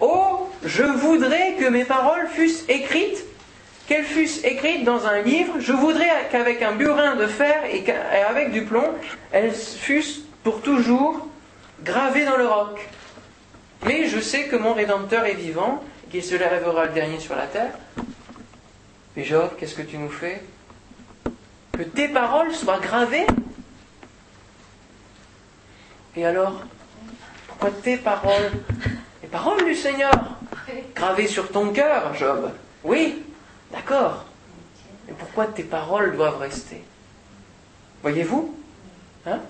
Oh, 0.00 0.48
je 0.64 0.82
voudrais 0.84 1.54
que 1.60 1.68
mes 1.68 1.84
paroles 1.84 2.26
fussent 2.28 2.64
écrites, 2.68 3.24
qu'elles 3.86 4.04
fussent 4.04 4.42
écrites 4.42 4.84
dans 4.84 5.06
un 5.06 5.20
livre. 5.20 5.54
Je 5.60 5.72
voudrais 5.72 6.08
qu'avec 6.30 6.62
un 6.62 6.72
burin 6.72 7.14
de 7.16 7.26
fer 7.26 7.56
et 7.70 7.84
avec 8.28 8.52
du 8.52 8.62
plomb, 8.62 8.94
elles 9.32 9.52
fussent 9.52 10.22
pour 10.42 10.62
toujours 10.62 11.28
gravées 11.84 12.24
dans 12.24 12.36
le 12.36 12.48
roc. 12.48 12.88
Mais 13.84 14.08
je 14.08 14.20
sais 14.20 14.46
que 14.46 14.56
mon 14.56 14.74
Rédempteur 14.74 15.24
est 15.24 15.34
vivant, 15.34 15.82
qu'il 16.10 16.22
se 16.22 16.34
lèvera 16.34 16.86
le 16.86 16.92
dernier 16.92 17.18
sur 17.18 17.34
la 17.34 17.46
terre. 17.46 17.72
Mais 19.16 19.24
Job, 19.24 19.50
qu'est-ce 19.58 19.74
que 19.74 19.82
tu 19.82 19.98
nous 19.98 20.08
fais? 20.08 20.42
Que 21.72 21.82
tes 21.82 22.08
paroles 22.08 22.54
soient 22.54 22.78
gravées. 22.78 23.26
Et 26.16 26.24
alors 26.24 26.62
Pourquoi 27.48 27.70
tes 27.70 27.96
paroles 27.96 28.52
Les 29.22 29.28
paroles 29.28 29.64
du 29.64 29.74
Seigneur 29.74 30.12
Gravées 30.94 31.26
sur 31.26 31.50
ton 31.50 31.72
cœur, 31.72 32.14
Job? 32.14 32.50
Oui, 32.84 33.22
d'accord. 33.72 34.24
Mais 35.06 35.14
pourquoi 35.18 35.46
tes 35.46 35.64
paroles 35.64 36.16
doivent 36.16 36.38
rester? 36.38 36.82
Voyez-vous? 38.02 38.54
Hein? 39.26 39.40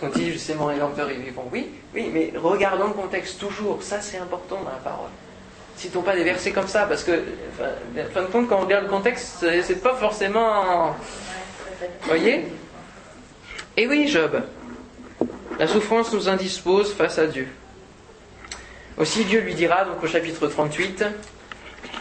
Parce 0.00 0.12
qu'on 0.12 0.18
dit, 0.18 0.38
sais 0.38 0.54
mon 0.54 0.66
Rédempteur 0.66 1.10
est 1.10 1.14
vivant. 1.14 1.48
Oui, 1.52 1.70
oui, 1.94 2.10
mais 2.12 2.32
regardons 2.36 2.88
le 2.88 2.94
contexte 2.94 3.38
toujours. 3.38 3.82
Ça, 3.82 4.00
c'est 4.00 4.18
important 4.18 4.56
dans 4.62 4.70
la 4.70 4.76
parole. 4.76 5.10
Citons 5.76 6.02
pas 6.02 6.14
des 6.14 6.24
versets 6.24 6.52
comme 6.52 6.68
ça, 6.68 6.86
parce 6.86 7.04
que, 7.04 7.12
en 7.12 8.10
fin 8.12 8.22
de 8.22 8.26
compte, 8.26 8.48
quand 8.48 8.58
on 8.58 8.62
regarde 8.62 8.84
le 8.84 8.90
contexte, 8.90 9.44
c'est 9.62 9.82
pas 9.82 9.94
forcément. 9.94 10.94
Voyez? 12.02 12.46
Et 13.76 13.86
oui, 13.86 14.08
Job. 14.08 14.42
La 15.58 15.66
souffrance 15.66 16.12
nous 16.12 16.28
indispose 16.28 16.92
face 16.94 17.18
à 17.18 17.26
Dieu. 17.26 17.48
Aussi, 18.98 19.24
Dieu 19.24 19.40
lui 19.40 19.54
dira, 19.54 19.84
donc 19.84 20.02
au 20.02 20.06
chapitre 20.06 20.46
38, 20.46 21.04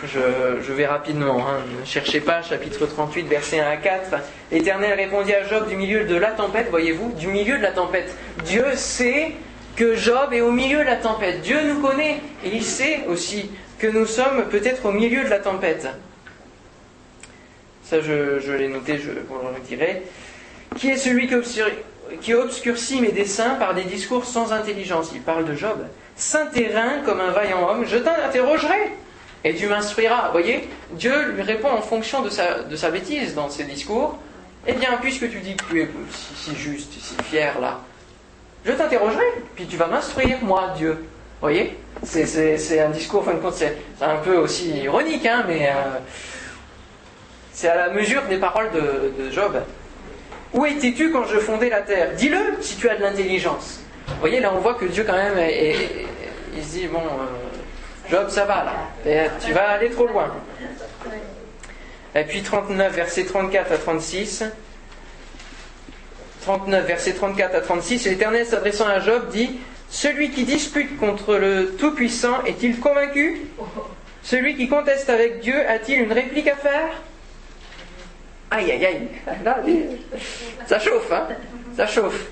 je, 0.03 0.73
vais 0.73 0.87
rapidement, 0.87 1.47
hein, 1.47 1.59
ne 1.79 1.85
cherchez 1.85 2.21
pas, 2.21 2.41
chapitre 2.41 2.85
38, 2.85 3.27
versets 3.27 3.59
1 3.59 3.69
à 3.69 3.77
4. 3.77 4.15
L'Éternel 4.51 4.93
répondit 4.93 5.33
à 5.33 5.47
Job 5.47 5.67
du 5.67 5.75
milieu 5.75 6.05
de 6.05 6.15
la 6.15 6.31
tempête, 6.31 6.67
voyez-vous, 6.69 7.11
du 7.13 7.27
milieu 7.27 7.57
de 7.57 7.63
la 7.63 7.71
tempête. 7.71 8.15
Dieu 8.45 8.65
sait 8.75 9.33
que 9.75 9.95
Job 9.95 10.33
est 10.33 10.41
au 10.41 10.51
milieu 10.51 10.79
de 10.79 10.83
la 10.83 10.95
tempête. 10.95 11.41
Dieu 11.41 11.57
nous 11.63 11.81
connaît 11.81 12.19
et 12.43 12.49
il 12.49 12.63
sait 12.63 13.01
aussi 13.07 13.51
que 13.79 13.87
nous 13.87 14.05
sommes 14.05 14.45
peut-être 14.49 14.85
au 14.85 14.91
milieu 14.91 15.23
de 15.23 15.29
la 15.29 15.39
tempête. 15.39 15.87
Ça, 17.83 17.99
je, 18.01 18.51
l'ai 18.53 18.67
noté, 18.67 18.97
je 18.97 19.11
vous 19.11 19.35
le 19.35 19.55
redirai. 19.55 20.03
Qui 20.77 20.89
est 20.89 20.97
celui 20.97 21.29
qui 22.21 22.33
obscurcit 22.33 23.01
mes 23.01 23.11
desseins 23.11 23.55
par 23.55 23.73
des 23.73 23.83
discours 23.83 24.25
sans 24.25 24.53
intelligence? 24.53 25.11
Il 25.13 25.21
parle 25.21 25.45
de 25.45 25.55
Job. 25.55 25.85
Saint 26.15 26.47
terrain 26.47 27.01
comme 27.05 27.19
un 27.19 27.31
vaillant 27.31 27.69
homme, 27.69 27.85
je 27.85 27.97
t'interrogerai 27.97 28.93
et 29.43 29.55
tu 29.55 29.67
m'instruiras. 29.67 30.27
Vous 30.27 30.31
voyez, 30.33 30.69
Dieu 30.91 31.31
lui 31.31 31.41
répond 31.41 31.69
en 31.71 31.81
fonction 31.81 32.21
de 32.21 32.29
sa, 32.29 32.63
de 32.63 32.75
sa 32.75 32.91
bêtise 32.91 33.35
dans 33.35 33.49
ses 33.49 33.63
discours. 33.63 34.17
Eh 34.67 34.73
bien, 34.73 34.97
puisque 35.01 35.29
tu 35.29 35.39
dis 35.39 35.55
que 35.55 35.63
tu 35.65 35.81
es 35.81 35.89
si, 36.35 36.55
juste, 36.55 36.93
si 36.93 37.15
fier 37.23 37.59
là, 37.59 37.79
je 38.63 38.71
t'interrogerai, 38.73 39.25
puis 39.55 39.65
tu 39.65 39.75
vas 39.75 39.87
m'instruire, 39.87 40.37
moi, 40.43 40.73
Dieu. 40.77 40.91
Vous 40.91 41.47
voyez 41.47 41.77
c'est, 42.03 42.79
un 42.79 42.89
discours, 42.89 43.21
en 43.21 43.23
fin 43.23 43.33
de 43.33 43.39
compte, 43.39 43.55
c'est, 43.55 43.77
un 44.01 44.17
peu 44.17 44.37
aussi 44.37 44.69
ironique, 44.69 45.25
hein, 45.25 45.43
mais 45.47 45.67
euh, 45.67 45.97
c'est 47.53 47.67
à 47.67 47.75
la 47.75 47.89
mesure 47.89 48.23
des 48.23 48.37
paroles 48.37 48.69
de, 48.71 49.31
Job. 49.31 49.61
Où 50.53 50.65
étais-tu 50.65 51.11
quand 51.11 51.25
je 51.25 51.39
fondais 51.39 51.69
la 51.69 51.81
terre? 51.81 52.11
Dis-le 52.15 52.57
si 52.61 52.75
tu 52.75 52.89
as 52.89 52.95
de 52.95 53.01
l'intelligence. 53.01 53.81
Vous 54.07 54.19
voyez, 54.19 54.39
là, 54.39 54.51
on 54.53 54.59
voit 54.59 54.73
que 54.73 54.85
Dieu, 54.85 55.03
quand 55.05 55.13
même, 55.13 55.37
est- 55.37 56.05
il 56.55 56.63
se 56.63 56.69
dit, 56.71 56.87
bon, 56.87 56.99
euh, 56.99 57.60
Job, 58.11 58.29
ça 58.29 58.43
va, 58.43 58.65
là. 58.65 58.73
Et 59.05 59.29
tu 59.43 59.53
vas 59.53 59.69
aller 59.69 59.89
trop 59.89 60.05
loin. 60.05 60.33
Et 62.13 62.23
puis 62.25 62.41
39, 62.41 62.93
versets 62.93 63.23
34 63.23 63.71
à 63.71 63.77
36. 63.77 64.43
39, 66.41 66.85
versets 66.85 67.13
34 67.13 67.55
à 67.55 67.61
36, 67.61 68.05
l'Éternel 68.05 68.45
s'adressant 68.45 68.87
à 68.87 68.99
Job 68.99 69.29
dit 69.31 69.59
Celui 69.89 70.31
qui 70.31 70.43
dispute 70.43 70.97
contre 70.97 71.35
le 71.35 71.75
Tout-Puissant 71.77 72.43
est-il 72.45 72.79
convaincu? 72.79 73.43
Celui 74.23 74.57
qui 74.57 74.67
conteste 74.67 75.09
avec 75.09 75.39
Dieu 75.39 75.55
a-t-il 75.67 76.01
une 76.01 76.11
réplique 76.11 76.47
à 76.47 76.55
faire? 76.55 76.89
Aïe, 78.49 78.71
aïe, 78.71 78.85
aïe. 78.85 79.07
Là, 79.45 79.59
ça 80.67 80.79
chauffe, 80.79 81.11
hein 81.11 81.27
Ça 81.77 81.87
chauffe. 81.87 82.25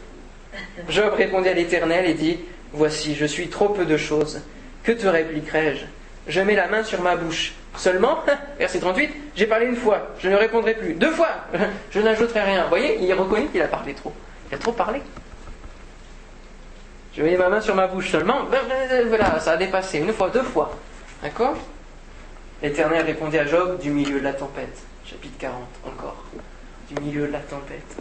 Job 0.89 1.13
répondit 1.13 1.47
à 1.47 1.53
l'Éternel 1.53 2.05
et 2.05 2.15
dit 2.15 2.39
Voici, 2.73 3.15
je 3.15 3.25
suis 3.25 3.47
trop 3.47 3.69
peu 3.69 3.85
de 3.85 3.95
choses. 3.95 4.41
Que 4.83 4.91
te 4.91 5.07
répliquerai-je? 5.07 5.85
Je 6.27 6.41
mets 6.41 6.55
la 6.55 6.67
main 6.67 6.83
sur 6.83 7.01
ma 7.01 7.15
bouche. 7.15 7.53
Seulement, 7.75 8.19
verset 8.59 8.79
38, 8.79 9.11
j'ai 9.35 9.45
parlé 9.45 9.67
une 9.67 9.75
fois, 9.75 10.09
je 10.19 10.29
ne 10.29 10.35
répondrai 10.35 10.73
plus. 10.73 10.93
Deux 10.93 11.11
fois, 11.11 11.29
je 11.91 11.99
n'ajouterai 11.99 12.41
rien. 12.41 12.63
Vous 12.63 12.69
voyez, 12.69 12.99
il 13.01 13.13
reconnaît 13.13 13.45
qu'il 13.45 13.61
a 13.61 13.67
parlé 13.67 13.93
trop. 13.93 14.13
Il 14.51 14.55
a 14.55 14.57
trop 14.57 14.71
parlé. 14.71 15.01
Je 17.15 17.23
mets 17.23 17.37
ma 17.37 17.49
main 17.49 17.61
sur 17.61 17.75
ma 17.75 17.87
bouche 17.87 18.11
seulement. 18.11 18.45
Voilà, 19.07 19.39
ça 19.39 19.51
a 19.51 19.57
dépassé. 19.57 19.99
Une 19.99 20.13
fois, 20.13 20.29
deux 20.29 20.43
fois. 20.43 20.77
D'accord? 21.21 21.55
L'Éternel 22.61 23.05
répondit 23.05 23.37
à 23.37 23.45
Job 23.45 23.79
du 23.79 23.89
milieu 23.89 24.19
de 24.19 24.23
la 24.23 24.33
tempête. 24.33 24.77
Chapitre 25.05 25.37
40, 25.39 25.55
encore. 25.85 26.23
Du 26.89 27.01
milieu 27.01 27.27
de 27.27 27.31
la 27.31 27.39
tempête. 27.39 27.97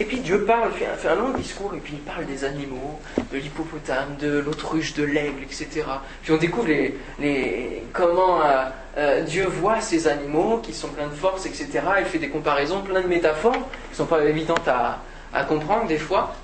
Et 0.00 0.04
puis 0.04 0.18
Dieu 0.18 0.44
parle, 0.44 0.72
fait 0.72 1.08
un, 1.08 1.14
long 1.14 1.30
discours, 1.30 1.72
et 1.74 1.78
puis 1.78 1.94
il 1.94 2.00
parle 2.00 2.26
des 2.26 2.44
animaux, 2.44 2.98
de 3.32 3.38
l'hippopotame, 3.38 4.16
de 4.18 4.38
l'autruche, 4.38 4.92
de 4.94 5.04
l'aigle, 5.04 5.44
etc. 5.44 5.84
Puis 6.22 6.32
on 6.32 6.36
découvre 6.36 6.66
les, 6.66 7.84
comment 7.92 8.42
euh, 8.42 8.64
euh, 8.98 9.22
Dieu 9.22 9.46
voit 9.46 9.80
ces 9.80 10.08
animaux 10.08 10.58
qui 10.58 10.72
sont 10.72 10.88
pleins 10.88 11.06
de 11.06 11.14
force, 11.14 11.46
etc. 11.46 11.68
Il 12.00 12.06
fait 12.06 12.18
des 12.18 12.28
comparaisons, 12.28 12.82
plein 12.82 13.02
de 13.02 13.06
métaphores 13.06 13.68
qui 13.90 13.96
sont 13.96 14.06
pas 14.06 14.24
évidentes 14.24 14.66
à, 14.66 14.98
à 15.32 15.44
comprendre 15.44 15.86
des 15.86 15.98
fois. 15.98 16.34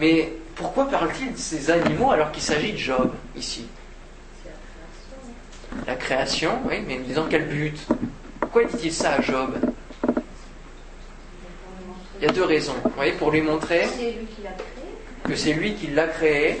Mais 0.00 0.32
pourquoi 0.56 0.88
parle-t-il 0.88 1.32
de 1.32 1.38
ces 1.38 1.70
animaux 1.70 2.10
alors 2.10 2.32
qu'il 2.32 2.42
s'agit 2.42 2.72
de 2.72 2.78
Job 2.78 3.12
ici? 3.36 3.68
La 5.86 5.94
création, 5.94 6.58
oui, 6.68 6.82
mais 6.86 6.98
dans 7.14 7.26
quel 7.26 7.46
but? 7.46 7.86
Pourquoi 8.40 8.64
dit-il 8.64 8.92
ça 8.92 9.12
à 9.12 9.20
Job? 9.20 9.54
Il 12.22 12.26
y 12.26 12.28
a 12.28 12.32
deux 12.34 12.44
raisons. 12.44 12.76
Vous 12.84 12.90
voyez, 12.94 13.10
pour 13.14 13.32
lui 13.32 13.42
montrer 13.42 13.82
que 15.24 15.34
c'est 15.34 15.54
lui 15.54 15.74
qui 15.74 15.88
l'a 15.88 16.06
créé, 16.06 16.56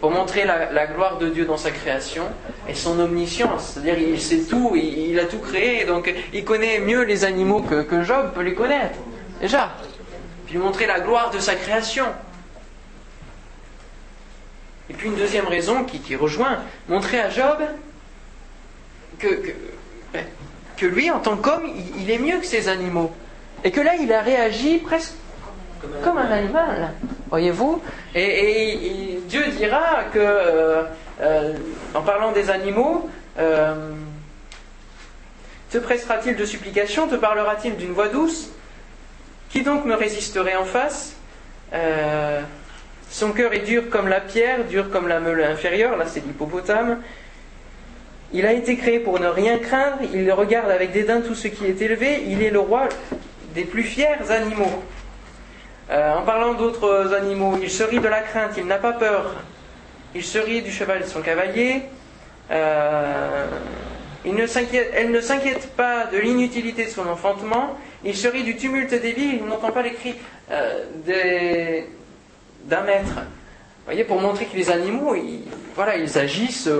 pour 0.00 0.10
montrer 0.10 0.46
la, 0.46 0.72
la 0.72 0.86
gloire 0.86 1.18
de 1.18 1.28
Dieu 1.28 1.44
dans 1.44 1.58
sa 1.58 1.70
création 1.70 2.24
et 2.66 2.72
son 2.72 2.98
omniscience. 2.98 3.72
C'est-à-dire, 3.74 3.98
il 3.98 4.18
sait 4.18 4.44
tout, 4.48 4.72
il, 4.74 5.10
il 5.10 5.20
a 5.20 5.26
tout 5.26 5.40
créé, 5.40 5.84
donc 5.84 6.10
il 6.32 6.42
connaît 6.46 6.78
mieux 6.78 7.02
les 7.02 7.22
animaux 7.26 7.60
que, 7.60 7.82
que 7.82 8.02
Job 8.02 8.32
peut 8.34 8.40
les 8.40 8.54
connaître. 8.54 8.98
Déjà. 9.42 9.76
Puis 10.46 10.54
lui 10.54 10.62
montrer 10.62 10.86
la 10.86 11.00
gloire 11.00 11.30
de 11.30 11.38
sa 11.38 11.54
création. 11.54 12.06
Et 14.88 14.94
puis 14.94 15.08
une 15.08 15.16
deuxième 15.16 15.48
raison 15.48 15.84
qui, 15.84 15.98
qui 15.98 16.16
rejoint, 16.16 16.60
montrer 16.88 17.20
à 17.20 17.28
Job 17.28 17.58
que, 19.18 19.28
que, 19.28 19.50
que 20.78 20.86
lui, 20.86 21.10
en 21.10 21.20
tant 21.20 21.36
qu'homme, 21.36 21.66
il, 21.66 22.04
il 22.04 22.10
est 22.10 22.18
mieux 22.18 22.38
que 22.38 22.46
ces 22.46 22.68
animaux. 22.68 23.12
Et 23.64 23.70
que 23.70 23.80
là, 23.80 23.94
il 24.00 24.12
a 24.12 24.20
réagi 24.20 24.78
presque 24.78 25.14
comme 26.02 26.18
un 26.18 26.30
animal, 26.30 26.92
voyez-vous 27.28 27.82
et, 28.14 29.18
Dieu 29.26 29.44
dira 29.56 30.04
que, 30.12 30.18
euh, 30.18 30.82
euh, 31.20 31.54
en 31.94 32.02
parlant 32.02 32.32
des 32.32 32.50
animaux, 32.50 33.08
euh, 33.38 33.90
te 35.70 35.78
pressera-t-il 35.78 36.36
de 36.36 36.44
supplication, 36.44 37.08
te 37.08 37.14
parlera-t-il 37.14 37.76
d'une 37.76 37.92
voix 37.92 38.08
douce 38.08 38.50
Qui 39.50 39.62
donc 39.62 39.84
me 39.84 39.94
résisterait 39.94 40.56
en 40.56 40.64
face 40.64 41.16
Son 43.10 43.32
cœur 43.32 43.52
est 43.54 43.60
dur 43.60 43.88
comme 43.90 44.08
la 44.08 44.20
pierre, 44.20 44.64
dur 44.64 44.90
comme 44.90 45.08
la 45.08 45.18
meule 45.18 45.42
inférieure, 45.42 45.96
là 45.96 46.04
c'est 46.06 46.24
l'hippopotame. 46.24 46.98
Il 48.34 48.46
a 48.46 48.52
été 48.52 48.76
créé 48.76 48.98
pour 48.98 49.20
ne 49.20 49.26
rien 49.26 49.58
craindre, 49.58 49.98
il 50.14 50.30
regarde 50.32 50.70
avec 50.70 50.92
dédain 50.92 51.20
tout 51.20 51.34
ce 51.34 51.48
qui 51.48 51.66
est 51.66 51.80
élevé, 51.80 52.24
il 52.26 52.42
est 52.42 52.50
le 52.50 52.60
roi 52.60 52.88
des 53.54 53.64
plus 53.64 53.82
fiers 53.82 54.30
animaux. 54.30 54.82
Euh, 55.90 56.14
en 56.14 56.22
parlant 56.22 56.54
d'autres 56.54 57.14
animaux, 57.14 57.58
il 57.60 57.70
se 57.70 57.82
rit 57.82 57.98
de 57.98 58.08
la 58.08 58.20
crainte, 58.20 58.52
il 58.56 58.66
n'a 58.66 58.78
pas 58.78 58.92
peur. 58.92 59.34
Il 60.14 60.24
se 60.24 60.38
rit 60.38 60.62
du 60.62 60.70
cheval 60.70 61.00
de 61.00 61.06
son 61.06 61.20
cavalier. 61.20 61.82
Euh, 62.50 63.46
il 64.24 64.34
ne 64.34 64.46
elle 64.94 65.10
ne 65.10 65.20
s'inquiète 65.20 65.74
pas 65.76 66.06
de 66.06 66.18
l'inutilité 66.18 66.84
de 66.84 66.90
son 66.90 67.06
enfantement. 67.08 67.76
Il 68.04 68.16
se 68.16 68.28
rit 68.28 68.44
du 68.44 68.56
tumulte 68.56 68.90
des 68.90 69.12
villes, 69.12 69.40
il 69.40 69.44
n'entend 69.44 69.70
pas 69.70 69.82
les 69.82 69.92
cris 69.92 70.14
euh, 70.50 70.84
d'un 72.64 72.80
maître. 72.82 73.14
Vous 73.14 73.86
voyez, 73.86 74.04
pour 74.04 74.20
montrer 74.20 74.46
que 74.46 74.56
les 74.56 74.70
animaux, 74.70 75.14
ils, 75.16 75.44
voilà, 75.74 75.96
ils 75.96 76.16
agissent 76.18 76.70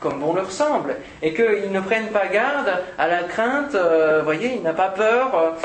comme 0.00 0.20
bon 0.20 0.32
leur 0.32 0.50
semble. 0.50 0.96
Et 1.22 1.34
qu'ils 1.34 1.70
ne 1.70 1.80
prennent 1.80 2.08
pas 2.08 2.26
garde 2.28 2.72
à 2.98 3.06
la 3.06 3.24
crainte, 3.24 3.74
vous 3.74 4.24
voyez, 4.24 4.54
il 4.56 4.62
n'a 4.62 4.72
pas 4.72 4.88
peur. 4.88 5.56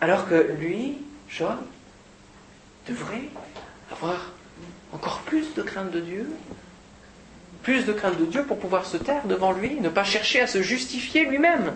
Alors 0.00 0.28
que 0.28 0.34
lui, 0.58 0.98
Job, 1.28 1.56
devrait 2.88 3.28
avoir 3.90 4.32
encore 4.92 5.20
plus 5.20 5.54
de 5.54 5.62
crainte 5.62 5.90
de 5.90 6.00
Dieu, 6.00 6.30
plus 7.62 7.84
de 7.84 7.92
crainte 7.92 8.18
de 8.18 8.26
Dieu 8.26 8.44
pour 8.44 8.58
pouvoir 8.58 8.86
se 8.86 8.96
taire 8.96 9.26
devant 9.26 9.52
lui, 9.52 9.80
ne 9.80 9.88
pas 9.88 10.04
chercher 10.04 10.40
à 10.40 10.46
se 10.46 10.62
justifier 10.62 11.24
lui-même. 11.24 11.74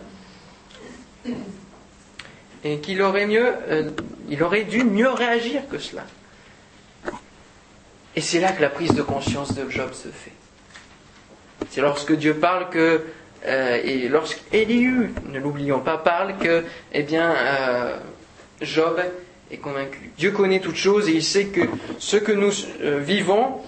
Et 2.63 2.79
qu'il 2.81 3.03
aurait 3.03 3.27
mieux, 3.27 3.55
euh, 3.69 3.91
il 4.29 4.43
aurait 4.43 4.65
dû 4.65 4.85
mieux 4.85 5.11
réagir 5.11 5.69
que 5.69 5.79
cela. 5.79 6.05
Et 8.17 8.21
c'est 8.21 8.41
là 8.41 8.53
que 8.53 8.61
la 8.61 8.69
prise 8.69 8.93
de 8.95 9.03
conscience 9.03 9.55
de 9.55 9.69
Job 9.71 9.93
se 9.93 10.09
fait. 10.09 10.33
C'est 11.71 11.81
lorsque 11.81 12.15
Dieu 12.15 12.35
parle 12.35 12.71
que, 12.71 13.05
euh, 13.47 13.81
et 13.83 14.09
lorsqu'Élihu, 14.09 15.13
ne 15.27 15.39
l'oublions 15.39 15.81
pas, 15.81 15.99
parle 15.99 16.37
que, 16.39 16.65
eh 16.93 17.03
bien, 17.03 17.31
euh, 17.31 17.97
Job 18.61 19.01
est 19.51 19.57
convaincu. 19.57 20.11
Dieu 20.19 20.31
connaît 20.33 20.61
toutes 20.61 20.77
choses 20.77 21.09
et 21.09 21.13
il 21.13 21.25
sait 21.25 21.47
que 21.47 21.63
ce 21.99 22.17
que 22.17 22.33
nous 22.33 22.53
euh, 22.83 22.99
vivons, 22.99 23.63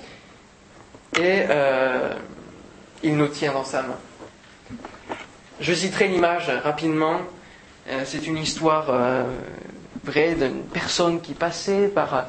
et 1.16 1.44
euh, 1.48 2.10
il 3.02 3.16
nous 3.16 3.28
tient 3.28 3.52
dans 3.52 3.64
sa 3.64 3.82
main. 3.82 3.98
Je 5.60 5.72
citerai 5.72 6.08
l'image 6.08 6.48
rapidement. 6.62 7.20
C'est 8.04 8.26
une 8.26 8.38
histoire 8.38 9.26
vraie 10.04 10.34
d'une 10.34 10.62
personne 10.62 11.20
qui 11.20 11.34
passait 11.34 11.88
par, 11.88 12.26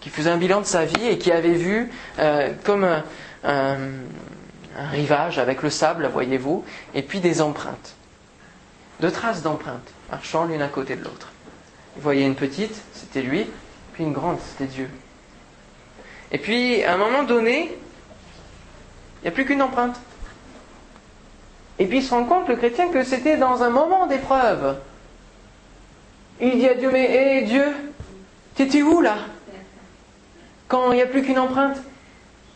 qui 0.00 0.10
faisait 0.10 0.30
un 0.30 0.36
bilan 0.36 0.60
de 0.60 0.66
sa 0.66 0.84
vie 0.84 1.06
et 1.08 1.18
qui 1.18 1.30
avait 1.32 1.54
vu 1.54 1.90
comme 2.64 2.86
un, 4.78 4.88
rivage 4.88 5.38
avec 5.38 5.62
le 5.62 5.70
sable, 5.70 6.08
voyez-vous, 6.12 6.64
et 6.94 7.02
puis 7.02 7.20
des 7.20 7.40
empreintes, 7.40 7.94
deux 9.00 9.10
traces 9.10 9.42
d'empreintes 9.42 9.92
marchant 10.10 10.44
l'une 10.44 10.62
à 10.62 10.68
côté 10.68 10.96
de 10.96 11.04
l'autre. 11.04 11.28
Vous 11.96 12.02
voyez 12.02 12.24
une 12.24 12.34
petite, 12.34 12.74
c'était 12.92 13.22
lui, 13.22 13.46
puis 13.92 14.04
une 14.04 14.12
grande, 14.12 14.38
c'était 14.40 14.70
Dieu. 14.70 14.88
Et 16.30 16.38
puis, 16.38 16.84
à 16.84 16.94
un 16.94 16.96
moment 16.96 17.22
donné, 17.22 17.76
il 19.20 19.22
n'y 19.22 19.28
a 19.28 19.32
plus 19.32 19.44
qu'une 19.44 19.62
empreinte. 19.62 19.98
Et 21.78 21.86
puis 21.86 21.98
il 21.98 22.02
se 22.02 22.10
rend 22.10 22.24
compte, 22.24 22.48
le 22.48 22.56
chrétien, 22.56 22.88
que 22.88 23.04
c'était 23.04 23.36
dans 23.36 23.62
un 23.62 23.70
moment 23.70 24.06
d'épreuve. 24.06 24.78
Il 26.40 26.58
dit 26.58 26.68
à 26.68 26.74
Dieu, 26.74 26.90
mais 26.92 27.38
hé 27.38 27.42
Dieu, 27.42 27.64
t'étais 28.54 28.82
où 28.82 29.00
là? 29.00 29.16
Quand 30.66 30.92
il 30.92 30.96
n'y 30.96 31.02
a 31.02 31.06
plus 31.06 31.22
qu'une 31.22 31.38
empreinte 31.38 31.78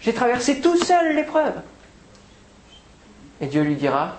J'ai 0.01 0.13
traversé 0.13 0.61
tout 0.61 0.77
seul 0.77 1.15
l'épreuve. 1.15 1.55
Et 3.43 3.47
Dieu 3.47 3.63
lui 3.63 3.75
dira, 3.75 4.19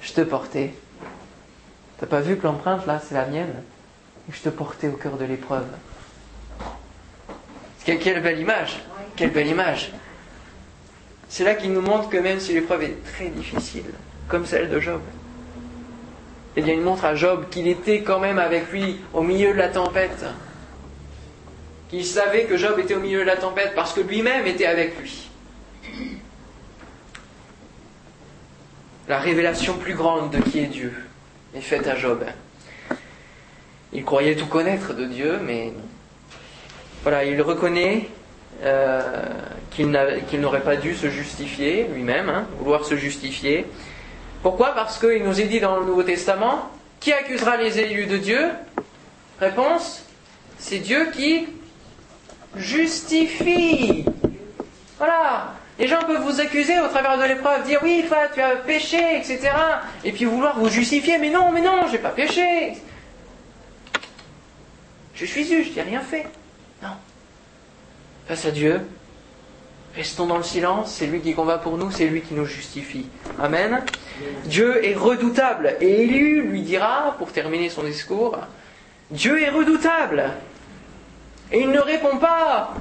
je 0.00 0.12
te 0.12 0.22
portais. 0.22 0.72
T'as 1.98 2.06
pas 2.06 2.20
vu 2.20 2.38
que 2.38 2.44
l'empreinte 2.44 2.86
là, 2.86 3.02
c'est 3.04 3.14
la 3.14 3.26
mienne 3.26 3.62
je 4.32 4.40
te 4.40 4.48
portais 4.48 4.88
au 4.88 4.92
cœur 4.92 5.16
de 5.16 5.24
l'épreuve. 5.24 5.66
Quelle, 7.84 7.98
quelle 7.98 8.22
belle 8.22 8.40
image 8.40 8.80
Quelle 9.16 9.30
belle 9.30 9.48
image 9.48 9.92
C'est 11.28 11.44
là 11.44 11.54
qu'il 11.54 11.72
nous 11.72 11.82
montre 11.82 12.08
que 12.08 12.16
même 12.16 12.40
si 12.40 12.54
l'épreuve 12.54 12.84
est 12.84 13.04
très 13.04 13.28
difficile, 13.28 13.84
comme 14.28 14.46
celle 14.46 14.70
de 14.70 14.80
Job, 14.80 15.02
eh 16.56 16.62
bien 16.62 16.74
il 16.74 16.80
montre 16.80 17.04
à 17.04 17.14
Job 17.14 17.46
qu'il 17.50 17.68
était 17.68 18.02
quand 18.02 18.20
même 18.20 18.38
avec 18.38 18.70
lui 18.72 19.00
au 19.12 19.22
milieu 19.22 19.52
de 19.52 19.58
la 19.58 19.68
tempête. 19.68 20.24
Qu'il 21.90 22.04
savait 22.04 22.44
que 22.44 22.56
Job 22.56 22.78
était 22.78 22.94
au 22.94 23.00
milieu 23.00 23.20
de 23.20 23.26
la 23.26 23.36
tempête 23.36 23.72
parce 23.74 23.92
que 23.92 24.00
lui-même 24.00 24.46
était 24.46 24.66
avec 24.66 24.98
lui. 24.98 25.23
La 29.06 29.18
révélation 29.18 29.74
plus 29.76 29.94
grande 29.94 30.30
de 30.30 30.38
qui 30.38 30.60
est 30.60 30.66
Dieu 30.66 30.94
est 31.54 31.60
faite 31.60 31.86
à 31.86 31.94
Job. 31.94 32.24
Il 33.92 34.02
croyait 34.02 34.34
tout 34.34 34.46
connaître 34.46 34.94
de 34.94 35.04
Dieu, 35.04 35.38
mais. 35.42 35.72
Voilà, 37.02 37.24
il 37.24 37.40
reconnaît 37.42 38.08
euh, 38.62 39.26
qu'il 39.70 39.90
n'aurait 40.40 40.62
pas 40.62 40.76
dû 40.76 40.94
se 40.94 41.10
justifier 41.10 41.86
lui-même, 41.92 42.30
hein, 42.30 42.46
vouloir 42.58 42.86
se 42.86 42.96
justifier. 42.96 43.66
Pourquoi? 44.42 44.74
Parce 44.74 44.98
qu'il 44.98 45.22
nous 45.22 45.38
est 45.38 45.48
dit 45.48 45.60
dans 45.60 45.78
le 45.78 45.84
Nouveau 45.84 46.02
Testament, 46.02 46.70
qui 46.98 47.12
accusera 47.12 47.58
les 47.58 47.78
élus 47.78 48.06
de 48.06 48.16
Dieu? 48.16 48.50
Réponse, 49.38 50.06
c'est 50.58 50.78
Dieu 50.78 51.10
qui 51.12 51.46
justifie. 52.56 54.06
Voilà. 54.96 55.54
Les 55.78 55.88
gens 55.88 56.02
peuvent 56.06 56.22
vous 56.22 56.40
accuser 56.40 56.78
au 56.78 56.88
travers 56.88 57.18
de 57.18 57.24
l'épreuve, 57.24 57.64
dire 57.64 57.80
oui, 57.82 58.04
toi, 58.06 58.28
tu 58.32 58.40
as 58.40 58.56
péché, 58.56 59.16
etc. 59.16 59.50
Et 60.04 60.12
puis 60.12 60.24
vouloir 60.24 60.58
vous 60.58 60.68
justifier, 60.68 61.18
mais 61.18 61.30
non, 61.30 61.50
mais 61.50 61.60
non, 61.60 61.88
j'ai 61.90 61.98
pas 61.98 62.10
péché. 62.10 62.74
Je 65.14 65.24
suis 65.24 65.44
juste, 65.44 65.74
j'ai 65.74 65.82
rien 65.82 66.00
fait. 66.00 66.26
Non. 66.82 66.90
Face 68.28 68.44
à 68.46 68.52
Dieu, 68.52 68.80
restons 69.96 70.26
dans 70.26 70.36
le 70.36 70.44
silence, 70.44 70.92
c'est 70.92 71.06
lui 71.06 71.20
qui 71.20 71.34
combat 71.34 71.58
pour 71.58 71.76
nous, 71.76 71.90
c'est 71.90 72.06
lui 72.06 72.20
qui 72.20 72.34
nous 72.34 72.46
justifie. 72.46 73.06
Amen. 73.40 73.82
Dieu 74.44 74.84
est 74.84 74.94
redoutable. 74.94 75.76
Et 75.80 76.02
Élu 76.02 76.42
lui 76.42 76.62
dira, 76.62 77.16
pour 77.18 77.32
terminer 77.32 77.68
son 77.68 77.82
discours, 77.82 78.38
Dieu 79.10 79.42
est 79.42 79.50
redoutable. 79.50 80.30
Et 81.50 81.60
il 81.60 81.70
ne 81.70 81.80
répond 81.80 82.16
pas. 82.18 82.74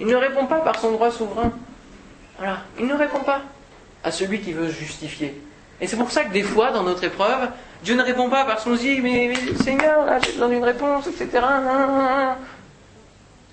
Il 0.00 0.06
ne 0.06 0.16
répond 0.16 0.46
pas 0.46 0.60
par 0.60 0.78
son 0.78 0.92
droit 0.92 1.10
souverain. 1.10 1.52
Voilà, 2.38 2.60
il 2.78 2.86
ne 2.86 2.94
répond 2.94 3.20
pas 3.20 3.42
à 4.02 4.10
celui 4.10 4.40
qui 4.40 4.52
veut 4.52 4.68
se 4.68 4.78
justifier. 4.78 5.40
Et 5.80 5.86
c'est 5.86 5.96
pour 5.96 6.10
ça 6.10 6.24
que 6.24 6.32
des 6.32 6.42
fois, 6.42 6.70
dans 6.70 6.82
notre 6.82 7.04
épreuve, 7.04 7.48
Dieu 7.82 7.94
ne 7.94 8.02
répond 8.02 8.28
pas 8.30 8.44
parce 8.44 8.64
qu'on 8.64 8.76
se 8.76 8.80
dit 8.80 9.00
mais, 9.00 9.32
Seigneur, 9.62 10.06
là 10.06 10.18
j'ai 10.18 10.32
besoin 10.32 10.48
d'une 10.48 10.64
réponse, 10.64 11.06
etc. 11.06 11.44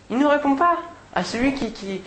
Il 0.09 0.17
ne 0.17 0.25
répond 0.25 0.55
pas 0.55 0.77
à 1.13 1.23
celui 1.23 1.53
qui, 1.53 2.01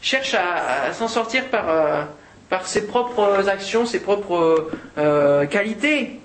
cherche 0.00 0.34
à, 0.34 0.92
s'en 0.92 1.06
sortir 1.06 1.46
par, 1.46 1.68
euh, 1.68 2.02
par 2.48 2.66
ses 2.66 2.86
propres 2.86 3.48
actions, 3.48 3.86
ses 3.86 4.00
propres 4.00 4.70
euh, 4.98 5.46
qualités. 5.46 6.20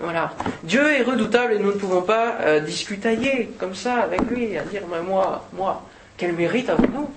Voilà. 0.00 0.32
Dieu 0.64 0.90
est 0.92 1.02
redoutable 1.02 1.52
et 1.52 1.58
nous 1.58 1.72
ne 1.72 1.78
pouvons 1.78 2.02
pas 2.02 2.36
euh, 2.40 2.60
discutailler 2.60 3.50
comme 3.58 3.74
ça 3.74 3.96
avec 3.96 4.22
lui, 4.22 4.56
à 4.56 4.62
dire 4.62 4.82
mais 4.90 5.02
moi, 5.02 5.46
moi, 5.52 5.82
quel 6.20 6.34
mérite 6.34 6.68
avons-nous 6.68 7.08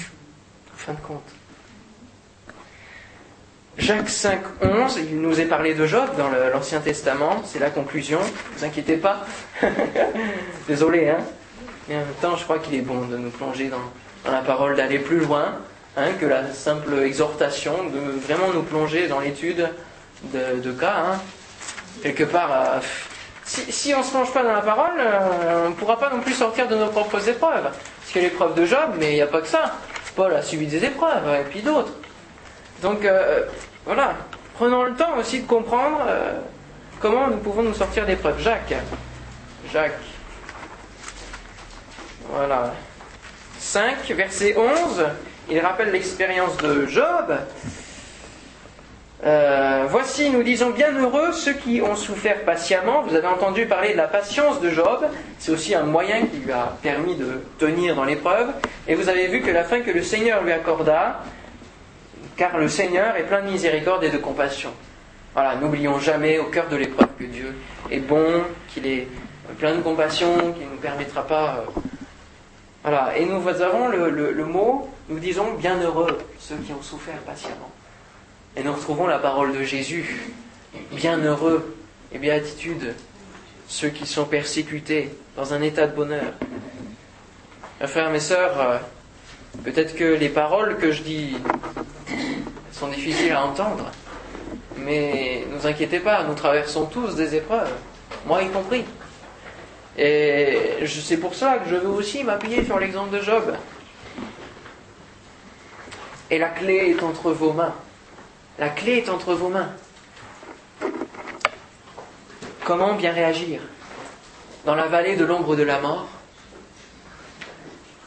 En 0.00 0.76
fin 0.76 0.92
de 0.92 0.98
compte. 0.98 1.22
Jacques 3.78 4.08
5, 4.08 4.40
11, 4.60 4.98
il 5.08 5.20
nous 5.20 5.40
est 5.40 5.44
parlé 5.44 5.74
de 5.74 5.86
Job 5.86 6.08
dans 6.18 6.28
l'Ancien 6.28 6.80
Testament, 6.80 7.42
c'est 7.44 7.60
la 7.60 7.70
conclusion, 7.70 8.18
ne 8.18 8.58
vous 8.58 8.64
inquiétez 8.64 8.96
pas. 8.96 9.24
Désolé, 10.68 11.10
hein. 11.10 11.18
Mais 11.88 11.94
en 11.94 11.98
même 11.98 12.14
temps, 12.20 12.36
je 12.36 12.42
crois 12.42 12.58
qu'il 12.58 12.74
est 12.74 12.80
bon 12.80 13.02
de 13.02 13.16
nous 13.16 13.30
plonger 13.30 13.68
dans, 13.68 14.32
la 14.32 14.40
parole, 14.40 14.74
d'aller 14.74 14.98
plus 14.98 15.20
loin 15.20 15.54
hein, 15.96 16.08
que 16.18 16.26
la 16.26 16.52
simple 16.52 16.92
exhortation, 17.04 17.84
de 17.84 18.18
vraiment 18.18 18.52
nous 18.52 18.64
plonger 18.64 19.06
dans 19.06 19.20
l'étude 19.20 19.68
de, 20.24 20.60
de 20.60 20.72
cas. 20.72 21.12
hein. 21.12 21.20
Quelque 22.02 22.24
part, 22.24 22.50
euh, 22.50 22.80
si, 23.46 23.94
on 23.94 23.98
ne 23.98 24.02
se 24.02 24.10
plonge 24.10 24.32
pas 24.32 24.42
dans 24.42 24.52
la 24.52 24.60
parole, 24.60 24.98
euh, 24.98 25.66
on 25.66 25.70
ne 25.70 25.74
pourra 25.74 25.98
pas 25.98 26.10
non 26.10 26.20
plus 26.20 26.34
sortir 26.34 26.66
de 26.66 26.74
nos 26.74 26.88
propres 26.88 27.28
épreuves. 27.28 27.62
Parce 27.62 28.12
qu'il 28.12 28.22
y 28.22 28.24
a 28.24 28.28
l'épreuve 28.28 28.54
de 28.54 28.66
Job, 28.66 28.96
mais 28.98 29.12
il 29.12 29.14
n'y 29.14 29.22
a 29.22 29.26
pas 29.26 29.40
que 29.40 29.46
ça. 29.46 29.76
Paul 30.16 30.34
a 30.34 30.42
subi 30.42 30.66
des 30.66 30.84
épreuves, 30.84 31.28
et 31.40 31.44
puis 31.44 31.60
d'autres. 31.60 31.92
Donc 32.82 33.04
euh, 33.04 33.44
voilà, 33.84 34.14
prenons 34.54 34.82
le 34.82 34.94
temps 34.94 35.16
aussi 35.18 35.42
de 35.42 35.46
comprendre 35.46 36.00
euh, 36.08 36.32
comment 37.00 37.28
nous 37.28 37.36
pouvons 37.36 37.62
nous 37.62 37.74
sortir 37.74 38.04
d'épreuves. 38.04 38.40
Jacques, 38.40 38.74
Jacques, 39.72 39.92
voilà. 42.30 42.74
5, 43.58 44.10
verset 44.10 44.56
11, 44.56 45.06
il 45.50 45.60
rappelle 45.60 45.90
l'expérience 45.90 46.56
de 46.58 46.86
Job. 46.86 47.36
Euh, 49.24 49.86
voici, 49.88 50.28
nous 50.30 50.42
disons 50.42 50.70
bien 50.70 50.92
heureux 50.92 51.32
ceux 51.32 51.54
qui 51.54 51.80
ont 51.80 51.96
souffert 51.96 52.44
patiemment. 52.44 53.02
Vous 53.02 53.14
avez 53.14 53.26
entendu 53.26 53.64
parler 53.66 53.92
de 53.92 53.96
la 53.96 54.08
patience 54.08 54.60
de 54.60 54.68
Job. 54.70 55.06
C'est 55.38 55.52
aussi 55.52 55.74
un 55.74 55.84
moyen 55.84 56.26
qui 56.26 56.36
lui 56.38 56.52
a 56.52 56.76
permis 56.82 57.14
de 57.14 57.42
tenir 57.58 57.96
dans 57.96 58.04
l'épreuve. 58.04 58.48
Et 58.86 58.94
vous 58.94 59.08
avez 59.08 59.26
vu 59.28 59.40
que 59.40 59.50
la 59.50 59.64
fin 59.64 59.80
que 59.80 59.90
le 59.90 60.02
Seigneur 60.02 60.42
lui 60.42 60.52
accorda, 60.52 61.20
car 62.36 62.58
le 62.58 62.68
Seigneur 62.68 63.16
est 63.16 63.22
plein 63.22 63.40
de 63.42 63.50
miséricorde 63.50 64.04
et 64.04 64.10
de 64.10 64.18
compassion. 64.18 64.70
Voilà, 65.32 65.56
n'oublions 65.56 65.98
jamais 65.98 66.38
au 66.38 66.44
cœur 66.44 66.68
de 66.68 66.76
l'épreuve 66.76 67.08
que 67.18 67.24
Dieu 67.24 67.54
est 67.90 68.00
bon, 68.00 68.42
qu'il 68.68 68.86
est 68.86 69.08
plein 69.58 69.74
de 69.76 69.80
compassion, 69.80 70.52
qu'il 70.52 70.66
ne 70.66 70.72
nous 70.72 70.80
permettra 70.80 71.26
pas. 71.26 71.64
euh, 71.66 71.80
Voilà, 72.82 73.16
et 73.16 73.24
nous 73.24 73.46
avons 73.48 73.88
le- 73.88 74.10
le 74.10 74.44
mot, 74.44 74.88
nous 75.08 75.18
disons 75.18 75.54
bienheureux 75.54 76.18
ceux 76.38 76.56
qui 76.56 76.72
ont 76.72 76.82
souffert 76.82 77.18
patiemment. 77.26 77.70
Et 78.56 78.62
nous 78.62 78.72
retrouvons 78.72 79.06
la 79.06 79.18
parole 79.18 79.52
de 79.52 79.62
Jésus, 79.62 80.30
bienheureux 80.92 81.76
et 82.10 82.18
béatitude 82.18 82.94
ceux 83.68 83.88
qui 83.90 84.06
sont 84.06 84.24
persécutés 84.24 85.10
dans 85.36 85.52
un 85.52 85.60
état 85.60 85.86
de 85.86 85.94
bonheur. 85.94 86.32
Mes 87.80 87.86
frères, 87.86 88.10
mes 88.10 88.20
sœurs, 88.20 88.58
euh, 88.58 88.78
peut-être 89.62 89.94
que 89.94 90.04
les 90.04 90.30
paroles 90.30 90.78
que 90.78 90.90
je 90.90 91.02
dis 91.02 91.36
sont 92.72 92.88
difficiles 92.88 93.32
à 93.32 93.44
entendre, 93.44 93.90
mais 94.78 95.44
ne 95.50 95.58
vous 95.58 95.66
inquiétez 95.66 96.00
pas, 96.00 96.24
nous 96.24 96.34
traversons 96.34 96.86
tous 96.86 97.14
des 97.14 97.34
épreuves, 97.34 97.74
moi 98.24 98.42
y 98.42 98.48
compris. 98.48 98.86
Et 99.98 100.78
c'est 100.86 101.18
pour 101.18 101.34
ça 101.34 101.58
que 101.58 101.68
je 101.68 101.76
veux 101.76 101.90
aussi 101.90 102.24
m'appuyer 102.24 102.64
sur 102.64 102.78
l'exemple 102.78 103.14
de 103.18 103.20
Job. 103.20 103.54
Et 106.30 106.38
la 106.38 106.48
clé 106.48 106.96
est 106.96 107.02
entre 107.02 107.32
vos 107.32 107.52
mains. 107.52 107.74
La 108.58 108.70
clé 108.70 108.98
est 108.98 109.08
entre 109.08 109.34
vos 109.34 109.48
mains. 109.48 109.70
Comment 112.64 112.94
bien 112.94 113.12
réagir? 113.12 113.60
Dans 114.64 114.74
la 114.74 114.86
vallée 114.86 115.16
de 115.16 115.24
l'ombre 115.24 115.56
de 115.56 115.62
la 115.62 115.78
mort, 115.78 116.08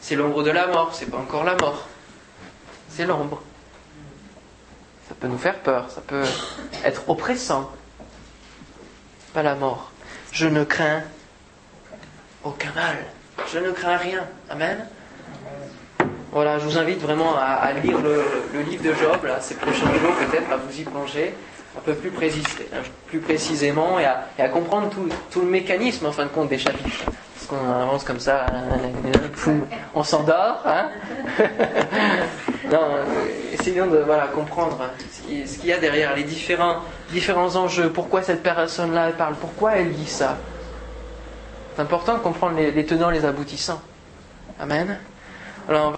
c'est 0.00 0.16
l'ombre 0.16 0.42
de 0.42 0.50
la 0.50 0.66
mort, 0.66 0.92
c'est 0.92 1.06
pas 1.06 1.18
encore 1.18 1.44
la 1.44 1.54
mort. 1.56 1.86
C'est 2.88 3.06
l'ombre. 3.06 3.40
Ça 5.08 5.14
peut 5.14 5.28
nous 5.28 5.38
faire 5.38 5.58
peur, 5.60 5.90
ça 5.90 6.00
peut 6.00 6.24
être 6.84 7.08
oppressant. 7.08 7.70
Pas 9.32 9.42
la 9.42 9.54
mort. 9.54 9.92
Je 10.32 10.46
ne 10.46 10.64
crains 10.64 11.04
aucun 12.42 12.72
mal. 12.72 12.96
Je 13.52 13.58
ne 13.58 13.70
crains 13.70 13.96
rien. 13.96 14.26
Amen. 14.50 14.86
Voilà, 16.32 16.58
je 16.60 16.64
vous 16.64 16.78
invite 16.78 17.00
vraiment 17.00 17.36
à, 17.36 17.42
à 17.54 17.72
lire 17.72 17.98
le, 18.00 18.22
le 18.54 18.60
livre 18.62 18.84
de 18.84 18.94
Job, 18.94 19.24
là, 19.24 19.40
ces 19.40 19.54
prochains 19.56 19.92
jours, 19.98 20.14
peut-être, 20.14 20.50
à 20.52 20.56
vous 20.56 20.80
y 20.80 20.84
plonger 20.84 21.34
un 21.76 21.80
peu 21.80 21.94
plus, 21.94 22.10
précis- 22.10 22.44
plus 23.08 23.18
précisément 23.18 23.98
et 23.98 24.04
à, 24.04 24.26
et 24.38 24.42
à 24.42 24.48
comprendre 24.48 24.90
tout, 24.90 25.08
tout 25.30 25.40
le 25.40 25.46
mécanisme, 25.48 26.06
en 26.06 26.12
fin 26.12 26.24
de 26.24 26.28
compte, 26.30 26.48
des 26.48 26.58
chapitres. 26.58 26.88
Parce 27.34 27.46
qu'on 27.48 27.68
avance 27.72 28.04
comme 28.04 28.20
ça, 28.20 28.46
poum, 29.42 29.66
on 29.94 30.04
s'endort. 30.04 30.62
Hein 30.66 30.90
non, 32.70 32.80
euh, 32.82 33.04
essayons 33.52 33.86
de 33.88 33.98
voilà, 33.98 34.28
comprendre 34.28 34.78
ce 35.12 35.22
qui- 35.26 35.48
ce 35.48 35.58
qu'il 35.58 35.70
y 35.70 35.72
a 35.72 35.78
derrière 35.78 36.14
les 36.14 36.22
différents, 36.24 36.76
différents 37.10 37.56
enjeux. 37.56 37.90
Pourquoi 37.90 38.22
cette 38.22 38.42
personne-là 38.42 39.10
parle? 39.18 39.34
Pourquoi 39.34 39.72
elle 39.76 39.92
dit 39.92 40.06
ça? 40.08 40.36
C'est 41.74 41.82
important 41.82 42.14
de 42.14 42.18
comprendre 42.20 42.56
les, 42.56 42.70
les 42.70 42.84
tenants, 42.86 43.10
les 43.10 43.24
aboutissants. 43.24 43.80
Amen. 44.60 44.98
Alors, 45.68 45.86
on 45.86 45.90
va- 45.92 45.96